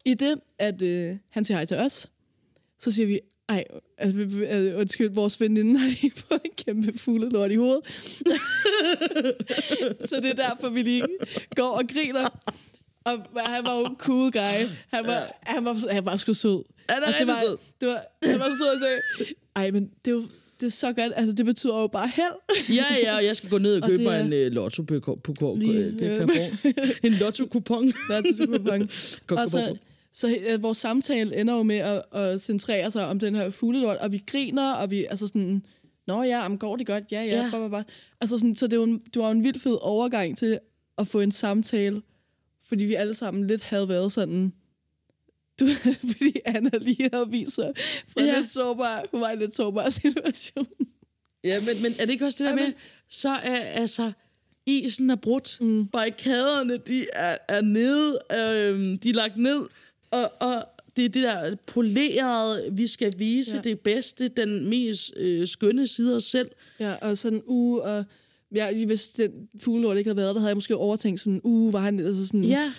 i 0.05 0.15
det, 0.15 0.41
at 0.59 0.83
øh, 0.83 1.17
han 1.31 1.45
siger 1.45 1.59
hej 1.59 1.65
til 1.65 1.77
os, 1.77 2.07
så 2.81 2.91
siger 2.93 3.07
vi, 3.07 3.21
ej, 3.49 3.65
altså, 3.99 4.17
vi- 4.25 4.45
øh, 4.47 4.79
undskyld, 4.79 5.09
vores 5.09 5.41
veninde 5.41 5.79
har 5.81 5.89
lige 5.89 6.13
fået 6.29 6.41
en 6.45 6.51
kæmpe 6.65 6.99
fuglelort 6.99 7.53
i 7.53 7.55
hovedet. 7.55 7.83
så 10.09 10.17
det 10.23 10.31
er 10.31 10.35
derfor, 10.49 10.69
vi 10.69 10.83
lige 10.83 11.03
går 11.57 11.69
og 11.69 11.83
griner. 11.93 12.39
Og 13.05 13.13
han 13.37 13.65
var 13.67 13.79
jo 13.79 13.85
en 13.85 13.97
cool 13.97 14.33
guy. 14.33 14.69
Han 14.89 15.07
var, 15.07 15.39
han 15.43 15.65
var, 15.65 15.93
han 15.93 16.05
var 16.05 16.17
sgu 16.17 16.33
sød. 16.33 16.65
Han 16.89 17.03
er 17.03 17.19
det 17.19 17.27
var, 17.27 17.41
sød. 17.41 17.57
Det 17.81 17.89
var, 17.89 18.03
han 18.25 18.39
var 18.41 18.49
så 18.49 18.57
sød 18.57 18.67
og 18.75 18.81
sagde, 18.81 19.01
ej, 19.57 19.71
men 19.71 19.91
det 20.05 20.11
er 20.11 20.15
jo 20.15 20.23
det 20.61 20.67
er 20.67 20.71
så 20.71 20.93
godt. 20.93 21.13
Altså, 21.17 21.33
det 21.33 21.47
betyder 21.47 21.81
jo 21.81 21.87
bare 21.87 22.09
held. 22.15 22.75
Ja, 22.77 22.85
ja, 23.05 23.17
og 23.17 23.25
jeg 23.25 23.37
skal 23.37 23.51
gå 23.51 23.59
ned 23.59 23.77
og 23.77 23.83
Og 23.83 23.89
købe 23.89 24.03
mig 24.03 24.21
en 24.21 24.33
uh, 24.33 24.53
lotto-kupon. 24.55 25.59
Lige, 25.59 25.85
En 27.07 27.13
lotto-kupon. 27.13 27.93
Kupon? 27.93 28.91
Godt 29.27 29.41
Og 29.41 29.51
så, 29.51 29.59
kupon. 29.61 29.79
så 30.13 30.37
øh, 30.49 30.63
vores 30.63 30.79
samtale 30.79 31.41
ender 31.41 31.55
jo 31.55 31.63
med 31.63 31.77
at, 31.77 32.03
at 32.13 32.41
centrere 32.41 32.91
sig 32.91 33.07
om 33.07 33.19
den 33.19 33.35
her 33.35 33.51
fuglelort, 33.51 33.97
og 33.97 34.13
vi 34.13 34.23
griner, 34.27 34.73
og 34.73 34.91
vi 34.91 35.05
altså 35.05 35.27
sådan, 35.27 35.63
nå 36.07 36.23
ja, 36.23 36.45
om 36.45 36.59
går 36.59 36.77
det 36.77 36.87
godt? 36.87 37.05
Ja, 37.13 37.23
ja, 37.23 37.27
Ja. 37.27 37.37
ja. 37.37 37.49
Blah, 37.49 37.61
blah, 37.61 37.71
blah. 37.71 37.83
Altså 38.21 38.39
sådan, 38.39 38.55
så 38.55 38.67
det 38.67 38.79
var, 38.79 38.85
en, 38.85 38.99
det 39.15 39.23
var 39.23 39.31
en 39.31 39.45
vild 39.45 39.61
fed 39.61 39.77
overgang 39.81 40.39
til 40.39 40.59
at 40.99 41.09
få 41.09 41.21
en 41.21 41.33
samtale, 41.33 42.03
fordi 42.63 42.85
vi 42.85 42.95
alle 42.95 43.15
sammen 43.15 43.47
lidt 43.47 43.63
havde 43.63 43.89
været 43.89 44.13
sådan, 44.13 44.53
du, 45.61 45.67
fordi 46.13 46.33
Anna 46.45 46.71
lige 46.81 47.11
havde 47.13 47.27
vist 47.31 47.53
sig 47.55 47.73
fra 48.09 48.23
Ja. 48.25 48.37
lidt 48.39 48.49
sårbar, 48.49 49.05
hun 49.11 49.21
var 49.21 49.29
en 49.31 49.39
lidt 49.39 49.55
sårbar 49.57 49.91
situation. 49.91 50.67
Ja, 51.45 51.61
men, 51.61 51.83
men 51.83 51.93
er 52.01 52.05
det 52.05 52.13
ikke 52.13 52.25
også 52.25 52.45
det 52.45 52.45
der 52.45 52.51
Ja, 52.51 52.57
med, 52.57 52.65
men- 52.67 52.75
så 53.09 53.29
er 53.29 53.57
altså, 53.57 54.13
isen 54.67 55.11
er 55.11 55.17
brudt, 55.17 55.59
mm. 55.61 55.87
barrikaderne, 55.87 56.77
de 56.77 57.07
er, 57.13 57.39
er 57.49 57.61
nede, 57.61 58.19
øh, 58.33 58.99
de 59.03 59.09
er 59.11 59.15
lagt 59.15 59.37
ned, 59.37 59.63
og, 60.11 60.33
og 60.41 60.65
det 60.97 61.05
er 61.05 61.09
det 61.09 61.23
der 61.23 61.57
polerede, 61.67 62.69
vi 62.73 62.87
skal 62.87 63.19
vise 63.19 63.57
ja. 63.57 63.63
Det 63.63 63.81
bedste, 63.81 64.29
den 64.29 64.69
mest 64.69 65.13
øh, 65.17 65.49
skønne 65.49 65.87
side 65.87 66.13
af 66.13 66.17
os 66.17 66.25
selv. 66.25 66.51
Ja, 66.81 66.95
og 66.95 67.19
sådan, 67.19 67.43
uh, 67.47 67.77
og 67.79 68.05
ja, 68.55 68.85
hvis 68.87 69.09
den 69.09 69.49
fuglelort 69.61 69.99
ikke 69.99 70.09
havde 70.09 70.17
været 70.17 70.35
der, 70.35 70.41
havde 70.41 70.49
jeg 70.49 70.57
måske 70.57 70.77
overtænkt 70.77 71.21
sådan, 71.21 71.41
uh, 71.45 71.73
var 71.73 71.81
han, 71.81 72.01
altså 72.01 72.27
sådan, 72.27 72.45
Ja, 72.45 72.73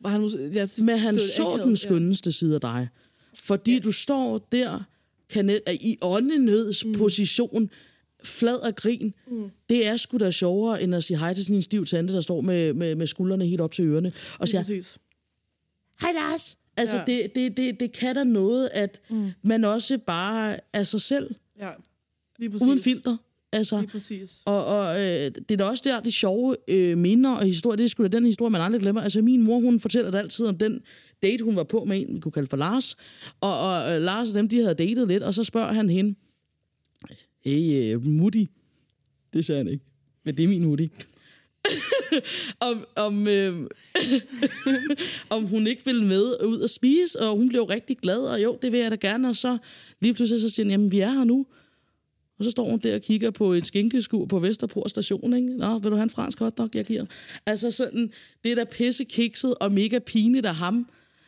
var 0.00 0.10
han 0.10 0.20
måske, 0.20 0.50
ja, 0.54 0.68
men 0.78 0.98
han 0.98 1.18
så 1.18 1.42
akavet, 1.42 1.60
den 1.64 1.70
ja. 1.70 1.76
skønneste 1.76 2.32
side 2.32 2.54
af 2.54 2.60
dig. 2.60 2.88
Fordi 3.34 3.74
ja. 3.74 3.78
du 3.78 3.92
står 3.92 4.48
der 4.52 4.82
kan, 5.30 5.60
i 5.80 5.96
åndenødsposition, 6.02 7.70
flad 8.24 8.56
og 8.56 8.76
grin. 8.76 9.14
Mm. 9.30 9.50
Det 9.68 9.86
er 9.86 9.96
sgu 9.96 10.18
da 10.18 10.30
sjovere, 10.30 10.82
end 10.82 10.94
at 10.94 11.04
sige 11.04 11.18
hej 11.18 11.34
til 11.34 11.44
sådan 11.44 11.56
en 11.56 11.62
stiv 11.62 11.86
tante, 11.86 12.14
der 12.14 12.20
står 12.20 12.40
med, 12.40 12.72
med, 12.72 12.94
med 12.94 13.06
skuldrene 13.06 13.46
helt 13.46 13.60
op 13.60 13.72
til 13.72 13.84
ørerne. 13.84 14.12
Og 14.38 14.40
Ja, 14.40 14.46
siger, 14.46 14.60
præcis. 14.60 14.98
hej 16.00 16.12
Lars. 16.12 16.56
Altså, 16.76 16.96
ja. 16.96 17.04
Ja. 17.08 17.22
det, 17.22 17.34
det, 17.34 17.56
det, 17.56 17.80
det 17.80 17.92
kan 17.92 18.14
da 18.14 18.24
noget, 18.24 18.68
at 18.72 19.00
mm. 19.10 19.30
man 19.42 19.64
også 19.64 19.98
bare 20.06 20.56
er 20.72 20.82
sig 20.82 21.00
selv, 21.00 21.34
Ja, 21.58 21.70
lige 22.38 22.50
præcis. 22.50 22.66
uden 22.68 22.78
filter. 22.78 23.16
Altså, 23.52 23.80
Lige 23.80 23.90
præcis. 23.90 24.42
og, 24.44 24.66
og 24.66 25.00
øh, 25.00 25.30
det 25.30 25.50
er 25.50 25.56
da 25.56 25.64
også 25.64 25.82
der, 25.86 26.00
de 26.00 26.12
sjove 26.12 26.56
øh, 26.68 26.98
minder 26.98 27.30
og 27.34 27.44
historier, 27.44 27.76
det 27.76 27.84
er 27.84 27.88
sgu 27.88 28.02
da 28.02 28.08
den 28.08 28.26
historie, 28.26 28.50
man 28.50 28.60
aldrig 28.60 28.80
glemmer. 28.82 29.02
Altså, 29.02 29.22
min 29.22 29.42
mor, 29.42 29.60
hun 29.60 29.80
fortæller 29.80 30.10
det 30.10 30.18
altid 30.18 30.46
om 30.46 30.58
den 30.58 30.80
date, 31.22 31.44
hun 31.44 31.56
var 31.56 31.64
på 31.64 31.84
med 31.84 32.00
en, 32.00 32.14
vi 32.14 32.20
kunne 32.20 32.32
kalde 32.32 32.48
for 32.48 32.56
Lars. 32.56 32.96
Og, 33.40 33.60
og 33.60 33.92
øh, 33.92 34.02
Lars 34.02 34.28
og 34.28 34.34
dem, 34.34 34.48
de 34.48 34.56
havde 34.60 34.74
datet 34.74 35.08
lidt, 35.08 35.22
og 35.22 35.34
så 35.34 35.44
spørger 35.44 35.72
han 35.72 35.90
hende, 35.90 36.14
hey, 37.44 37.94
øh, 37.94 38.06
Mutti. 38.06 38.48
Det 39.32 39.44
sagde 39.44 39.58
han 39.58 39.72
ikke, 39.72 39.84
men 40.24 40.36
det 40.36 40.44
er 40.44 40.48
min 40.48 40.64
Mutti. 40.64 40.88
om, 42.60 42.86
om, 42.96 43.28
øh, 43.28 43.66
om 45.30 45.44
hun 45.44 45.66
ikke 45.66 45.84
ville 45.84 46.04
med 46.04 46.44
ud 46.44 46.60
og 46.60 46.70
spise, 46.70 47.20
og 47.20 47.36
hun 47.36 47.48
blev 47.48 47.62
rigtig 47.62 47.98
glad, 47.98 48.18
og 48.18 48.42
jo, 48.42 48.58
det 48.62 48.72
vil 48.72 48.80
jeg 48.80 48.90
da 48.90 48.96
gerne, 48.96 49.28
og 49.28 49.36
så 49.36 49.58
lige 50.00 50.14
pludselig 50.14 50.40
så 50.40 50.48
siger 50.48 50.66
han, 50.66 50.70
jamen 50.70 50.92
vi 50.92 51.00
er 51.00 51.10
her 51.10 51.24
nu, 51.24 51.46
og 52.38 52.44
så 52.44 52.50
står 52.50 52.70
hun 52.70 52.78
der 52.78 52.94
og 52.94 53.00
kigger 53.00 53.30
på 53.30 53.52
et 53.52 53.66
skinkeskur 53.66 54.26
på 54.26 54.38
Vesterport 54.38 54.90
station, 54.90 55.34
ikke? 55.34 55.56
Nå, 55.56 55.78
vil 55.78 55.90
du 55.90 55.96
have 55.96 56.02
en 56.02 56.10
fransk 56.10 56.38
hotdog? 56.38 56.70
Jeg 56.74 56.84
giver. 56.84 57.04
Altså 57.46 57.70
sådan, 57.70 58.10
det 58.44 58.52
er 58.52 58.56
da 58.56 58.64
pisse 58.64 59.04
kikset 59.04 59.54
og 59.54 59.72
mega 59.72 59.98
pinligt 59.98 60.46
af 60.46 60.54
ham, 60.54 60.86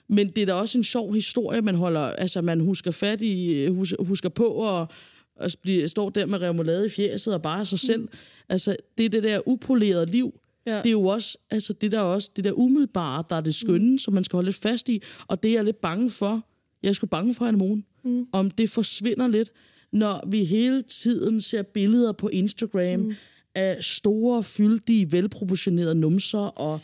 men 0.08 0.28
det 0.28 0.42
er 0.42 0.46
da 0.46 0.54
også 0.54 0.78
en 0.78 0.84
sjov 0.84 1.14
historie, 1.14 1.62
man 1.62 1.74
holder, 1.74 2.00
altså 2.00 2.42
man 2.42 2.60
husker 2.60 2.90
fat 2.90 3.22
i, 3.22 3.66
hus, 3.66 3.94
husker 3.98 4.28
på 4.28 4.46
og, 4.46 4.88
og 5.36 5.50
bliver, 5.62 5.86
står 5.86 6.10
der 6.10 6.26
med 6.26 6.40
remoulade 6.42 6.86
i 6.86 6.88
fjeset 6.88 7.34
og 7.34 7.42
bare 7.42 7.66
sig 7.66 7.78
selv. 7.78 8.08
Altså, 8.48 8.76
det 8.98 9.04
er 9.04 9.08
det 9.08 9.22
der 9.22 9.48
upolerede 9.48 10.06
liv. 10.06 10.40
Ja. 10.66 10.76
Det 10.78 10.86
er 10.86 10.90
jo 10.90 11.06
også, 11.06 11.38
altså 11.50 11.72
det 11.72 11.92
der 11.92 11.98
er 11.98 12.02
også, 12.02 12.30
det 12.36 12.44
der 12.44 12.52
umiddelbare, 12.52 13.24
der 13.30 13.36
er 13.36 13.40
det 13.40 13.54
skønne, 13.54 13.90
mm. 13.90 13.98
som 13.98 14.14
man 14.14 14.24
skal 14.24 14.36
holde 14.36 14.46
lidt 14.46 14.56
fast 14.56 14.88
i, 14.88 15.02
og 15.26 15.42
det 15.42 15.48
er 15.48 15.54
jeg 15.54 15.64
lidt 15.64 15.80
bange 15.80 16.10
for. 16.10 16.44
Jeg 16.82 16.88
er 16.88 16.92
sgu 16.92 17.06
bange 17.06 17.34
for, 17.34 17.44
Anemone, 17.44 17.82
mm. 18.02 18.26
om 18.32 18.50
det 18.50 18.70
forsvinder 18.70 19.28
lidt, 19.28 19.50
når 19.92 20.24
vi 20.26 20.44
hele 20.44 20.82
tiden 20.82 21.40
ser 21.40 21.62
billeder 21.62 22.12
på 22.12 22.28
Instagram 22.28 23.00
mm. 23.00 23.14
af 23.54 23.84
store, 23.84 24.44
fyldige, 24.44 25.12
velproportionerede 25.12 25.94
numser 25.94 26.38
og 26.38 26.80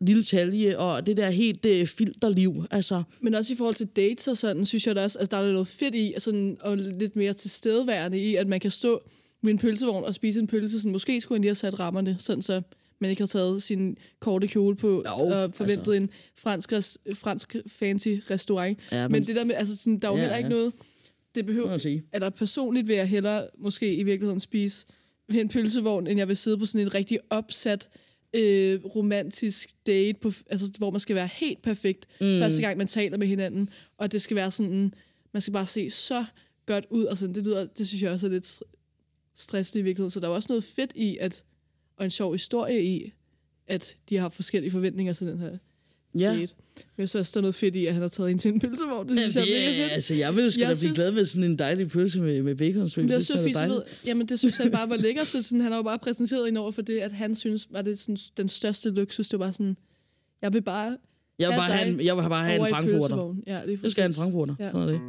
lille 0.00 0.22
talje, 0.22 0.78
og 0.78 1.06
det 1.06 1.16
der 1.16 1.30
helt 1.30 1.66
uh, 1.66 1.86
filterliv. 1.86 2.64
Altså, 2.70 3.02
Men 3.20 3.34
også 3.34 3.52
i 3.52 3.56
forhold 3.56 3.74
til 3.74 3.86
dates 3.86 4.28
og 4.28 4.36
sådan, 4.36 4.64
synes 4.64 4.86
jeg 4.86 4.94
der 4.94 5.02
også, 5.02 5.18
altså 5.18 5.36
der 5.36 5.42
er 5.42 5.52
noget 5.52 5.68
fedt 5.68 5.94
i, 5.94 6.12
altså, 6.12 6.54
og 6.60 6.76
lidt 6.76 7.16
mere 7.16 7.32
tilstedeværende 7.32 8.18
i, 8.18 8.36
at 8.36 8.46
man 8.46 8.60
kan 8.60 8.70
stå 8.70 9.02
ved 9.42 9.52
en 9.52 9.58
pølsevogn 9.58 10.04
og 10.04 10.14
spise 10.14 10.40
en 10.40 10.46
pølse. 10.46 10.80
Sådan, 10.80 10.92
måske 10.92 11.20
skulle 11.20 11.36
han 11.36 11.42
lige 11.42 11.48
have 11.48 11.54
sat 11.54 11.80
rammerne, 11.80 12.16
sådan 12.18 12.42
så 12.42 12.62
man 12.98 13.10
ikke 13.10 13.22
har 13.22 13.26
taget 13.26 13.62
sin 13.62 13.96
korte 14.20 14.48
kjole 14.48 14.76
på 14.76 14.88
Jo, 15.06 15.26
og 15.26 15.54
forventet 15.54 15.78
altså. 15.78 15.92
en 15.92 16.10
fransk, 16.36 16.72
fransk 17.14 17.56
fancy 17.66 18.08
restaurant. 18.30 18.78
Ja, 18.92 19.08
men, 19.08 19.12
men 19.12 19.26
det 19.26 19.36
der 19.36 19.44
med, 19.44 19.54
altså 19.54 19.76
sådan, 19.76 19.98
der 19.98 20.08
er 20.08 20.12
jo 20.12 20.16
Ja, 20.16 20.22
heller 20.22 20.36
ikke 20.36 20.48
ja. 20.48 20.54
noget, 20.54 20.72
det 21.34 21.46
behøver, 21.46 21.68
man 21.68 21.80
sige. 21.80 22.04
eller 22.12 22.30
personligt 22.30 22.88
vil 22.88 22.96
jeg 22.96 23.08
hellere 23.08 23.48
måske 23.58 23.94
i 23.94 24.02
virkeligheden 24.02 24.40
spise 24.40 24.86
ved 25.28 25.40
en 25.40 25.48
pølsevogn, 25.48 26.06
end 26.06 26.18
jeg 26.18 26.28
vil 26.28 26.36
sidde 26.36 26.58
på 26.58 26.66
sådan 26.66 26.86
et 26.86 26.94
rigtig 26.94 27.18
opsat 27.30 27.88
øh, 28.32 28.84
romantisk 28.84 29.70
date, 29.86 30.18
på, 30.20 30.32
altså, 30.50 30.72
hvor 30.78 30.90
man 30.90 31.00
skal 31.00 31.16
være 31.16 31.28
helt 31.32 31.62
perfekt 31.62 32.06
mm. 32.20 32.38
første 32.38 32.62
gang, 32.62 32.78
man 32.78 32.86
taler 32.86 33.18
med 33.18 33.26
hinanden, 33.26 33.68
og 33.96 34.12
det 34.12 34.22
skal 34.22 34.36
være 34.36 34.50
sådan, 34.50 34.94
man 35.32 35.40
skal 35.40 35.52
bare 35.52 35.66
se 35.66 35.90
så 35.90 36.24
godt 36.66 36.86
ud, 36.90 37.04
og 37.04 37.18
sådan, 37.18 37.34
det, 37.34 37.44
lyder, 37.44 37.66
det 37.66 37.88
synes 37.88 38.02
jeg 38.02 38.10
også 38.10 38.26
er 38.26 38.30
lidt 38.30 38.46
str- 38.46 39.32
stressende 39.34 39.80
i 39.80 39.84
virkeligheden, 39.84 40.10
så 40.10 40.20
der 40.20 40.28
er 40.28 40.32
også 40.32 40.46
noget 40.48 40.64
fedt 40.64 40.92
i, 40.94 41.16
at, 41.20 41.44
og 41.96 42.04
en 42.04 42.10
sjov 42.10 42.32
historie 42.32 42.84
i, 42.84 43.12
at 43.66 43.96
de 44.08 44.16
har 44.16 44.28
forskellige 44.28 44.70
forventninger 44.70 45.12
til 45.12 45.26
den 45.26 45.38
her 45.38 45.58
Ja. 46.18 46.32
Men 46.36 46.48
jeg 46.98 47.08
synes 47.08 47.14
også, 47.14 47.30
der 47.34 47.38
er 47.38 47.42
noget 47.42 47.54
fedt 47.54 47.76
i, 47.76 47.86
at 47.86 47.92
han 47.92 48.02
har 48.02 48.08
taget 48.08 48.30
ind 48.30 48.38
til 48.38 48.52
en 48.54 48.60
pølsevogn. 48.60 49.08
Det 49.08 49.18
synes 49.20 49.36
Ja, 49.36 49.40
jeg 49.40 49.48
er 49.50 49.60
mega 49.60 49.70
er- 49.70 49.82
fedt. 49.82 49.92
altså, 49.92 50.14
jeg 50.14 50.36
ville 50.36 50.50
sgu 50.50 50.60
Jeg 50.60 50.66
da 50.68 50.70
blive 50.70 50.76
synes- 50.78 50.96
glad 50.98 51.12
med 51.12 51.24
sådan 51.24 51.44
en 51.50 51.58
dejlig 51.58 51.88
pølse 51.88 52.20
med, 52.20 52.42
med 52.42 52.54
bacon. 52.54 52.90
Men 52.96 53.08
det 53.08 53.14
er 53.14 53.18
det 53.18 53.26
så 53.26 53.32
smager 53.32 53.58
fint, 53.60 53.70
ved, 53.70 53.82
jamen 54.06 54.28
det 54.28 54.38
synes 54.38 54.56
han 54.56 54.70
bare 54.70 54.88
var 54.88 54.96
lækkert, 54.96 55.26
så 55.28 55.42
sådan, 55.42 55.60
han 55.60 55.70
har 55.72 55.78
jo 55.78 55.82
bare 55.82 55.98
præsenteret 55.98 56.48
ind 56.48 56.58
over 56.58 56.70
for 56.70 56.82
det, 56.82 56.98
at 56.98 57.12
han 57.12 57.34
synes, 57.34 57.68
var 57.70 57.82
det 57.82 57.98
sådan, 57.98 58.16
den 58.36 58.48
største 58.48 58.90
luksus, 58.90 59.28
det 59.28 59.38
var 59.38 59.50
sådan, 59.50 59.76
jeg 60.42 60.52
vil 60.52 60.62
bare 60.62 60.96
Jeg 61.38 61.48
vil 61.48 61.54
Ja, 61.54 61.56
bare 61.56 61.70
have 61.70 61.88
en, 61.88 62.00
jeg 62.00 62.16
vil 62.16 62.22
bare 62.28 62.44
have 62.46 62.60
en 62.60 62.66
frankfurter. 62.70 63.34
Ja, 63.46 63.60
det 63.66 63.72
er 63.74 63.78
Jeg 63.82 63.90
skal 63.90 64.02
have 64.02 64.08
en 64.08 64.14
frankfurter. 64.14 64.54
Ja. 64.60 64.70
Sådan 64.72 64.88
er 64.88 64.92
det. 64.92 65.00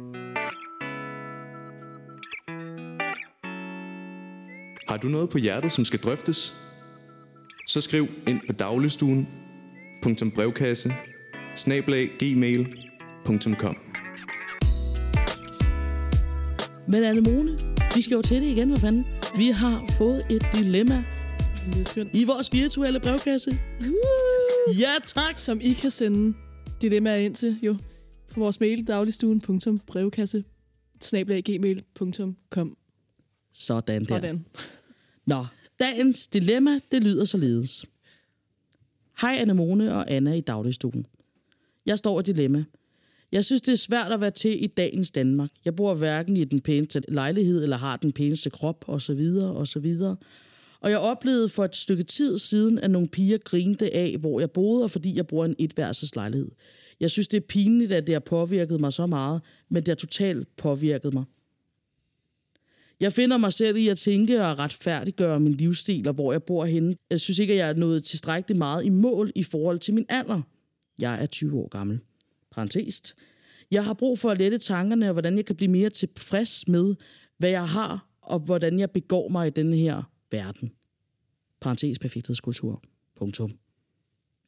Har 4.88 4.96
du 4.96 5.08
noget 5.08 5.30
på 5.30 5.38
hjertet, 5.38 5.72
som 5.72 5.84
skal 5.84 5.98
drøftes? 6.00 6.54
Så 7.68 7.80
skriv 7.80 8.08
ind 8.28 8.40
på 8.46 8.52
dagligstuen.brevkasse 8.52 9.43
snablag 11.56 12.10
gmail.com 12.18 13.76
Men 16.88 17.04
Anemone, 17.04 17.58
vi 17.94 18.02
skal 18.02 18.14
jo 18.14 18.22
til 18.22 18.42
det 18.42 18.48
igen, 18.48 18.68
hvad 18.68 18.80
fanden. 18.80 19.04
Vi 19.36 19.46
har 19.48 19.94
fået 19.98 20.22
et 20.30 20.46
dilemma 20.54 21.04
Det 21.74 21.80
er 21.80 21.84
skønt. 21.84 22.10
i 22.12 22.24
vores 22.24 22.52
virtuelle 22.52 23.00
brevkasse. 23.00 23.58
Ja, 24.78 24.90
tak. 25.06 25.38
Som 25.38 25.60
I 25.62 25.72
kan 25.72 25.90
sende 25.90 26.34
dilemmaer 26.82 27.16
ind 27.16 27.34
til, 27.34 27.58
jo, 27.62 27.76
på 28.32 28.40
vores 28.40 28.60
mail, 28.60 28.86
dagligstuen.brevkasse, 28.86 30.44
snablaggmail.com. 31.00 32.76
Sådan 33.54 34.00
der. 34.00 34.06
Sådan. 34.06 34.44
Nå, 35.26 35.46
dagens 35.80 36.26
dilemma, 36.26 36.80
det 36.92 37.02
lyder 37.02 37.24
således. 37.24 37.84
Hej 39.20 39.36
Anemone 39.40 39.94
og 39.94 40.10
Anna 40.10 40.32
i 40.32 40.40
dagligstuen. 40.40 41.06
Jeg 41.86 41.98
står 41.98 42.20
i 42.20 42.22
dilemma. 42.22 42.64
Jeg 43.32 43.44
synes, 43.44 43.62
det 43.62 43.72
er 43.72 43.76
svært 43.76 44.12
at 44.12 44.20
være 44.20 44.30
til 44.30 44.64
i 44.64 44.66
dagens 44.66 45.10
Danmark. 45.10 45.50
Jeg 45.64 45.76
bor 45.76 45.94
hverken 45.94 46.36
i 46.36 46.44
den 46.44 46.60
pæneste 46.60 47.02
lejlighed, 47.08 47.62
eller 47.62 47.76
har 47.76 47.96
den 47.96 48.12
pæneste 48.12 48.50
krop, 48.50 48.84
og 48.86 49.02
så 49.02 49.14
videre, 49.14 49.56
og 49.56 49.66
så 49.66 49.78
videre. 49.78 50.16
Og 50.80 50.90
jeg 50.90 50.98
oplevede 50.98 51.48
for 51.48 51.64
et 51.64 51.76
stykke 51.76 52.02
tid 52.02 52.38
siden, 52.38 52.78
at 52.78 52.90
nogle 52.90 53.08
piger 53.08 53.38
grinte 53.38 53.94
af, 53.94 54.16
hvor 54.20 54.40
jeg 54.40 54.50
boede, 54.50 54.84
og 54.84 54.90
fordi 54.90 55.16
jeg 55.16 55.26
bor 55.26 55.44
i 55.44 55.48
en 55.48 55.56
etværelses 55.58 56.16
lejlighed. 56.16 56.50
Jeg 57.00 57.10
synes, 57.10 57.28
det 57.28 57.36
er 57.36 57.46
pinligt, 57.48 57.92
at 57.92 58.06
det 58.06 58.14
har 58.14 58.20
påvirket 58.20 58.80
mig 58.80 58.92
så 58.92 59.06
meget, 59.06 59.42
men 59.68 59.82
det 59.82 59.88
har 59.88 59.94
totalt 59.94 60.56
påvirket 60.56 61.14
mig. 61.14 61.24
Jeg 63.00 63.12
finder 63.12 63.36
mig 63.36 63.52
selv 63.52 63.76
i 63.76 63.88
at 63.88 63.98
tænke 63.98 64.44
og 64.44 64.58
retfærdiggøre 64.58 65.40
min 65.40 65.52
livsstil 65.52 66.08
og 66.08 66.14
hvor 66.14 66.32
jeg 66.32 66.42
bor 66.42 66.64
henne. 66.64 66.96
Jeg 67.10 67.20
synes 67.20 67.38
ikke, 67.38 67.52
at 67.52 67.58
jeg 67.58 67.68
er 67.68 67.74
nået 67.74 68.04
tilstrækkeligt 68.04 68.58
meget 68.58 68.84
i 68.84 68.88
mål 68.88 69.32
i 69.34 69.42
forhold 69.42 69.78
til 69.78 69.94
min 69.94 70.06
alder. 70.08 70.42
Jeg 71.00 71.22
er 71.22 71.26
20 71.26 71.58
år 71.58 71.68
gammel. 71.68 72.00
Parentest. 72.50 73.14
Jeg 73.70 73.84
har 73.84 73.94
brug 73.94 74.18
for 74.18 74.30
at 74.30 74.38
lette 74.38 74.58
tankerne 74.58 75.06
og 75.06 75.12
hvordan 75.12 75.36
jeg 75.36 75.44
kan 75.44 75.56
blive 75.56 75.70
mere 75.70 75.90
tilfreds 75.90 76.68
med, 76.68 76.94
hvad 77.38 77.50
jeg 77.50 77.68
har 77.68 78.08
og 78.20 78.38
hvordan 78.38 78.78
jeg 78.78 78.90
begår 78.90 79.28
mig 79.28 79.46
i 79.46 79.50
denne 79.50 79.76
her 79.76 80.02
verden. 80.30 80.72
Parentes 81.60 81.98
perfekthedskultur. 81.98 82.82
Punktum. 83.16 83.58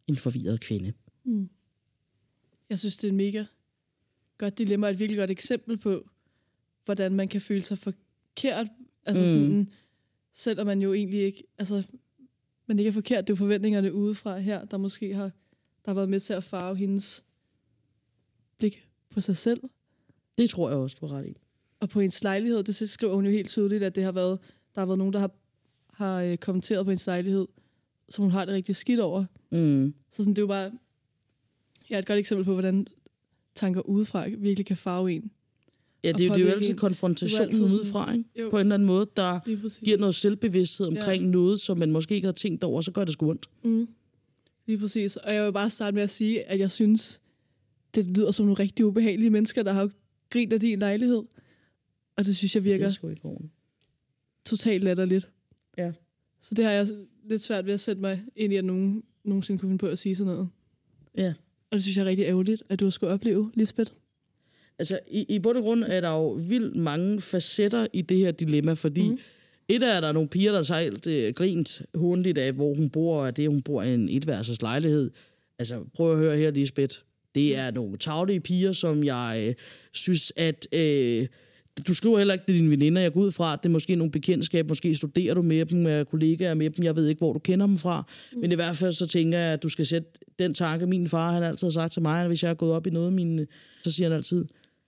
En 0.07 0.17
forvirret 0.17 0.61
kvinde. 0.61 0.93
Mm. 1.25 1.49
Jeg 2.71 2.79
synes, 2.79 2.97
det 2.97 3.09
er 3.09 3.11
en 3.11 3.17
mega 3.17 3.45
godt 4.39 4.59
dilemma, 4.59 4.87
og 4.87 4.91
et 4.91 4.99
virkelig 4.99 5.19
godt 5.19 5.31
eksempel 5.31 5.79
på, 5.79 6.09
hvordan 6.85 7.15
man 7.15 7.29
kan 7.29 7.41
føle 7.41 7.63
sig 7.63 7.79
for 7.79 7.93
forkert. 8.37 8.67
Altså 9.07 9.23
mm. 9.23 9.29
sådan, 9.29 9.71
selvom 10.33 10.67
man 10.67 10.83
jo 10.83 10.93
egentlig 10.93 11.21
ikke, 11.21 11.45
altså, 11.59 11.83
man 12.67 12.79
ikke 12.79 12.89
er 12.89 12.93
forkert, 12.93 13.27
det 13.27 13.33
er 13.33 13.35
jo 13.35 13.37
forventningerne 13.37 13.93
udefra 13.93 14.39
her, 14.39 14.65
der 14.65 14.77
måske 14.77 15.15
har, 15.15 15.31
der 15.85 15.91
har 15.91 15.95
været 15.95 16.09
med 16.09 16.21
til 16.21 16.33
at 16.33 16.45
farve 16.45 16.77
hendes 16.77 17.25
blik 18.59 18.89
på 19.11 19.21
sig 19.21 19.37
selv, 19.37 19.61
Det 20.39 20.51
tror 20.51 20.69
jeg 20.69 20.79
også, 20.79 20.97
du 21.01 21.07
har 21.07 21.17
ret 21.17 21.27
i. 21.27 21.37
og 21.81 21.89
på 21.89 22.01
hendes 22.01 22.23
lejlighed. 22.23 22.63
Det 22.63 22.91
skriver 22.91 23.15
hun 23.15 23.25
jo 23.25 23.31
helt 23.31 23.49
tydeligt, 23.49 23.83
at 23.83 23.95
det 23.95 24.05
har 24.05 24.13
været, 24.13 24.39
der 24.75 24.81
har 24.81 24.87
været 24.87 24.99
nogen, 24.99 25.13
der 25.13 25.19
har, 25.19 25.31
har 25.91 26.21
øh, 26.23 26.37
kommenteret 26.37 26.85
på 26.87 26.91
hendes 26.91 27.07
lejlighed, 27.07 27.47
som 28.09 28.23
hun 28.23 28.31
har 28.33 28.45
det 28.45 28.55
rigtig 28.55 28.77
skidt 28.77 29.01
over. 29.01 29.25
Mm. 29.51 29.95
Så 30.11 30.17
sådan, 30.17 30.33
det 30.33 30.39
er 30.39 30.43
jo 30.43 30.47
bare 30.47 30.73
ja, 31.91 31.99
et 31.99 32.07
godt 32.07 32.19
eksempel 32.19 32.45
på, 32.45 32.53
hvordan 32.53 32.87
tanker 33.55 33.81
udefra 33.81 34.29
virkelig 34.29 34.67
kan 34.67 34.77
farve 34.77 35.13
en. 35.13 35.31
Ja, 36.07 36.13
det, 36.13 36.21
er 36.21 36.29
jo- 36.29 36.35
det 36.35 36.41
er 36.41 36.45
jo 36.47 36.51
altid 36.53 36.71
en. 36.71 36.77
konfrontationen 36.77 37.49
Det 37.51 37.59
er 37.61 37.65
altid 37.65 37.79
udefra, 37.81 38.13
ikke? 38.13 38.25
Jo. 38.41 38.51
På 38.51 38.57
en 38.57 38.61
eller 38.61 38.75
anden 38.75 38.87
måde, 38.87 39.07
der 39.17 39.41
giver 39.85 39.99
noget 39.99 40.15
selvbevidsthed 40.15 40.87
omkring 40.87 41.25
ja. 41.25 41.31
noget, 41.31 41.61
som 41.61 41.79
man 41.79 41.91
måske 41.91 42.15
ikke 42.15 42.27
har 42.27 42.33
tænkt 42.33 42.65
over, 42.65 42.81
så 42.81 42.91
gør 42.93 43.05
det 43.05 43.13
sgu 43.13 43.31
ondt. 43.31 43.47
Mm. 43.65 43.89
Lige 44.67 44.79
præcis. 44.79 45.17
Og 45.17 45.35
jeg 45.35 45.45
vil 45.45 45.53
bare 45.53 45.71
starte 45.71 45.95
med 45.95 46.03
at 46.03 46.11
sige, 46.11 46.43
at 46.45 46.59
jeg 46.59 46.71
synes, 46.71 47.21
det 47.95 48.07
lyder 48.07 48.31
som 48.31 48.47
nogle 48.47 48.59
rigtig 48.63 48.87
ubehagelige 48.87 49.31
mennesker, 49.31 49.63
der 49.63 49.73
har 49.73 49.91
grint 50.31 50.53
af 50.53 50.61
din 50.61 50.79
lejlighed. 50.79 51.23
Og 52.17 52.27
det 52.27 52.37
synes 52.37 52.55
jeg 52.55 52.65
Det 52.65 52.71
virker 52.71 52.87
er 52.87 52.91
sgu 52.91 53.09
ikke 53.09 53.29
totalt 54.45 54.85
latterligt. 54.85 55.31
Ja. 55.79 55.93
Så 56.41 56.55
det 56.55 56.65
har 56.65 56.73
jeg 56.73 56.87
lidt 57.29 57.43
svært 57.43 57.67
ved 57.67 57.75
at 57.75 57.81
sætte 57.81 58.03
mig 58.03 58.23
ind 58.37 58.53
i, 58.53 58.57
at 58.57 58.65
nogen 58.65 59.03
nogensinde 59.25 59.59
kunne 59.61 59.69
finde 59.69 59.79
på 59.79 59.87
at 59.87 59.99
sige 59.99 60.17
sådan 60.17 60.33
noget. 60.33 60.49
Ja. 61.19 61.35
Og 61.71 61.75
det 61.75 61.83
synes 61.83 61.97
jeg 61.97 62.03
er 62.03 62.07
rigtig 62.09 62.25
ærgerligt, 62.25 62.63
at 62.69 62.81
du 62.81 62.85
har 62.85 62.91
skulle 62.91 63.13
opleve, 63.13 63.51
Lisbeth. 63.55 63.93
Altså, 64.79 64.99
i, 65.11 65.27
i 65.29 65.39
bund 65.39 65.57
og 65.59 65.63
grund 65.63 65.85
er 65.87 66.01
der 66.01 66.11
jo 66.11 66.29
vildt 66.29 66.77
mange 66.77 67.21
facetter 67.21 67.87
i 67.93 68.03
det 68.03 68.17
her 68.19 68.31
dilemma, 68.31 68.73
fordi 68.73 69.09
mm. 69.09 69.19
et 69.69 69.83
er, 69.83 69.93
at 69.93 70.03
der 70.03 70.09
er 70.09 70.13
nogle 70.13 70.29
piger, 70.29 70.51
der 70.51 70.59
har 70.59 70.63
sejlt 70.63 71.07
øh, 71.07 71.35
grint 71.35 71.83
hundligt 71.95 72.39
af, 72.39 72.53
hvor 72.53 72.75
hun 72.75 72.91
bor, 72.91 73.23
og 73.23 73.37
det, 73.37 73.49
hun 73.49 73.63
bor 73.63 73.83
i 73.83 73.95
en 73.95 74.09
etværelses 74.09 74.63
lejlighed. 74.63 75.11
Altså, 75.59 75.85
prøv 75.95 76.13
at 76.13 76.19
høre 76.19 76.37
her, 76.37 76.51
Lisbeth. 76.51 76.97
Det 77.35 77.57
er 77.57 77.71
nogle 77.71 77.97
tavlige 77.97 78.41
piger, 78.41 78.73
som 78.73 79.05
jeg 79.05 79.45
øh, 79.49 79.55
synes, 79.93 80.33
at... 80.37 80.69
Øh, 80.73 81.27
du 81.89 81.95
skriver 81.95 82.19
heller 82.19 82.35
ikke 82.35 82.47
til 82.47 82.55
dine 82.55 82.71
veninder, 82.71 83.03
jeg 83.03 83.13
går 83.13 83.21
ud 83.21 83.31
fra, 83.31 83.53
at 83.53 83.59
det 83.63 83.69
er 83.69 83.73
måske 83.73 83.95
nogle 83.95 84.11
bekendtskab, 84.11 84.69
måske 84.69 84.95
studerer 84.95 85.35
du 85.35 85.43
med 85.43 85.67
dem, 85.67 85.87
er 85.87 86.05
kollegaer 86.05 86.55
med 86.55 86.71
dem, 86.71 86.85
jeg 86.85 86.97
ved 86.97 87.09
ikke, 87.09 87.19
hvor 87.19 87.33
du 87.33 87.39
kender 87.39 87.67
dem 87.67 87.77
fra, 87.77 88.11
mm. 88.33 88.41
men 88.41 88.53
i 88.53 88.55
hvert 88.55 88.77
fald 88.77 88.93
så 88.93 89.07
tænker 89.07 89.39
jeg, 89.39 89.53
at 89.53 89.63
du 89.63 89.69
skal 89.69 89.87
sætte 89.87 90.09
den 90.39 90.55
tanke, 90.55 90.87
min 90.87 91.09
far 91.09 91.33
han 91.33 91.43
altid 91.43 91.67
har 91.67 91.73
sagt 91.73 91.93
til 91.93 92.03
mig, 92.03 92.21
at 92.21 92.27
hvis 92.27 92.43
jeg 92.43 92.51
er 92.51 92.55
gået 92.55 92.73
op 92.73 92.87
i 92.87 92.91
noget, 92.91 93.13
mine, 93.13 93.47
så 93.85 93.91
siger 93.91 94.09
han 94.09 94.17
altid, 94.17 94.45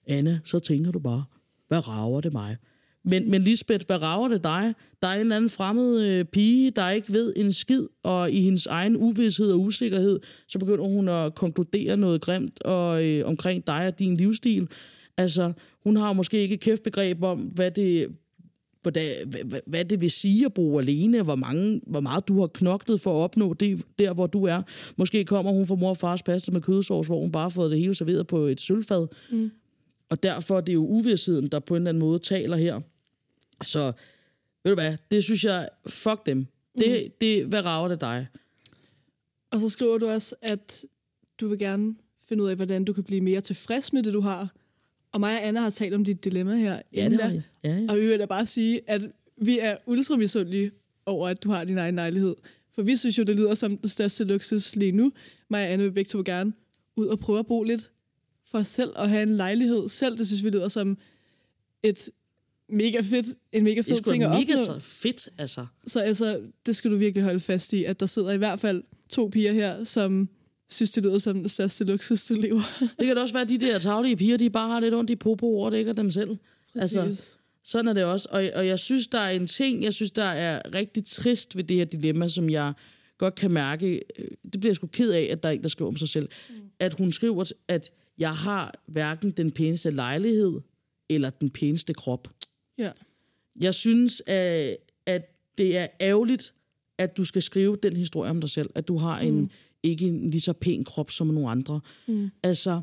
Anna, 0.09 0.39
så 0.45 0.59
tænker 0.59 0.91
du 0.93 0.99
bare, 0.99 1.25
hvad 1.69 1.89
rager 1.89 2.21
det 2.21 2.33
mig? 2.33 2.57
Men, 3.05 3.31
men 3.31 3.43
Lisbeth, 3.43 3.87
hvad 3.87 4.03
rager 4.03 4.29
det 4.29 4.45
dig? 4.45 4.75
Der 5.03 5.09
er 5.09 5.15
en 5.15 5.21
eller 5.21 5.37
anden 5.37 5.51
fremmed 5.51 6.05
øh, 6.07 6.25
pige, 6.25 6.71
der 6.71 6.91
ikke 6.91 7.13
ved 7.13 7.33
en 7.37 7.53
skid, 7.53 7.87
og 8.03 8.33
i 8.33 8.41
hendes 8.41 8.67
egen 8.67 8.97
uvidshed 8.97 9.53
og 9.53 9.61
usikkerhed, 9.61 10.21
så 10.49 10.59
begynder 10.59 10.85
hun 10.85 11.09
at 11.09 11.35
konkludere 11.35 11.97
noget 11.97 12.21
grimt 12.21 12.63
og, 12.63 13.05
øh, 13.07 13.27
omkring 13.27 13.67
dig 13.67 13.87
og 13.87 13.99
din 13.99 14.17
livsstil. 14.17 14.69
Altså, 15.17 15.53
hun 15.85 15.97
har 15.97 16.13
måske 16.13 16.39
ikke 16.41 16.57
kæft 16.57 16.83
begreb 16.83 17.23
om, 17.23 17.39
hvad 17.39 17.71
det, 17.71 18.09
hvordan, 18.83 19.11
hvad, 19.27 19.41
hvad- 19.45 19.61
hvad 19.67 19.85
det 19.85 20.01
vil 20.01 20.11
sige 20.11 20.45
at 20.47 20.55
bo 20.55 20.79
alene, 20.79 21.23
hvor, 21.23 21.37
mange, 21.37 21.81
hvor 21.87 22.01
meget 22.01 22.29
du 22.29 22.41
har 22.41 22.47
knoklet 22.47 23.01
for 23.01 23.11
at 23.21 23.25
opnå 23.25 23.55
det, 23.55 23.83
der, 23.99 24.13
hvor 24.15 24.27
du 24.27 24.45
er. 24.45 24.63
Måske 24.97 25.25
kommer 25.25 25.53
hun 25.53 25.67
fra 25.67 25.75
mor 25.75 25.89
og 25.89 25.97
fars 25.97 26.23
pasta 26.23 26.53
med 26.53 26.61
kødsovs, 26.61 27.07
hvor 27.07 27.21
hun 27.21 27.33
bare 27.33 27.43
har 27.43 27.49
fået 27.49 27.71
det 27.71 27.79
hele 27.79 27.95
serveret 27.95 28.27
på 28.27 28.39
et 28.39 28.61
sølvfad. 28.61 29.07
Mm. 29.33 29.51
Og 30.09 30.23
derfor 30.23 30.57
er 30.57 30.61
det 30.61 30.75
jo 30.75 30.87
uvidsheden, 30.87 31.49
der 31.49 31.59
på 31.59 31.75
en 31.75 31.83
eller 31.83 31.89
anden 31.89 32.01
måde 32.01 32.19
taler 32.19 32.57
her. 32.57 32.81
Så, 33.65 33.93
ved 34.65 34.73
du 34.73 34.75
hvad, 34.75 34.97
det 35.11 35.25
synes 35.25 35.45
jeg, 35.45 35.69
fuck 35.87 36.27
dem. 36.27 36.47
Det, 36.79 37.21
det, 37.21 37.47
hvad 37.47 37.65
rager 37.65 37.89
det 37.89 38.01
dig? 38.01 38.27
Og 39.51 39.61
så 39.61 39.69
skriver 39.69 39.99
du 39.99 40.09
også, 40.09 40.35
at 40.43 40.85
du 41.41 41.49
vil 41.49 41.59
gerne 41.59 41.95
finde 42.25 42.45
ud 42.45 42.49
af, 42.49 42.57
hvordan 42.57 42.85
du 42.85 42.93
kan 42.93 43.05
blive 43.05 43.21
mere 43.21 43.41
tilfreds 43.41 43.93
med 43.93 44.03
det, 44.03 44.13
du 44.13 44.21
har. 44.21 44.55
Og 45.13 45.21
mig 45.21 45.37
og 45.39 45.47
Anna 45.47 45.61
har 45.61 45.71
talt 45.71 45.95
om 45.95 46.05
dit 46.05 46.25
dilemma 46.25 46.57
her. 46.57 46.83
Ja, 46.95 47.09
det 47.09 47.21
har 47.21 47.31
jeg. 47.31 47.43
Ja, 47.65 47.77
ja. 47.77 47.87
Og 47.89 47.97
vi 47.97 48.07
vil 48.07 48.19
da 48.19 48.27
bare 48.27 48.47
sige, 48.47 48.81
at 48.87 49.03
vi 49.37 49.59
er 49.59 49.77
ultra 49.87 50.17
misundelige 50.17 50.71
over, 51.07 51.29
at 51.29 51.43
du 51.45 51.51
har 51.51 51.65
din 51.65 51.79
egen 51.79 51.95
lejlighed. 51.95 52.37
For 52.75 52.83
vi 52.83 52.97
synes 52.97 53.19
jo, 53.19 53.23
det 53.23 53.37
lyder 53.37 53.55
som 53.55 53.79
den 53.79 53.89
største 53.89 54.25
luksus 54.25 54.77
lige 54.77 54.93
nu. 54.93 55.13
Mig 55.49 55.67
og 55.67 55.73
Anne 55.73 55.85
vil 55.85 55.93
begge 55.93 56.09
to 56.09 56.23
gerne 56.25 56.53
ud 56.97 57.07
og 57.07 57.19
prøve 57.19 57.39
at 57.39 57.47
bo 57.47 57.63
lidt 57.63 57.91
for 58.51 58.63
selv 58.63 58.91
og 58.95 59.09
have 59.11 59.23
en 59.23 59.37
lejlighed 59.37 59.89
selv. 59.89 60.19
Det 60.19 60.27
synes 60.27 60.45
vi 60.45 60.51
lyder 60.51 60.69
som 60.69 60.99
et 61.83 62.11
mega 62.69 63.01
fedt, 63.01 63.27
en 63.53 63.65
mega 63.65 63.81
fed 63.81 64.03
ting 64.03 64.23
at 64.23 64.31
mega 64.31 64.53
opnå. 64.53 64.65
så 64.65 64.79
fedt, 64.79 65.29
altså. 65.39 65.67
Så 65.87 66.01
altså, 66.01 66.41
det 66.67 66.77
skal 66.77 66.91
du 66.91 66.97
virkelig 66.97 67.25
holde 67.25 67.41
fast 67.41 67.73
i, 67.73 67.85
at 67.85 68.01
der 68.01 68.07
sidder 68.07 68.31
i 68.31 68.37
hvert 68.37 68.61
fald 68.61 68.83
to 69.09 69.29
piger 69.33 69.53
her, 69.53 69.85
som 69.85 70.29
synes, 70.71 70.91
det 70.91 71.03
lyder 71.03 71.19
som 71.19 71.39
den 71.39 71.49
største 71.49 71.85
luksus, 71.85 72.27
du 72.27 72.35
lever. 72.35 72.61
Det 72.99 73.07
kan 73.07 73.17
da 73.17 73.23
også 73.23 73.35
være, 73.35 73.43
at 73.43 73.49
de 73.49 73.59
der 73.59 73.79
taglige 73.79 74.17
piger, 74.17 74.37
de 74.37 74.51
bare 74.51 74.69
har 74.69 74.81
lidt 74.81 74.95
ondt 74.95 75.11
i 75.11 75.17
popo 75.17 75.47
over 75.47 75.71
det, 75.71 75.79
ikke 75.79 75.93
dem 75.93 76.11
selv. 76.11 76.37
Altså, 76.75 77.03
Præcis. 77.03 77.39
sådan 77.65 77.89
er 77.89 77.93
det 77.93 78.05
også. 78.05 78.29
Og, 78.31 78.45
og 78.55 78.67
jeg 78.67 78.79
synes, 78.79 79.09
der 79.09 79.19
er 79.19 79.31
en 79.31 79.47
ting, 79.47 79.83
jeg 79.85 79.95
synes, 79.95 80.11
der 80.11 80.25
er 80.25 80.75
rigtig 80.75 81.05
trist 81.05 81.57
ved 81.57 81.65
det 81.65 81.77
her 81.77 81.85
dilemma, 81.85 82.29
som 82.29 82.51
jeg 82.51 82.73
godt 83.19 83.35
kan 83.35 83.51
mærke. 83.51 84.03
øh, 84.19 84.25
Det 84.53 84.61
bliver 84.61 84.71
jeg 84.71 84.77
sgu 84.77 84.87
ked 84.87 85.11
af, 85.13 85.29
at 85.33 85.43
der 85.43 85.49
er 85.49 85.53
en, 85.53 85.63
der 85.63 85.69
skriver 85.69 85.91
om 85.91 85.97
sig 85.97 86.09
selv. 86.09 86.29
Mm. 86.51 86.55
At 86.79 86.95
hun 86.95 87.13
skriver, 87.13 87.53
at 87.69 87.91
jeg 88.19 88.37
har 88.37 88.83
hverken 88.87 89.31
den 89.31 89.51
pæneste 89.51 89.91
lejlighed 89.91 90.61
eller 91.09 91.31
den 91.31 91.51
pæneste 91.51 91.95
krop. 91.95 92.29
Ja. 92.79 92.91
Jeg 93.61 93.75
synes, 93.75 94.23
at, 94.27 94.77
at 95.07 95.35
det 95.59 95.77
er 95.77 95.87
ærgerligt, 96.01 96.55
at 96.99 97.17
du 97.17 97.25
skal 97.25 97.43
skrive 97.43 97.77
den 97.83 97.97
historie 97.97 98.31
om 98.31 98.41
dig 98.41 98.51
selv. 98.51 98.71
At 98.75 98.89
du 98.89 98.97
har 98.97 99.19
en 99.19 99.51
ikke 99.83 100.07
en 100.07 100.31
lige 100.31 100.41
så 100.41 100.53
pæn 100.53 100.85
krop 100.85 101.11
som 101.11 101.27
nogle 101.27 101.51
andre. 101.51 101.81
Mm. 102.07 102.31
Altså, 102.43 102.81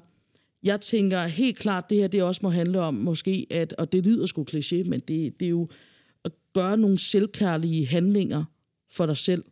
jeg 0.63 0.81
tænker 0.81 1.25
helt 1.25 1.57
klart, 1.57 1.89
det 1.89 1.97
her 1.97 2.07
det 2.07 2.23
også 2.23 2.39
må 2.43 2.49
handle 2.49 2.79
om 2.79 2.93
måske, 2.93 3.47
at, 3.49 3.73
og 3.73 3.91
det 3.91 4.05
lyder 4.05 4.25
sgu 4.25 4.45
kliché, 4.51 4.89
men 4.89 4.99
det, 4.99 5.39
det 5.39 5.45
er 5.45 5.49
jo 5.49 5.69
at 6.23 6.31
gøre 6.53 6.77
nogle 6.77 6.97
selvkærlige 6.97 7.88
handlinger 7.88 8.43
for 8.91 9.05
dig 9.05 9.17
selv. 9.17 9.43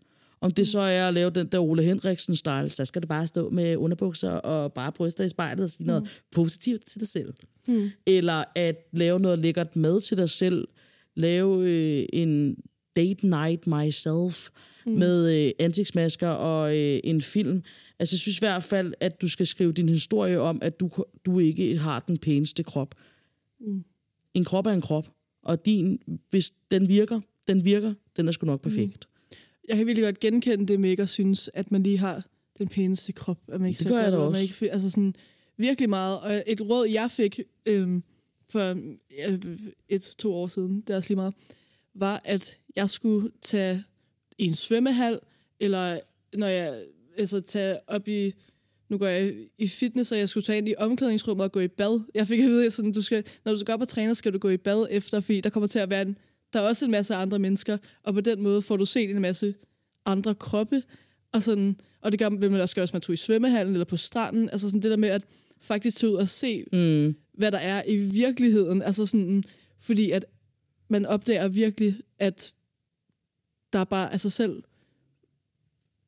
Om 0.43 0.51
det 0.51 0.67
så 0.67 0.79
er 0.79 1.07
at 1.07 1.13
lave 1.13 1.29
den 1.29 1.47
der 1.47 1.59
Ole 1.59 1.83
Henriksen-style, 1.83 2.69
så 2.69 2.85
skal 2.85 3.01
du 3.01 3.07
bare 3.07 3.27
stå 3.27 3.49
med 3.49 3.75
underbukser 3.77 4.29
og 4.29 4.73
bare 4.73 4.91
bryster 4.91 5.23
i 5.23 5.29
spejlet 5.29 5.63
og 5.63 5.69
sige 5.69 5.87
noget 5.87 6.23
positivt 6.31 6.85
til 6.85 6.99
dig 6.99 7.07
selv. 7.07 7.33
Mm. 7.67 7.89
Eller 8.05 8.43
at 8.55 8.75
lave 8.93 9.19
noget 9.19 9.39
lækkert 9.39 9.75
mad 9.75 10.01
til 10.01 10.17
dig 10.17 10.29
selv. 10.29 10.67
Lave 11.15 11.69
øh, 11.69 12.05
en 12.13 12.57
date 12.95 13.27
night 13.27 13.67
myself 13.67 14.49
mm. 14.85 14.91
med 14.91 15.45
øh, 15.45 15.51
ansigtsmasker 15.59 16.29
og 16.29 16.77
øh, 16.77 16.99
en 17.03 17.21
film. 17.21 17.63
Altså 17.99 18.15
jeg 18.15 18.19
synes 18.19 18.37
i 18.37 18.41
hvert 18.41 18.63
fald, 18.63 18.93
at 18.99 19.21
du 19.21 19.27
skal 19.27 19.47
skrive 19.47 19.71
din 19.71 19.89
historie 19.89 20.39
om, 20.39 20.59
at 20.61 20.79
du, 20.79 20.89
du 21.25 21.39
ikke 21.39 21.77
har 21.77 21.99
den 21.99 22.17
pæneste 22.17 22.63
krop. 22.63 22.95
Mm. 23.59 23.83
En 24.33 24.43
krop 24.43 24.65
er 24.65 24.71
en 24.71 24.81
krop, 24.81 25.09
og 25.43 25.65
din, 25.65 25.99
hvis 26.29 26.51
den 26.71 26.87
virker, 26.87 27.19
den 27.47 27.65
virker, 27.65 27.93
den 28.17 28.27
er 28.27 28.31
sgu 28.31 28.45
nok 28.45 28.61
perfekt. 28.61 29.05
Mm. 29.05 29.12
Jeg 29.67 29.77
kan 29.77 29.87
virkelig 29.87 30.05
godt 30.05 30.19
genkende 30.19 30.67
det 30.67 30.79
med 30.79 30.89
ikke 30.89 31.03
at 31.03 31.09
synes, 31.09 31.49
at 31.53 31.71
man 31.71 31.83
lige 31.83 31.97
har 31.97 32.25
den 32.57 32.67
pæneste 32.67 33.11
krop. 33.11 33.39
At 33.47 33.61
man 33.61 33.69
ikke 33.69 33.79
Det 33.79 33.87
gør 33.87 34.01
jeg 34.01 34.11
da 34.11 34.17
også. 34.17 34.39
Man 34.39 34.41
ikke, 34.41 34.73
altså 34.73 34.89
sådan, 34.89 35.15
virkelig 35.57 35.89
meget. 35.89 36.19
Og 36.19 36.43
et 36.47 36.61
råd, 36.61 36.87
jeg 36.87 37.11
fik 37.11 37.39
øhm, 37.65 38.03
for 38.49 38.77
øh, 39.27 39.39
et-to 39.89 40.33
år 40.33 40.47
siden, 40.47 40.81
det 40.81 40.89
er 40.89 40.97
også 40.97 41.09
lige 41.09 41.15
meget, 41.15 41.33
var, 41.93 42.21
at 42.25 42.57
jeg 42.75 42.89
skulle 42.89 43.31
tage 43.41 43.83
i 44.37 44.45
en 44.45 44.53
svømmehal, 44.53 45.19
eller 45.59 45.99
når 46.33 46.47
jeg 46.47 46.83
altså 47.17 47.41
tage 47.41 47.77
op 47.87 48.07
i, 48.07 48.33
nu 48.89 48.97
går 48.97 49.07
jeg 49.07 49.33
i 49.57 49.67
fitness, 49.67 50.11
og 50.11 50.17
jeg 50.17 50.29
skulle 50.29 50.43
tage 50.43 50.57
ind 50.57 50.69
i 50.69 50.75
omklædningsrummet 50.77 51.43
og 51.43 51.51
gå 51.51 51.59
i 51.59 51.67
bad. 51.67 52.01
Jeg 52.13 52.27
fik 52.27 52.39
at 52.39 52.45
vide, 52.45 52.65
at 52.65 52.73
sådan, 52.73 52.91
du 52.91 53.01
skal, 53.01 53.23
når 53.45 53.51
du 53.51 53.59
skal 53.59 53.73
op 53.73 53.81
og 53.81 53.87
træne, 53.87 54.15
skal 54.15 54.33
du 54.33 54.37
gå 54.37 54.49
i 54.49 54.57
bad 54.57 54.87
efter, 54.89 55.19
fordi 55.19 55.41
der 55.41 55.49
kommer 55.49 55.67
til 55.67 55.79
at 55.79 55.89
være 55.89 56.01
en, 56.01 56.17
der 56.53 56.59
er 56.59 56.63
også 56.63 56.85
en 56.85 56.91
masse 56.91 57.15
andre 57.15 57.39
mennesker, 57.39 57.77
og 58.03 58.13
på 58.13 58.21
den 58.21 58.41
måde 58.41 58.61
får 58.61 58.77
du 58.77 58.85
set 58.85 59.09
en 59.09 59.21
masse 59.21 59.55
andre 60.05 60.35
kroppe, 60.35 60.83
og, 61.31 61.43
sådan, 61.43 61.79
og 62.01 62.11
det 62.11 62.19
gør 62.19 62.29
man 62.29 62.53
også, 62.61 62.81
også, 62.81 62.93
man 62.93 63.01
tog 63.01 63.13
i 63.13 63.17
svømmehallen 63.17 63.73
eller 63.75 63.85
på 63.85 63.97
stranden, 63.97 64.49
altså 64.49 64.67
sådan 64.67 64.81
det 64.81 64.91
der 64.91 64.97
med 64.97 65.09
at 65.09 65.23
faktisk 65.61 65.97
tage 65.97 66.11
ud 66.11 66.17
og 66.17 66.29
se, 66.29 66.63
Mm. 66.73 67.15
hvad 67.33 67.51
der 67.51 67.57
er 67.57 67.83
i 67.87 67.95
virkeligheden, 67.95 68.81
altså 68.81 69.05
sådan, 69.05 69.43
fordi 69.79 70.11
at 70.11 70.25
man 70.87 71.05
opdager 71.05 71.47
virkelig, 71.47 71.95
at 72.19 72.53
der 73.73 73.79
er 73.79 73.83
bare 73.83 74.19
sig 74.19 74.31
selv, 74.31 74.63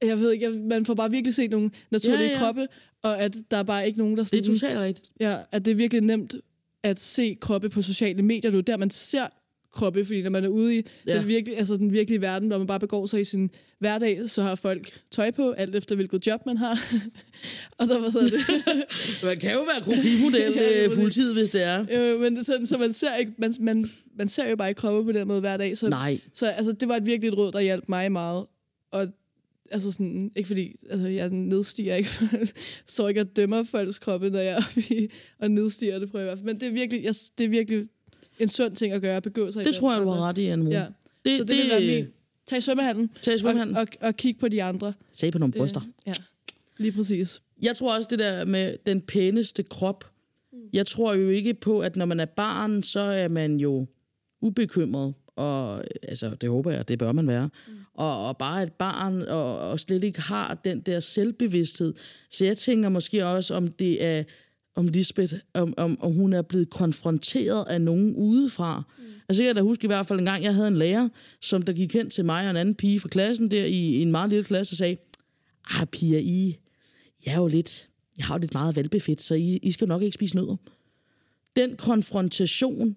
jeg 0.02 0.20
ved 0.20 0.32
ikke, 0.32 0.52
man 0.52 0.86
får 0.86 0.94
bare 0.94 1.12
virkelig 1.12 1.34
set 1.36 1.52
nogle 1.52 1.72
naturlige 1.92 2.22
Ja, 2.28 2.32
ja, 2.32 2.38
kroppe, 2.38 2.68
og 3.02 3.22
at 3.22 3.36
der 3.52 3.58
er 3.58 3.64
bare 3.64 3.88
ikke 3.88 4.00
nogen, 4.00 4.18
der 4.18 4.24
Det 4.24 4.30
sådan, 4.30 4.44
er 4.44 4.54
totalt 4.54 4.80
rigtigt. 4.80 5.12
ja, 5.20 5.38
at 5.52 5.66
det 5.66 5.72
er 5.72 5.76
virkelig 5.76 6.02
nemt 6.04 6.36
at 6.84 7.00
se 7.00 7.38
kroppe 7.42 7.70
på 7.70 7.82
sociale 7.82 8.24
medier. 8.24 8.52
Det 8.52 8.58
er 8.58 8.62
der, 8.62 8.78
man 8.78 8.90
ser 8.90 9.28
kroppe, 9.76 10.06
fordi 10.06 10.22
når 10.22 10.30
man 10.30 10.44
er 10.44 10.48
ude 10.48 10.78
i 10.78 10.82
Ja. 11.08 11.18
den, 11.20 11.28
virkelige, 11.28 11.58
altså 11.58 11.78
den 11.78 11.92
virkelige 11.94 12.22
verden, 12.22 12.48
hvor 12.48 12.58
man 12.58 12.68
bare 12.68 12.80
begår 12.80 13.06
sig 13.06 13.22
i 13.22 13.24
sin 13.24 13.50
hverdag, 13.80 14.30
så 14.30 14.44
har 14.44 14.56
folk 14.56 15.00
tøj 15.12 15.32
på, 15.32 15.52
alt 15.52 15.76
efter 15.76 15.96
hvilket 15.96 16.28
job 16.28 16.46
man 16.46 16.58
har. 16.58 16.80
og 17.78 17.88
der, 17.88 18.00
hvad 18.00 18.12
hedder 18.12 18.38
det? 18.38 18.46
Man 19.26 19.38
kan 19.40 19.52
jo 19.54 19.60
være 19.60 19.82
kopimodel 19.84 20.42
Ja, 20.56 20.84
det. 20.84 20.92
fuldtid, 20.92 21.34
hvis 21.34 21.50
det 21.50 21.64
er. 21.68 21.86
Øh, 21.92 22.20
men 22.22 22.36
det 22.36 22.46
sådan, 22.46 22.66
så 22.66 22.78
man 22.78 22.94
ser, 22.94 23.16
ikke, 23.16 23.32
man, 23.38 23.54
man, 23.60 23.90
man 24.18 24.28
ser 24.28 24.50
jo 24.50 24.56
bare 24.56 24.70
ikke 24.70 24.80
kroppe 24.80 25.04
på 25.06 25.12
den 25.12 25.28
måde 25.28 25.40
hver 25.40 25.58
dag. 25.58 25.78
Så, 25.78 25.90
Nej. 25.90 26.20
så 26.34 26.48
altså, 26.48 26.72
det 26.72 26.88
var 26.90 26.96
et 26.96 27.06
virkelig 27.06 27.28
et 27.28 27.38
råd, 27.38 27.52
der 27.52 27.60
hjalp 27.60 27.84
mig 27.90 28.12
meget. 28.12 28.46
Og 28.92 29.08
altså 29.72 29.92
sådan, 29.92 30.32
ikke 30.36 30.48
fordi, 30.48 30.76
altså 30.90 31.08
jeg 31.08 31.30
nedstiger 31.30 31.96
ikke, 31.96 32.10
så 32.88 33.08
ikke 33.08 33.22
at 33.22 33.36
dømmer 33.36 33.64
folks 33.64 34.00
kroppe, 34.00 34.30
når 34.30 34.40
jeg 34.40 34.54
er 34.54 34.82
og 35.40 35.52
nedstiger 35.52 36.00
det, 36.00 36.12
prøver 36.12 36.26
jeg 36.26 36.32
i 36.32 36.36
hvert 36.36 36.38
fald. 36.38 36.54
Men 36.54 36.60
det 36.60 36.68
er 36.68 36.72
virkelig, 36.72 37.04
jeg, 37.04 37.14
det 37.38 37.44
er 37.44 37.50
virkelig 37.50 37.88
en 38.40 38.50
sund 38.50 38.76
ting 38.76 38.94
at 38.94 39.02
gøre, 39.02 39.18
at 39.18 39.24
begå 39.24 39.52
sig 39.52 39.60
i 39.62 39.64
Det 39.64 39.74
den 39.74 39.80
tror 39.80 39.94
jeg, 39.94 40.02
du 40.02 40.10
har 40.10 40.20
ret 40.20 40.38
i, 40.38 40.46
Anne 40.46 40.70
Ja. 40.70 40.86
Det, 41.26 41.38
Så 41.38 41.44
det, 41.44 41.48
det 41.48 41.58
vil 41.58 41.70
være 41.70 42.02
min. 42.02 42.08
Tag 42.48 42.58
i 42.58 42.62
svømmehallen, 42.62 43.10
Tag 43.22 43.36
i 43.36 43.38
svømmehallen. 43.38 43.76
Og, 43.76 43.82
og, 43.82 44.08
og 44.08 44.18
kig 44.18 44.38
på 44.38 44.48
de 44.48 44.64
andre. 44.64 44.94
Sag 45.12 45.32
på 45.32 45.38
nogle 45.38 45.54
bryster. 45.54 45.82
Øh, 45.82 45.88
ja, 46.08 46.14
lige 46.78 46.92
præcis. 46.92 47.42
Jeg 47.62 47.76
tror 47.76 47.96
også 47.96 48.08
det 48.12 48.20
der 48.20 48.46
med 48.46 48.78
den 48.86 49.02
pæneste 49.02 49.64
krop. 49.64 50.10
Jeg 50.74 50.86
tror 50.86 51.14
jo 51.14 51.30
ikke 51.30 51.54
på, 51.54 51.80
at 51.80 51.96
når 51.96 52.06
man 52.06 52.20
er 52.20 52.26
barn, 52.26 52.84
så 52.84 53.00
er 53.00 53.28
man 53.28 53.60
jo 53.60 53.86
ubekymret. 54.42 55.14
Og 55.36 55.84
altså, 56.04 56.36
det 56.42 56.50
håber 56.50 56.72
jeg, 56.72 56.88
det 56.88 57.00
bør 57.00 57.12
man 57.12 57.28
være. 57.28 57.50
Mm. 57.68 57.74
Og, 57.94 58.28
og 58.28 58.38
bare 58.38 58.64
et 58.64 58.74
barn, 58.74 59.22
og, 59.22 59.60
og 59.60 59.80
slet 59.80 60.04
ikke 60.04 60.22
har 60.22 60.54
den 60.64 60.80
der 60.80 61.00
selvbevidsthed. 61.00 61.94
Så 62.30 62.46
jeg 62.46 62.58
tænker 62.58 62.90
måske 62.90 63.26
også, 63.26 63.54
om 63.54 63.68
det 63.68 64.04
er 64.04 64.24
om 64.76 64.88
Lisbeth, 64.88 65.34
om, 65.54 65.74
om, 65.78 66.02
om 66.02 66.14
hun 66.14 66.34
er 66.34 66.42
blevet 66.42 66.70
konfronteret 66.70 67.66
af 67.68 67.82
nogen 67.82 68.16
udefra. 68.16 68.84
Mm. 68.98 69.04
Altså 69.30 69.44
jeg 69.44 69.50
kan 69.50 69.56
da 69.56 69.62
huske 69.62 69.84
i 69.84 69.88
hvert 69.88 70.06
fald 70.06 70.20
en 70.20 70.26
gang, 70.26 70.44
jeg 70.44 70.56
havde 70.56 70.68
en 70.68 70.78
lærer, 70.78 71.10
som 71.42 71.62
der 71.62 71.74
gik 71.74 71.94
hen 71.94 72.10
til 72.10 72.26
mig 72.26 72.44
og 72.44 72.50
en 72.50 72.58
anden 72.58 72.76
pige 72.76 73.00
fra 73.00 73.10
klassen 73.10 73.52
der 73.52 73.66
i, 73.66 73.72
i 73.74 74.02
en 74.02 74.12
meget 74.12 74.30
lille 74.30 74.46
klasse 74.46 74.74
og 74.74 74.78
sagde, 74.78 74.98
ah 75.70 75.88
piger, 75.88 76.20
I, 76.20 76.58
jeg 77.26 77.34
er 77.34 77.38
jo 77.38 77.48
lidt, 77.48 77.90
jeg 78.18 78.26
har 78.26 78.36
jo 78.36 78.40
lidt 78.40 78.54
meget 78.54 78.76
valgbefedt, 78.76 79.22
så 79.22 79.36
I, 79.36 79.60
I 79.64 79.72
skal 79.72 79.88
nok 79.88 80.02
ikke 80.02 80.16
spise 80.16 80.36
nødder. 80.36 80.56
Den 81.56 81.78
konfrontation, 81.78 82.96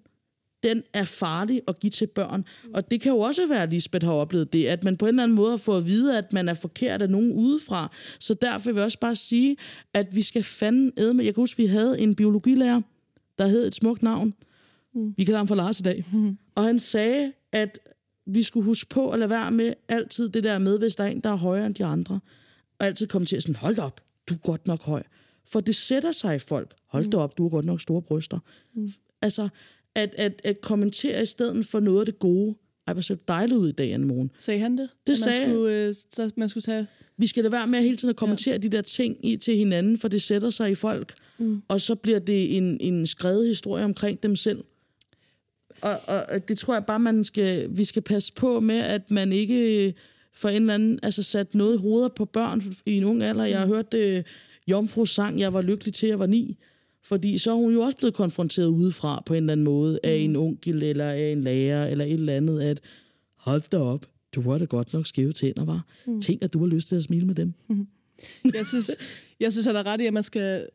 den 0.63 0.83
er 0.93 1.05
farlig 1.05 1.61
at 1.67 1.79
give 1.79 1.91
til 1.91 2.07
børn. 2.07 2.45
Og 2.73 2.91
det 2.91 3.01
kan 3.01 3.11
jo 3.11 3.19
også 3.19 3.47
være, 3.47 3.63
at 3.63 3.69
Lisbeth 3.69 4.05
har 4.05 4.13
oplevet 4.13 4.53
det, 4.53 4.65
at 4.65 4.83
man 4.83 4.97
på 4.97 5.05
en 5.05 5.09
eller 5.09 5.23
anden 5.23 5.35
måde 5.35 5.49
har 5.49 5.57
fået 5.57 5.77
at 5.77 5.87
vide, 5.87 6.17
at 6.17 6.33
man 6.33 6.49
er 6.49 6.53
forkert 6.53 7.01
af 7.01 7.09
nogen 7.09 7.31
udefra. 7.31 7.91
Så 8.19 8.33
derfor 8.33 8.69
vil 8.71 8.75
jeg 8.75 8.85
også 8.85 8.99
bare 8.99 9.15
sige, 9.15 9.57
at 9.93 10.15
vi 10.15 10.21
skal 10.21 10.43
fanden 10.43 10.91
æde 10.97 11.13
med. 11.13 11.25
Jeg 11.25 11.33
kan 11.33 11.41
huske, 11.41 11.57
vi 11.57 11.65
havde 11.65 11.99
en 11.99 12.15
biologilærer, 12.15 12.81
der 13.37 13.47
hed 13.47 13.67
et 13.67 13.75
smukt 13.75 14.03
navn. 14.03 14.33
Vi 15.17 15.23
kalder 15.23 15.37
ham 15.37 15.47
for 15.47 15.55
Lars 15.55 15.79
i 15.79 15.83
dag. 15.83 16.03
Og 16.55 16.63
han 16.63 16.79
sagde, 16.79 17.31
at 17.51 17.79
vi 18.25 18.43
skulle 18.43 18.63
huske 18.65 18.89
på 18.89 19.09
at 19.09 19.19
lade 19.19 19.29
være 19.29 19.51
med 19.51 19.73
altid 19.87 20.29
det 20.29 20.43
der 20.43 20.59
med, 20.59 20.79
hvis 20.79 20.95
der 20.95 21.03
er 21.03 21.07
en, 21.07 21.19
der 21.19 21.29
er 21.29 21.35
højere 21.35 21.65
end 21.65 21.75
de 21.75 21.85
andre. 21.85 22.19
Og 22.79 22.85
altid 22.85 23.07
komme 23.07 23.25
til 23.25 23.35
at 23.35 23.43
sådan, 23.43 23.55
hold 23.55 23.79
op, 23.79 24.01
du 24.29 24.33
er 24.33 24.37
godt 24.37 24.67
nok 24.67 24.81
høj. 24.81 25.03
For 25.45 25.59
det 25.59 25.75
sætter 25.75 26.11
sig 26.11 26.35
i 26.35 26.39
folk. 26.39 26.75
Hold 26.87 27.11
da 27.11 27.17
op, 27.17 27.37
du 27.37 27.43
har 27.43 27.49
godt 27.49 27.65
nok 27.65 27.81
store 27.81 28.01
bryster. 28.01 28.39
Mm. 28.75 28.91
Altså, 29.21 29.49
at, 29.99 30.15
at, 30.17 30.41
at 30.43 30.61
kommentere 30.61 31.21
i 31.21 31.25
stedet 31.25 31.65
for 31.65 31.79
noget 31.79 31.99
af 31.99 32.05
det 32.05 32.19
gode. 32.19 32.55
Ej, 32.87 32.93
hvor 32.93 33.01
du 33.09 33.15
dejligt 33.27 33.57
ud 33.57 33.69
i 33.69 33.71
dag, 33.71 33.93
Anne 33.93 34.05
Morgen. 34.05 34.31
Sagde 34.37 34.59
han 34.59 34.77
det? 34.77 34.89
Det 35.07 35.11
man 35.11 35.15
sagde 35.15 35.39
han. 35.39 35.49
skulle, 35.49 35.87
øh, 35.87 35.93
så 36.09 36.31
man 36.35 36.49
skulle 36.49 36.61
tage... 36.61 36.87
Vi 37.17 37.27
skal 37.27 37.43
lade 37.43 37.51
være 37.51 37.67
med 37.67 37.81
hele 37.81 37.97
tiden 37.97 38.09
at 38.09 38.15
kommentere 38.15 38.53
ja. 38.53 38.57
de 38.57 38.69
der 38.69 38.81
ting 38.81 39.17
i 39.25 39.37
til 39.37 39.55
hinanden, 39.55 39.97
for 39.97 40.07
det 40.07 40.21
sætter 40.21 40.49
sig 40.49 40.71
i 40.71 40.75
folk. 40.75 41.13
Mm. 41.37 41.61
Og 41.67 41.81
så 41.81 41.95
bliver 41.95 42.19
det 42.19 42.57
en, 42.57 42.77
en 42.81 43.07
skrevet 43.07 43.47
historie 43.47 43.83
omkring 43.83 44.23
dem 44.23 44.35
selv. 44.35 44.63
Og, 45.81 45.97
og 46.07 46.47
det 46.47 46.57
tror 46.57 46.73
jeg 46.73 46.85
bare, 46.85 46.99
man 46.99 47.23
skal, 47.23 47.77
vi 47.77 47.83
skal 47.83 48.01
passe 48.01 48.33
på 48.33 48.59
med, 48.59 48.77
at 48.77 49.11
man 49.11 49.33
ikke 49.33 49.93
for 50.33 50.49
en 50.49 50.61
eller 50.61 50.73
anden, 50.73 50.99
altså 51.03 51.23
sat 51.23 51.55
noget 51.55 51.75
i 51.75 51.77
hovedet 51.77 52.13
på 52.13 52.25
børn 52.25 52.61
i 52.85 52.97
en 52.97 53.03
ung 53.03 53.23
alder. 53.23 53.45
Jeg 53.45 53.59
har 53.59 53.67
hørt 53.67 53.91
det 53.91 54.25
Jomfru 54.67 55.05
sang, 55.05 55.39
jeg 55.39 55.53
var 55.53 55.61
lykkelig 55.61 55.93
til, 55.93 56.09
jeg 56.09 56.19
var 56.19 56.27
ni. 56.27 56.57
Fordi 57.03 57.37
så 57.37 57.51
er 57.51 57.55
hun 57.55 57.73
jo 57.73 57.81
også 57.81 57.97
blevet 57.97 58.13
konfronteret 58.13 58.67
udefra 58.67 59.23
på 59.25 59.33
en 59.33 59.37
eller 59.43 59.51
anden 59.51 59.63
måde 59.63 59.99
af 60.03 60.15
en 60.15 60.35
onkel 60.35 60.83
eller 60.83 61.09
af 61.09 61.31
en 61.31 61.43
lærer 61.43 61.87
eller 61.87 62.05
et 62.05 62.13
eller 62.13 62.33
andet, 62.33 62.61
at 62.61 62.81
hold 63.35 63.61
da 63.71 63.77
op, 63.77 64.05
du 64.35 64.41
har 64.41 64.57
da 64.57 64.65
godt 64.65 64.93
nok 64.93 65.07
skæve 65.07 65.31
tænder, 65.31 65.65
var. 65.65 65.85
Mm. 66.05 66.21
Tænk, 66.21 66.43
at 66.43 66.53
du 66.53 66.59
har 66.59 66.67
lyst 66.67 66.87
til 66.87 66.95
at 66.95 67.03
smile 67.03 67.25
med 67.25 67.35
dem. 67.35 67.53
Jeg 68.53 68.67
synes, 68.67 68.91
jeg 69.39 69.51
synes 69.51 69.65
han 69.65 69.75
er 69.75 69.85
ret 69.85 70.01
i, 70.01 70.05
at 70.05 70.13
man 70.13 70.23
skal, 70.23 70.67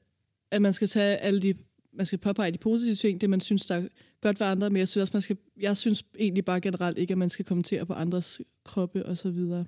at 0.50 0.62
man 0.62 0.72
skal 0.72 0.88
tage 0.88 1.16
alle 1.16 1.40
de, 1.40 1.54
man 1.92 2.06
skal 2.06 2.18
påpege 2.18 2.50
de 2.50 2.58
positive 2.58 2.94
ting, 2.94 3.20
det 3.20 3.30
man 3.30 3.40
synes, 3.40 3.66
der 3.66 3.74
er 3.74 3.82
godt 4.20 4.40
ved 4.40 4.46
andre, 4.46 4.70
men 4.70 4.76
jeg 4.76 4.88
synes 4.88 5.02
også, 5.02 5.10
man 5.12 5.22
skal, 5.22 5.36
jeg 5.60 5.76
synes 5.76 6.04
egentlig 6.18 6.44
bare 6.44 6.60
generelt 6.60 6.98
ikke, 6.98 7.12
at 7.12 7.18
man 7.18 7.30
skal 7.30 7.44
kommentere 7.44 7.86
på 7.86 7.92
andres 7.92 8.40
kroppe 8.64 9.06
og 9.06 9.18
så 9.18 9.30
videre. 9.30 9.64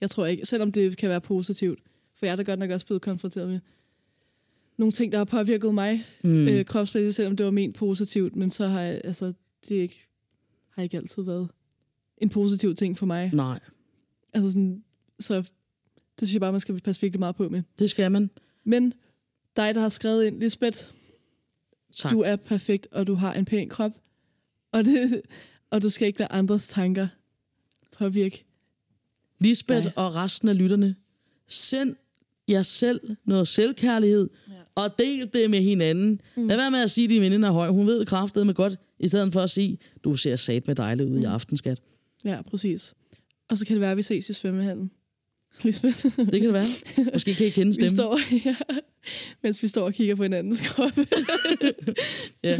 Jeg 0.00 0.10
tror 0.10 0.26
ikke, 0.26 0.46
selvom 0.46 0.72
det 0.72 0.96
kan 0.96 1.08
være 1.08 1.20
positivt, 1.20 1.78
for 2.16 2.26
jeg 2.26 2.32
er 2.32 2.36
da 2.36 2.42
godt 2.42 2.58
nok 2.58 2.70
også 2.70 2.86
blevet 2.86 3.02
konfronteret 3.02 3.48
med 3.48 3.60
nogle 4.76 4.92
ting, 4.92 5.12
der 5.12 5.18
har 5.18 5.24
påvirket 5.24 5.74
mig 5.74 6.04
mm. 6.24 6.48
øh, 6.48 6.64
kropsmæssigt, 6.64 7.14
selvom 7.14 7.36
det 7.36 7.46
var 7.46 7.52
ment 7.52 7.76
positivt, 7.76 8.36
men 8.36 8.50
så 8.50 8.66
har 8.66 8.80
jeg, 8.80 9.00
altså, 9.04 9.32
det 9.68 9.74
ikke, 9.74 10.08
har 10.70 10.82
ikke 10.82 10.96
altid 10.96 11.22
været 11.22 11.50
en 12.18 12.28
positiv 12.28 12.74
ting 12.74 12.98
for 12.98 13.06
mig. 13.06 13.30
Nej, 13.34 13.60
Altså 14.32 14.50
sådan, 14.50 14.84
så 15.20 15.34
det 16.20 16.28
synes 16.28 16.32
jeg 16.32 16.40
bare, 16.40 16.52
man 16.52 16.60
skal 16.60 16.80
passe 16.80 17.00
virkelig 17.00 17.18
meget 17.20 17.36
på 17.36 17.48
med. 17.48 17.62
det 17.78 17.90
skal 17.90 18.12
man. 18.12 18.30
Men 18.64 18.92
dig, 19.56 19.74
der 19.74 19.80
har 19.80 19.88
skrevet 19.88 20.24
ind, 20.24 20.40
Lisbeth, 20.40 20.78
Tak. 21.92 22.12
du 22.12 22.20
er 22.20 22.36
perfekt, 22.36 22.88
og 22.92 23.06
du 23.06 23.14
har 23.14 23.34
en 23.34 23.44
pæn 23.44 23.68
krop, 23.68 23.92
og, 24.72 24.84
det, 24.84 25.22
og 25.70 25.82
du 25.82 25.88
skal 25.88 26.06
ikke 26.06 26.18
lade 26.18 26.32
andres 26.32 26.68
tanker 26.68 27.08
påvirke. 27.98 28.44
Lisbeth 29.38 29.84
Nej. 29.84 29.92
og 29.96 30.14
resten 30.14 30.48
af 30.48 30.58
lytterne, 30.58 30.96
send 31.48 31.96
jer 32.48 32.62
selv 32.62 33.16
noget 33.24 33.48
selvkærlighed, 33.48 34.30
ja. 34.48 34.54
Og 34.74 34.98
del 34.98 35.30
det 35.34 35.50
med 35.50 35.60
hinanden. 35.62 36.20
Mm. 36.36 36.48
Lad 36.48 36.56
være 36.56 36.70
med 36.70 36.80
at 36.80 36.90
sige, 36.90 37.04
at 37.04 37.10
din 37.10 37.22
veninde 37.22 37.48
er 37.48 37.52
høj. 37.52 37.68
Hun 37.68 37.86
ved 37.86 37.98
det 38.00 38.08
kraftedeme 38.08 38.46
med 38.46 38.54
godt, 38.54 38.76
i 38.98 39.08
stedet 39.08 39.32
for 39.32 39.40
at 39.40 39.50
sige, 39.50 39.78
du 40.04 40.16
ser 40.16 40.36
sat 40.36 40.66
med 40.66 40.74
dejligt 40.74 41.08
ud 41.08 41.14
mm. 41.16 41.22
i 41.22 41.24
aften, 41.24 41.56
skat. 41.56 41.82
Ja, 42.24 42.42
præcis. 42.42 42.94
Og 43.48 43.58
så 43.58 43.66
kan 43.66 43.74
det 43.74 43.80
være, 43.80 43.90
at 43.90 43.96
vi 43.96 44.02
ses 44.02 44.28
i 44.28 44.32
svømmehallen. 44.32 44.90
Lisbeth. 45.64 46.04
Det 46.04 46.16
kan 46.16 46.42
det 46.42 46.52
være. 46.52 46.66
Måske 47.12 47.34
kan 47.34 47.46
I 47.46 47.50
kende 47.50 47.70
vi 47.70 47.74
stemmen. 47.74 47.96
står, 47.96 48.18
ja, 48.48 48.56
mens 49.42 49.62
vi 49.62 49.68
står 49.68 49.84
og 49.84 49.94
kigger 49.94 50.14
på 50.14 50.22
hinandens 50.22 50.60
kroppe. 50.68 51.06
Ja. 52.44 52.58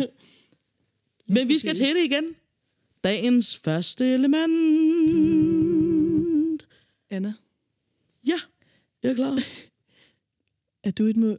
Men 1.28 1.48
vi 1.48 1.58
skal 1.58 1.74
til 1.74 1.86
det 1.86 2.04
igen. 2.04 2.24
Dagens 3.04 3.56
første 3.56 4.14
element. 4.14 4.52
Anna, 7.10 7.32
Ja, 8.26 8.40
jeg 9.02 9.10
er 9.10 9.14
klar. 9.14 9.38
Er 10.84 10.90
du 10.90 11.04
et 11.06 11.16
mål? 11.16 11.38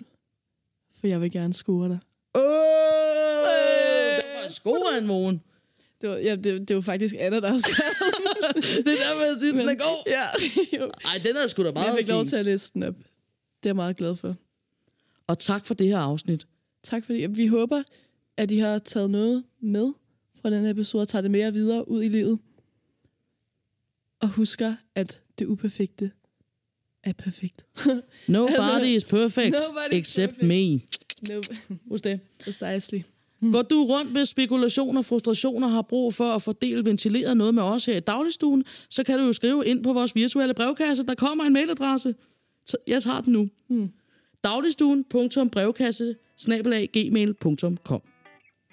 For 1.06 1.10
jeg 1.10 1.22
vil 1.22 1.32
gerne 1.32 1.54
score 1.54 1.90
dig. 1.90 2.00
Åh, 2.36 2.42
det 4.18 4.44
var 4.44 4.50
score 4.52 4.98
en 4.98 5.08
morgen. 5.08 5.42
Det 6.02 6.10
var, 6.10 6.16
ja, 6.16 6.36
det, 6.36 6.68
det 6.68 6.76
var 6.76 6.82
faktisk 6.82 7.16
Anna, 7.20 7.40
der 7.40 7.48
har 7.48 7.58
skrevet 7.58 8.86
Det 8.86 8.94
er 8.94 9.08
derfor, 9.08 9.24
jeg 9.24 9.36
synes, 9.40 9.54
den 9.56 9.70
er 9.70 9.76
god. 9.76 10.04
Ja, 10.08 10.26
jo. 10.80 10.92
Ej, 11.06 11.22
den 11.24 11.38
er 11.38 11.48
sgu 11.48 11.64
da 11.64 11.72
meget 11.72 11.88
Jeg 11.88 11.96
fik 11.98 12.08
lov 12.08 12.20
fint. 12.22 12.30
til 12.30 12.36
at 12.38 12.46
læse 12.46 12.72
den 12.74 12.84
op. 12.84 12.96
Det 12.96 13.04
er 13.66 13.70
jeg 13.70 13.76
meget 13.76 13.98
glad 13.98 14.16
for. 14.16 14.36
Og 15.28 15.40
tak 15.40 15.66
for 15.66 15.74
det 15.74 15.88
her 15.88 15.98
afsnit. 15.98 16.48
Tak 16.84 17.06
fordi 17.06 17.26
vi 17.30 17.48
håber, 17.48 17.84
at 18.38 18.52
I 18.52 18.58
har 18.58 18.80
taget 18.80 19.10
noget 19.10 19.44
med 19.62 19.94
fra 20.42 20.50
den 20.50 20.64
her 20.64 20.72
episode 20.72 21.02
og 21.02 21.08
tager 21.08 21.22
det 21.22 21.32
mere 21.32 21.54
videre 21.54 21.90
ud 21.90 22.04
i 22.04 22.10
livet. 22.10 22.40
Og 24.22 24.28
husker, 24.30 24.76
at 24.96 25.22
det 25.40 25.46
uperfekte 25.46 26.12
er 27.06 27.14
perfekt. 27.14 27.66
Nobody 28.28 28.86
is 28.86 29.04
perfect, 29.04 29.56
Nobody 29.68 29.94
except 29.94 30.34
perfect. 30.34 30.48
me. 30.48 30.82
no, 31.36 31.42
Husk 31.90 32.04
det. 32.04 32.20
precisely. 32.44 33.00
Går 33.52 33.62
du 33.62 33.84
rundt 33.84 34.14
med 34.14 34.26
spekulation 34.26 34.98
og 34.98 35.06
frustration 35.06 35.64
og 35.64 35.72
har 35.72 35.82
brug 35.82 36.14
for 36.14 36.32
at 36.32 36.42
fordele 36.42 36.86
ventileret 36.86 37.38
noget 37.38 37.56
med 37.56 37.64
os 37.64 37.86
her 37.86 37.98
i 37.98 38.00
dagligstuen, 38.00 38.64
så 38.90 39.04
kan 39.04 39.20
du 39.20 39.26
jo 39.26 39.34
skrive 39.34 39.66
ind 39.66 39.84
på 39.84 39.94
vores 39.94 40.16
virtuelle 40.16 40.54
brevkasse. 40.54 41.06
Der 41.06 41.16
kommer 41.16 41.44
en 41.44 41.54
mailadresse. 41.54 42.16
Jeg 42.88 43.04
tager 43.04 43.22
den 43.22 43.34
nu. 43.34 43.50
Hmm. 43.70 43.90
Dagligstuen.brevkasse 44.44 46.16
gmail.com 46.94 47.78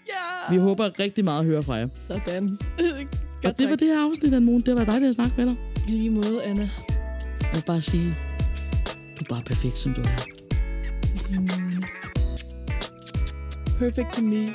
Ja! 0.09 0.55
Vi 0.55 0.57
håber 0.57 0.99
rigtig 0.99 1.25
meget 1.25 1.41
at 1.41 1.47
høre 1.47 1.63
fra 1.63 1.75
jer. 1.75 1.89
Sådan. 2.07 2.59
Og 3.45 3.59
det 3.59 3.71
var 3.71 3.77
det 3.77 3.89
her 3.89 4.09
afsnit, 4.09 4.35
Anne 4.35 4.63
Det 4.63 4.75
var 4.75 4.85
dejligt 4.85 5.09
at 5.09 5.15
snakke 5.15 5.35
med 5.37 5.47
dig. 5.47 5.57
Lige 5.89 6.11
måde, 6.11 6.43
Anna. 6.43 6.92
Jeg 7.53 7.61
vil 7.61 7.67
bare 7.67 7.83
sige, 7.83 8.15
du 9.19 9.25
er 9.25 9.29
bare 9.29 9.43
perfekt, 9.43 9.79
som 9.79 9.95
du 9.95 10.01
er. 10.01 10.27
Perfect 13.79 14.13
to 14.13 14.23
me. 14.23 14.49